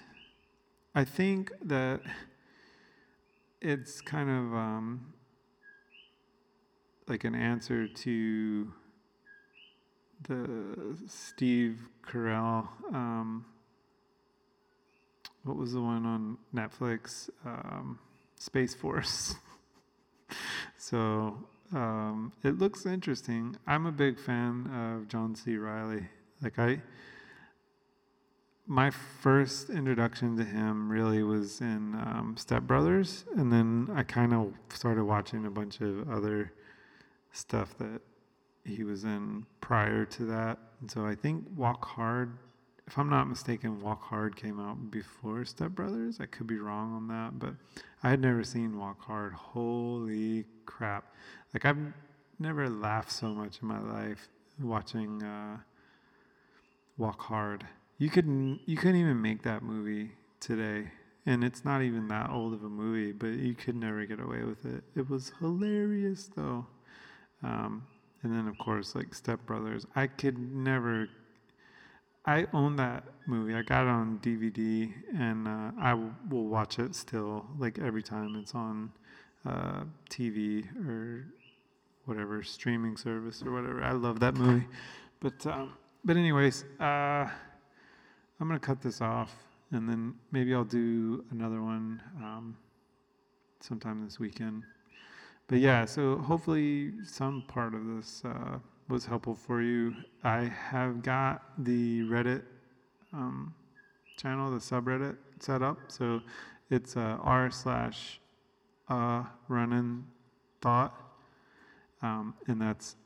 I 0.95 1.05
think 1.05 1.53
that 1.62 2.03
it's 3.62 4.03
kind 4.03 4.28
of 4.28 4.55
um, 4.55 5.14
like 7.09 7.24
an 7.24 7.34
answer 7.34 7.89
to 7.89 8.70
the 10.28 10.99
Steve 11.07 11.89
Carell. 12.07 12.68
Um, 12.93 13.47
what 15.45 15.57
was 15.57 15.72
the 15.72 15.80
one 15.80 16.05
on 16.05 16.37
Netflix? 16.55 17.30
Um, 17.47 17.99
Space 18.39 18.74
Force. 18.74 19.34
so 20.76 21.39
um, 21.73 22.33
it 22.43 22.59
looks 22.59 22.87
interesting. 22.87 23.57
I'm 23.67 23.87
a 23.87 23.93
big 23.93 24.19
fan 24.19 24.71
of 24.73 25.09
John 25.09 25.35
C. 25.35 25.57
Reilly. 25.57 26.07
Like 26.43 26.59
I, 26.59 26.81
my 28.67 28.91
first 28.91 29.71
introduction 29.71 30.37
to 30.37 30.45
him 30.45 30.91
really 30.91 31.23
was 31.23 31.61
in 31.61 31.95
um, 31.95 32.35
Step 32.37 32.64
Brothers, 32.64 33.25
and 33.37 33.53
then 33.53 33.89
I 33.95 34.03
kind 34.03 34.35
of 34.35 34.53
started 34.69 35.05
watching 35.05 35.47
a 35.47 35.51
bunch 35.51 35.81
of 35.81 36.11
other 36.11 36.53
stuff 37.33 37.77
that 37.79 38.01
he 38.64 38.83
was 38.83 39.05
in 39.05 39.47
prior 39.61 40.05
to 40.05 40.25
that. 40.25 40.59
And 40.81 40.91
so 40.91 41.07
I 41.07 41.14
think 41.14 41.45
Walk 41.55 41.85
Hard, 41.85 42.37
if 42.87 42.99
I'm 42.99 43.09
not 43.09 43.29
mistaken, 43.29 43.81
Walk 43.81 44.03
Hard 44.03 44.37
came 44.37 44.59
out 44.59 44.91
before 44.91 45.45
Step 45.45 45.71
Brothers. 45.71 46.19
I 46.21 46.27
could 46.27 46.47
be 46.47 46.59
wrong 46.59 46.95
on 46.95 47.09
that, 47.09 47.39
but 47.39 47.55
I 48.03 48.11
had 48.11 48.21
never 48.21 48.43
seen 48.43 48.79
Walk 48.79 49.01
Hard. 49.03 49.33
Holy 49.33 50.45
crap. 50.64 51.14
Like, 51.57 51.64
I've 51.64 51.94
never 52.38 52.68
laughed 52.68 53.11
so 53.11 53.28
much 53.28 53.61
in 53.62 53.68
my 53.68 53.80
life 53.80 54.28
watching 54.61 55.22
uh, 55.22 55.57
Walk 56.98 57.22
Hard. 57.22 57.66
You 57.96 58.11
couldn't, 58.11 58.61
you 58.66 58.76
couldn't 58.76 58.96
even 59.00 59.22
make 59.22 59.42
that 59.44 59.62
movie 59.62 60.11
today. 60.38 60.90
And 61.24 61.42
it's 61.42 61.64
not 61.64 61.80
even 61.80 62.09
that 62.09 62.28
old 62.28 62.52
of 62.52 62.62
a 62.62 62.68
movie, 62.68 63.12
but 63.12 63.28
you 63.28 63.54
could 63.54 63.74
never 63.74 64.04
get 64.04 64.20
away 64.20 64.42
with 64.42 64.66
it. 64.66 64.84
It 64.94 65.09
was 65.09 65.32
hilarious, 65.38 66.28
though. 66.36 66.66
Um, 67.42 67.86
and 68.22 68.30
then, 68.30 68.48
of 68.48 68.59
course, 68.59 68.94
like 68.94 69.14
Step 69.14 69.40
Brothers. 69.46 69.86
I 69.96 70.09
could 70.09 70.38
never. 70.38 71.09
I 72.26 72.48
own 72.52 72.76
that 72.76 73.04
movie. 73.24 73.54
I 73.54 73.62
got 73.62 73.84
it 73.84 73.88
on 73.88 74.18
DVD, 74.18 74.92
and 75.16 75.48
uh, 75.48 75.70
I 75.80 75.92
w- 75.92 76.12
will 76.28 76.48
watch 76.48 76.78
it 76.78 76.94
still, 76.94 77.46
like 77.59 77.78
every 77.78 78.02
time 78.02 78.36
it's 78.36 78.54
on 78.54 78.92
uh, 79.46 79.84
TV 80.11 80.64
or 80.86 81.26
whatever 82.07 82.42
streaming 82.42 82.96
service 82.96 83.42
or 83.44 83.52
whatever. 83.52 83.82
I 83.82 83.92
love 83.92 84.20
that 84.20 84.34
movie. 84.34 84.66
But 85.20 85.46
um, 85.46 85.72
but 86.04 86.16
anyways, 86.16 86.64
uh, 86.80 86.84
I'm 87.24 88.48
gonna 88.48 88.59
cut 88.59 88.80
this 88.80 89.00
off, 89.00 89.34
and 89.72 89.88
then 89.88 90.14
maybe 90.32 90.54
I'll 90.54 90.64
do 90.64 91.24
another 91.30 91.62
one 91.62 92.02
um, 92.22 92.57
sometime 93.61 94.04
this 94.04 94.18
weekend 94.18 94.62
but 95.48 95.59
yeah, 95.61 95.84
so 95.84 96.16
hopefully 96.18 96.92
some 97.04 97.42
part 97.46 97.74
of 97.74 97.86
this 97.86 98.22
uh, 98.24 98.59
was 98.88 99.07
helpful 99.07 99.34
for 99.34 99.62
you. 99.62 99.94
I 100.24 100.52
have 100.70 101.02
got 101.02 101.42
the 101.59 102.00
Reddit 102.02 102.42
um, 103.12 103.54
channel, 104.16 104.50
the 104.50 104.59
subreddit 104.59 105.16
set 105.38 105.62
up. 105.62 105.78
So 105.88 106.20
it's 106.70 106.96
uh, 106.96 107.18
r 107.22 107.50
slash 107.50 108.20
uh, 108.88 109.22
running 109.48 110.04
thought, 110.61 110.94
um, 112.03 112.34
and 112.47 112.61
that's 112.61 112.97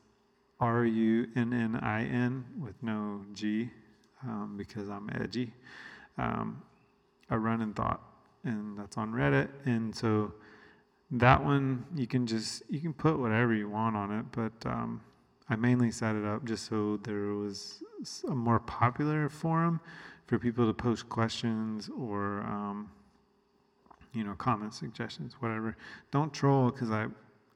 R 0.59 0.85
U 0.85 1.27
N 1.35 1.53
N 1.53 1.75
I 1.81 2.03
N 2.03 2.45
with 2.59 2.75
no 2.81 3.21
G 3.33 3.69
um, 4.23 4.55
because 4.57 4.89
I'm 4.89 5.09
edgy. 5.19 5.53
Um, 6.17 6.61
a 7.29 7.39
running 7.39 7.73
thought, 7.73 8.01
and 8.43 8.77
that's 8.77 8.97
on 8.97 9.11
Reddit. 9.13 9.49
And 9.65 9.95
so 9.95 10.33
that 11.11 11.43
one 11.43 11.85
you 11.95 12.05
can 12.07 12.27
just 12.27 12.63
you 12.69 12.79
can 12.79 12.93
put 12.93 13.17
whatever 13.17 13.53
you 13.53 13.69
want 13.69 13.95
on 13.95 14.11
it, 14.11 14.25
but 14.31 14.69
um, 14.69 15.01
I 15.49 15.55
mainly 15.55 15.91
set 15.91 16.15
it 16.15 16.25
up 16.25 16.45
just 16.45 16.67
so 16.69 16.97
there 17.03 17.33
was 17.33 17.83
a 18.27 18.35
more 18.35 18.59
popular 18.59 19.29
forum 19.29 19.79
for 20.27 20.37
people 20.37 20.65
to 20.67 20.73
post 20.73 21.09
questions 21.09 21.89
or 21.97 22.41
um, 22.41 22.89
you 24.13 24.23
know 24.23 24.33
comment 24.35 24.73
suggestions, 24.73 25.35
whatever. 25.39 25.75
Don't 26.11 26.33
troll 26.33 26.71
because 26.71 26.91
I 26.91 27.07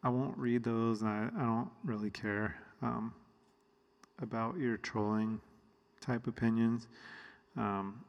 I 0.06 0.10
won't 0.10 0.38
read 0.38 0.64
those 0.64 1.02
and 1.02 1.10
I, 1.10 1.30
I 1.36 1.42
don't 1.42 1.72
really 1.84 2.12
care 2.12 2.56
um, 2.84 3.12
about 4.22 4.56
your 4.56 4.78
trolling 4.78 5.42
type 6.00 6.28
opinions. 6.28 6.88
Um, 7.58 8.02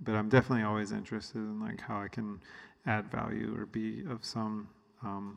but 0.00 0.14
I'm 0.14 0.28
definitely 0.28 0.64
always 0.64 0.92
interested 0.92 1.38
in 1.38 1.60
like 1.60 1.80
how 1.80 2.00
I 2.00 2.06
can 2.06 2.40
add 2.86 3.10
value 3.10 3.56
or 3.58 3.66
be 3.66 4.04
of 4.08 4.24
some 4.24 4.68
um, 5.02 5.36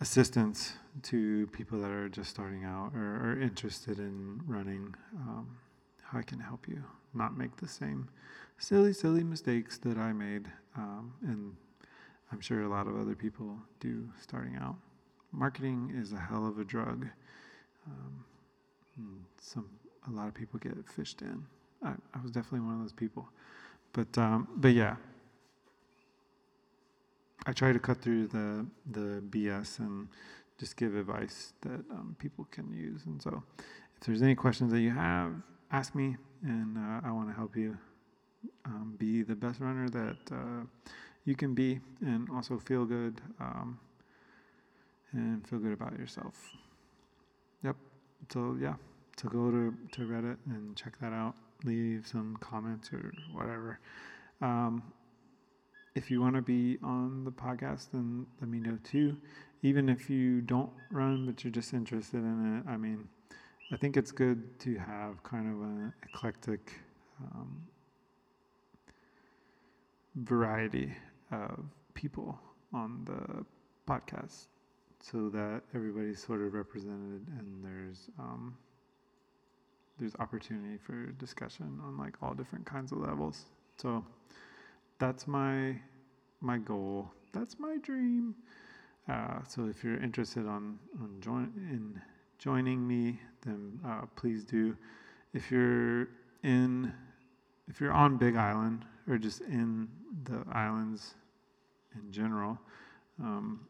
assistance 0.00 0.72
to 1.04 1.46
people 1.52 1.80
that 1.80 1.90
are 1.90 2.08
just 2.08 2.30
starting 2.30 2.64
out 2.64 2.90
or 2.96 3.00
are 3.00 3.40
interested 3.40 4.00
in 4.00 4.40
running, 4.44 4.92
um, 5.20 5.56
how 6.02 6.18
I 6.18 6.22
can 6.22 6.40
help 6.40 6.66
you 6.66 6.82
not 7.14 7.38
make 7.38 7.56
the 7.58 7.68
same 7.68 8.08
silly, 8.58 8.92
silly 8.92 9.22
mistakes 9.22 9.78
that 9.78 9.98
I 9.98 10.12
made. 10.12 10.46
Um, 10.76 11.12
and 11.22 11.54
I'm 12.30 12.40
sure 12.40 12.62
a 12.62 12.68
lot 12.68 12.86
of 12.86 12.98
other 12.98 13.14
people 13.14 13.56
do 13.80 14.08
starting 14.20 14.56
out. 14.56 14.76
Marketing 15.32 15.92
is 15.94 16.12
a 16.12 16.18
hell 16.18 16.46
of 16.46 16.58
a 16.58 16.64
drug. 16.64 17.06
Um, 17.86 18.24
some 19.40 19.66
a 20.06 20.10
lot 20.10 20.28
of 20.28 20.34
people 20.34 20.58
get 20.58 20.72
fished 20.88 21.22
in. 21.22 21.44
I, 21.82 21.92
I 22.14 22.22
was 22.22 22.30
definitely 22.30 22.60
one 22.60 22.74
of 22.74 22.80
those 22.80 22.92
people, 22.92 23.28
but 23.92 24.16
um, 24.18 24.48
but 24.56 24.72
yeah, 24.72 24.96
I 27.46 27.52
try 27.52 27.72
to 27.72 27.78
cut 27.78 28.00
through 28.00 28.28
the 28.28 28.66
the 28.90 29.22
BS 29.30 29.78
and 29.78 30.08
just 30.58 30.76
give 30.76 30.96
advice 30.96 31.52
that 31.60 31.80
um, 31.90 32.16
people 32.18 32.46
can 32.50 32.72
use. 32.72 33.06
And 33.06 33.22
so, 33.22 33.42
if 34.00 34.06
there's 34.06 34.22
any 34.22 34.34
questions 34.34 34.72
that 34.72 34.80
you 34.80 34.90
have, 34.90 35.32
ask 35.70 35.94
me, 35.94 36.16
and 36.42 36.76
uh, 36.76 37.06
I 37.06 37.12
want 37.12 37.28
to 37.28 37.34
help 37.34 37.56
you 37.56 37.78
um, 38.64 38.94
be 38.98 39.22
the 39.22 39.36
best 39.36 39.60
runner 39.60 39.88
that 39.88 40.32
uh, 40.32 40.64
you 41.24 41.34
can 41.34 41.54
be, 41.54 41.80
and 42.00 42.28
also 42.30 42.58
feel 42.58 42.84
good 42.84 43.20
um, 43.40 43.78
and 45.12 45.46
feel 45.46 45.58
good 45.58 45.72
about 45.72 45.98
yourself. 45.98 46.34
Yep. 47.62 47.76
So 48.32 48.56
yeah. 48.60 48.74
So 49.20 49.28
go 49.28 49.50
to 49.50 49.74
to 49.92 50.00
Reddit 50.02 50.36
and 50.46 50.76
check 50.76 50.98
that 51.00 51.12
out. 51.12 51.34
Leave 51.64 52.06
some 52.06 52.36
comments 52.40 52.92
or 52.92 53.12
whatever. 53.32 53.80
Um, 54.40 54.82
if 55.94 56.10
you 56.10 56.20
want 56.20 56.36
to 56.36 56.42
be 56.42 56.78
on 56.82 57.24
the 57.24 57.32
podcast, 57.32 57.88
then 57.92 58.24
let 58.40 58.48
me 58.48 58.60
know 58.60 58.78
too. 58.84 59.16
Even 59.62 59.88
if 59.88 60.08
you 60.08 60.40
don't 60.40 60.70
run, 60.92 61.26
but 61.26 61.42
you're 61.42 61.50
just 61.50 61.74
interested 61.74 62.18
in 62.18 62.58
it, 62.58 62.70
I 62.70 62.76
mean, 62.76 63.08
I 63.72 63.76
think 63.76 63.96
it's 63.96 64.12
good 64.12 64.58
to 64.60 64.76
have 64.76 65.20
kind 65.24 65.52
of 65.52 65.60
an 65.60 65.92
eclectic 66.04 66.72
um, 67.20 67.62
variety 70.14 70.94
people 71.94 72.38
on 72.72 73.04
the 73.04 73.44
podcast 73.90 74.46
so 75.00 75.28
that 75.28 75.62
everybody's 75.74 76.22
sort 76.22 76.42
of 76.42 76.54
represented 76.54 77.26
and 77.38 77.64
there's 77.64 78.10
um, 78.18 78.56
there's 79.98 80.14
opportunity 80.20 80.78
for 80.78 81.06
discussion 81.12 81.80
on 81.84 81.98
like 81.98 82.14
all 82.22 82.34
different 82.34 82.64
kinds 82.64 82.92
of 82.92 82.98
levels. 82.98 83.46
So 83.76 84.04
that's 84.98 85.26
my 85.26 85.76
my 86.40 86.58
goal. 86.58 87.10
That's 87.32 87.58
my 87.58 87.76
dream. 87.82 88.34
Uh, 89.08 89.40
so 89.46 89.66
if 89.66 89.82
you're 89.82 89.98
interested 89.98 90.46
on 90.46 90.78
on 91.00 91.16
join 91.20 91.52
in 91.70 92.00
joining 92.38 92.86
me, 92.86 93.20
then 93.42 93.80
uh, 93.86 94.02
please 94.16 94.44
do. 94.44 94.76
If 95.34 95.50
you're 95.50 96.08
in, 96.42 96.92
if 97.68 97.80
you're 97.80 97.92
on 97.92 98.16
Big 98.16 98.36
Island 98.36 98.84
or 99.08 99.18
just 99.18 99.40
in 99.42 99.88
the 100.24 100.44
islands 100.52 101.14
in 102.04 102.12
general, 102.12 102.58
um, 103.20 103.60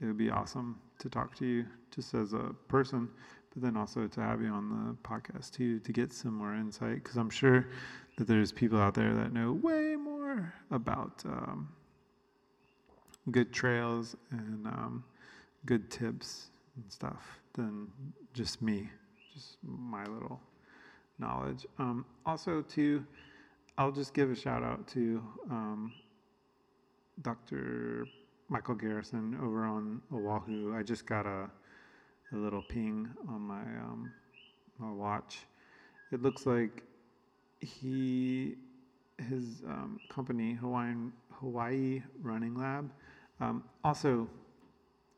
it 0.00 0.06
would 0.06 0.16
be 0.18 0.30
awesome 0.30 0.78
to 0.98 1.08
talk 1.08 1.34
to 1.36 1.46
you 1.46 1.66
just 1.94 2.14
as 2.14 2.32
a 2.32 2.54
person, 2.68 3.08
but 3.52 3.62
then 3.62 3.76
also 3.76 4.06
to 4.06 4.20
have 4.20 4.40
you 4.40 4.48
on 4.48 4.68
the 4.68 5.08
podcast 5.08 5.52
too 5.52 5.78
to 5.80 5.92
get 5.92 6.12
some 6.12 6.34
more 6.34 6.54
insight 6.54 6.96
because 6.96 7.16
I'm 7.16 7.30
sure 7.30 7.66
that 8.16 8.26
there's 8.26 8.52
people 8.52 8.78
out 8.78 8.94
there 8.94 9.14
that 9.14 9.32
know 9.32 9.52
way 9.52 9.96
more 9.96 10.52
about 10.70 11.22
um, 11.26 11.68
good 13.30 13.52
trails 13.52 14.16
and 14.30 14.66
um, 14.66 15.04
good 15.66 15.90
tips 15.90 16.50
and 16.76 16.90
stuff 16.90 17.40
than 17.54 17.88
just 18.32 18.62
me, 18.62 18.88
just 19.34 19.58
my 19.62 20.04
little 20.04 20.40
knowledge. 21.18 21.66
Um, 21.78 22.04
also, 22.24 22.62
too, 22.62 23.04
I'll 23.76 23.92
just 23.92 24.14
give 24.14 24.30
a 24.30 24.34
shout 24.34 24.62
out 24.62 24.86
to 24.88 25.22
um, 25.50 25.92
Dr. 27.22 28.06
Michael 28.48 28.74
Garrison 28.74 29.38
over 29.42 29.64
on 29.64 30.00
Oahu. 30.12 30.74
I 30.76 30.82
just 30.82 31.06
got 31.06 31.26
a, 31.26 31.50
a 32.32 32.36
little 32.36 32.62
ping 32.62 33.08
on 33.28 33.40
my 33.40 33.62
um, 33.62 34.10
my 34.78 34.90
watch. 34.90 35.38
It 36.12 36.22
looks 36.22 36.46
like 36.46 36.82
he 37.60 38.56
his 39.28 39.62
um, 39.66 40.00
company 40.08 40.54
Hawaiian 40.54 41.12
Hawaii 41.32 42.02
Running 42.22 42.54
Lab. 42.54 42.90
Um, 43.40 43.64
also, 43.84 44.28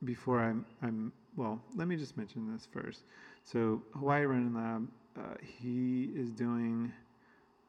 before 0.05 0.41
I'm, 0.41 0.65
I'm 0.83 1.13
well, 1.37 1.61
let 1.77 1.89
me 1.89 1.97
just 1.97 2.17
mention 2.17 2.53
this 2.53 2.69
first. 2.71 3.05
So 3.45 3.83
Hawaii 3.95 4.25
Running 4.25 4.55
Lab, 4.55 4.89
uh, 5.19 5.35
he 5.41 6.11
is 6.15 6.31
doing 6.31 6.93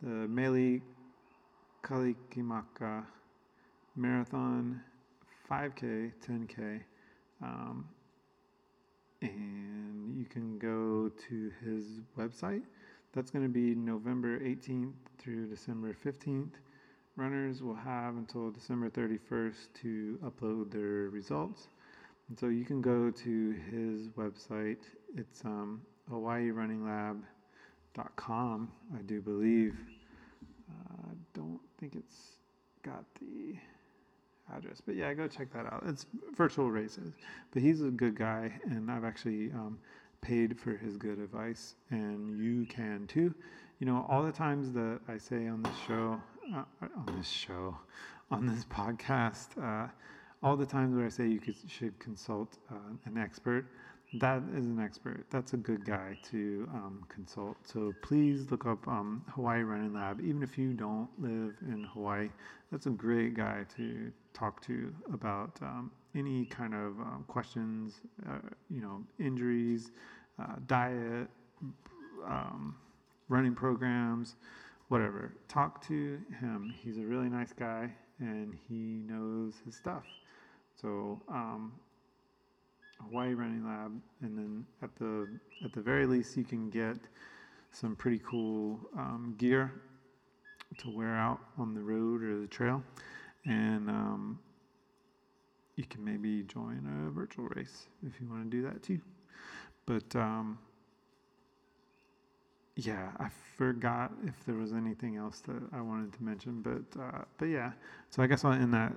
the 0.02 0.28
Mele 0.28 0.82
Kalikimaka 1.84 3.06
Marathon 3.96 4.82
5K, 5.50 6.12
10K. 6.28 6.82
Um, 7.42 7.88
and 9.22 10.18
you 10.18 10.26
can 10.26 10.58
go 10.58 11.10
to 11.30 11.52
his 11.64 12.02
website. 12.18 12.64
That's 13.14 13.30
going 13.30 13.46
to 13.46 13.52
be 13.52 13.76
November 13.76 14.40
18th 14.40 14.94
through 15.20 15.48
December 15.48 15.96
15th. 16.06 16.54
Runners 17.16 17.62
will 17.62 17.76
have 17.76 18.18
until 18.18 18.50
December 18.50 18.90
31st 18.90 19.68
to 19.82 20.18
upload 20.24 20.72
their 20.72 21.10
results. 21.10 21.68
And 22.30 22.40
so 22.40 22.48
you 22.48 22.66
can 22.66 22.82
go 22.82 23.12
to 23.12 23.56
his 23.70 24.08
website. 24.18 24.80
It's 25.16 25.46
um, 25.46 25.84
HawaiiRunningLab.com, 26.12 28.72
I 28.98 29.02
do 29.04 29.22
believe. 29.22 29.76
I 30.68 30.72
uh, 30.94 31.12
don't 31.36 31.62
think 31.80 31.94
it's 31.96 32.38
got 32.82 33.06
the 33.22 33.56
address, 34.56 34.82
but 34.86 34.96
yeah, 34.96 35.14
go 35.14 35.28
check 35.28 35.52
that 35.54 35.66
out. 35.66 35.84
It's 35.88 36.06
virtual 36.36 36.72
races, 36.72 37.14
but 37.52 37.62
he's 37.62 37.82
a 37.82 37.90
good 37.90 38.16
guy, 38.16 38.52
and 38.66 38.90
I've 38.90 39.04
actually 39.04 39.52
um, 39.52 39.78
paid 40.22 40.60
for 40.60 40.72
his 40.72 40.98
good 40.98 41.20
advice, 41.20 41.76
and 41.90 42.44
you 42.44 42.66
can 42.66 43.08
too. 43.08 43.34
You 43.80 43.88
know, 43.88 44.06
all 44.10 44.24
the 44.24 44.32
times 44.32 44.72
that 44.74 45.00
I 45.08 45.18
say 45.18 45.48
on 45.48 45.64
this 45.64 45.78
show, 45.88 46.22
uh, 46.56 46.64
on 46.82 47.16
this 47.18 47.30
show, 47.30 47.78
on 48.32 48.46
this 48.46 48.66
podcast, 48.66 49.48
uh, 49.62 49.90
all 50.42 50.56
the 50.56 50.66
times 50.66 50.96
where 50.96 51.06
I 51.06 51.10
say 51.10 51.28
you 51.28 51.40
could, 51.40 51.56
should 51.68 51.98
consult 52.00 52.58
uh, 52.72 52.76
an 53.06 53.18
expert, 53.18 53.66
that 54.20 54.44
is 54.56 54.66
an 54.66 54.80
expert. 54.80 55.26
That's 55.32 55.54
a 55.54 55.58
good 55.58 55.86
guy 55.86 56.18
to 56.32 56.70
um, 56.74 57.04
consult. 57.10 57.58
So 57.64 57.94
please 58.04 58.52
look 58.52 58.66
up 58.66 58.88
um, 58.88 59.24
Hawaii 59.34 59.64
Running 59.64 59.94
Lab. 59.94 60.22
Even 60.22 60.44
if 60.44 60.58
you 60.58 60.74
don't 60.74 61.10
live 61.20 61.56
in 61.62 61.88
Hawaii, 61.94 62.30
that's 62.72 62.86
a 62.86 62.92
great 62.92 63.34
guy 63.34 63.66
to 63.78 64.12
talk 64.34 64.62
to 64.66 64.94
about 65.14 65.58
um, 65.62 65.92
any 66.16 66.46
kind 66.46 66.74
of 66.74 67.00
um, 67.00 67.26
questions, 67.28 68.02
uh, 68.30 68.40
you 68.70 68.82
know, 68.82 69.04
injuries, 69.20 69.92
uh, 70.40 70.56
diet, 70.68 71.28
um, 72.26 72.76
running 73.30 73.56
programs, 73.56 74.36
whatever. 74.90 75.34
Talk 75.48 75.86
to 75.88 76.20
him. 76.40 76.74
He's 76.84 76.98
a 76.98 77.02
really 77.02 77.30
nice 77.30 77.54
guy 77.54 77.92
and 78.20 78.58
he 78.68 79.04
knows 79.08 79.54
his 79.66 79.76
stuff. 79.76 80.04
So 80.80 81.22
um, 81.30 81.74
Hawaii 83.10 83.34
Running 83.34 83.66
Lab, 83.66 83.92
and 84.22 84.38
then 84.38 84.66
at 84.82 84.96
the 84.96 85.28
at 85.64 85.74
the 85.74 85.82
very 85.82 86.06
least, 86.06 86.38
you 86.38 86.44
can 86.44 86.70
get 86.70 86.98
some 87.72 87.96
pretty 87.96 88.22
cool 88.26 88.80
um, 88.98 89.36
gear 89.38 89.72
to 90.78 90.90
wear 90.96 91.16
out 91.16 91.40
on 91.58 91.74
the 91.74 91.82
road 91.82 92.24
or 92.24 92.40
the 92.40 92.48
trail, 92.48 92.84
and 93.46 93.90
um, 93.90 94.40
you 95.76 95.86
can 95.86 96.04
maybe 96.04 96.44
join 96.44 97.08
a 97.08 97.12
virtual 97.12 97.46
race 97.56 97.88
if 98.06 98.14
you 98.22 98.30
want 98.30 98.50
to 98.50 98.58
do 98.58 98.64
that 98.64 98.84
too. 98.84 99.00
But 99.86 100.16
um, 100.16 100.60
yeah, 102.76 103.12
I 103.20 103.30
forgot 103.58 104.12
if 104.26 104.34
there 104.46 104.56
was 104.56 104.74
anything 104.74 105.18
else 105.18 105.42
that 105.42 105.62
I 105.74 105.82
wanted 105.82 106.14
to 106.14 106.24
mention, 106.24 106.62
but 106.62 107.02
uh, 107.02 107.24
but 107.38 107.46
yeah. 107.46 107.72
So 108.10 108.24
I 108.24 108.28
guess 108.28 108.46
I'll 108.46 108.54
end 108.54 108.74
that 108.74 108.94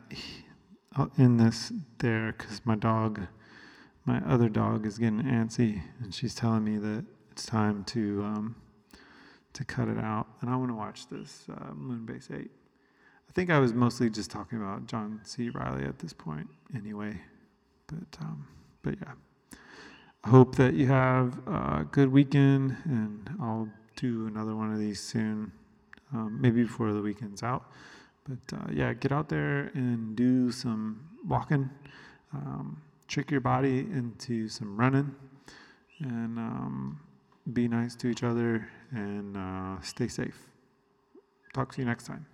I'll 0.96 1.10
end 1.18 1.38
this 1.38 1.72
there 1.98 2.32
because 2.32 2.62
my 2.64 2.74
dog, 2.74 3.20
my 4.06 4.20
other 4.26 4.48
dog, 4.48 4.86
is 4.86 4.98
getting 4.98 5.22
antsy, 5.22 5.82
and 6.02 6.14
she's 6.14 6.34
telling 6.34 6.64
me 6.64 6.78
that 6.78 7.04
it's 7.32 7.44
time 7.44 7.84
to 7.84 8.22
um, 8.24 8.56
to 9.52 9.64
cut 9.64 9.88
it 9.88 9.98
out. 9.98 10.26
And 10.40 10.48
I 10.48 10.56
want 10.56 10.70
to 10.70 10.74
watch 10.74 11.08
this 11.08 11.46
uh, 11.50 11.72
Moonbase 11.72 12.34
Eight. 12.34 12.50
I 13.36 13.38
think 13.38 13.50
I 13.50 13.58
was 13.58 13.74
mostly 13.74 14.08
just 14.08 14.30
talking 14.30 14.56
about 14.56 14.86
John 14.86 15.20
C. 15.24 15.50
Reilly 15.50 15.84
at 15.84 15.98
this 15.98 16.14
point, 16.14 16.48
anyway. 16.74 17.20
But 17.86 18.18
um, 18.22 18.46
but 18.80 18.94
yeah, 18.98 19.12
I 20.24 20.30
hope 20.30 20.54
that 20.54 20.72
you 20.72 20.86
have 20.86 21.36
a 21.46 21.86
good 21.92 22.10
weekend, 22.10 22.78
and 22.86 23.28
I'll 23.38 23.68
do 23.94 24.26
another 24.26 24.56
one 24.56 24.72
of 24.72 24.78
these 24.78 25.00
soon, 25.02 25.52
um, 26.14 26.40
maybe 26.40 26.62
before 26.62 26.94
the 26.94 27.02
weekend's 27.02 27.42
out. 27.42 27.70
But 28.26 28.56
uh, 28.56 28.68
yeah, 28.72 28.94
get 28.94 29.12
out 29.12 29.28
there 29.28 29.70
and 29.74 30.16
do 30.16 30.50
some 30.50 31.06
walking, 31.28 31.68
um, 32.32 32.80
trick 33.06 33.30
your 33.30 33.42
body 33.42 33.80
into 33.80 34.48
some 34.48 34.78
running, 34.78 35.14
and 36.00 36.38
um, 36.38 37.00
be 37.52 37.68
nice 37.68 37.94
to 37.96 38.08
each 38.08 38.22
other 38.22 38.66
and 38.92 39.36
uh, 39.36 39.78
stay 39.82 40.08
safe. 40.08 40.38
Talk 41.52 41.74
to 41.74 41.82
you 41.82 41.86
next 41.86 42.06
time. 42.06 42.24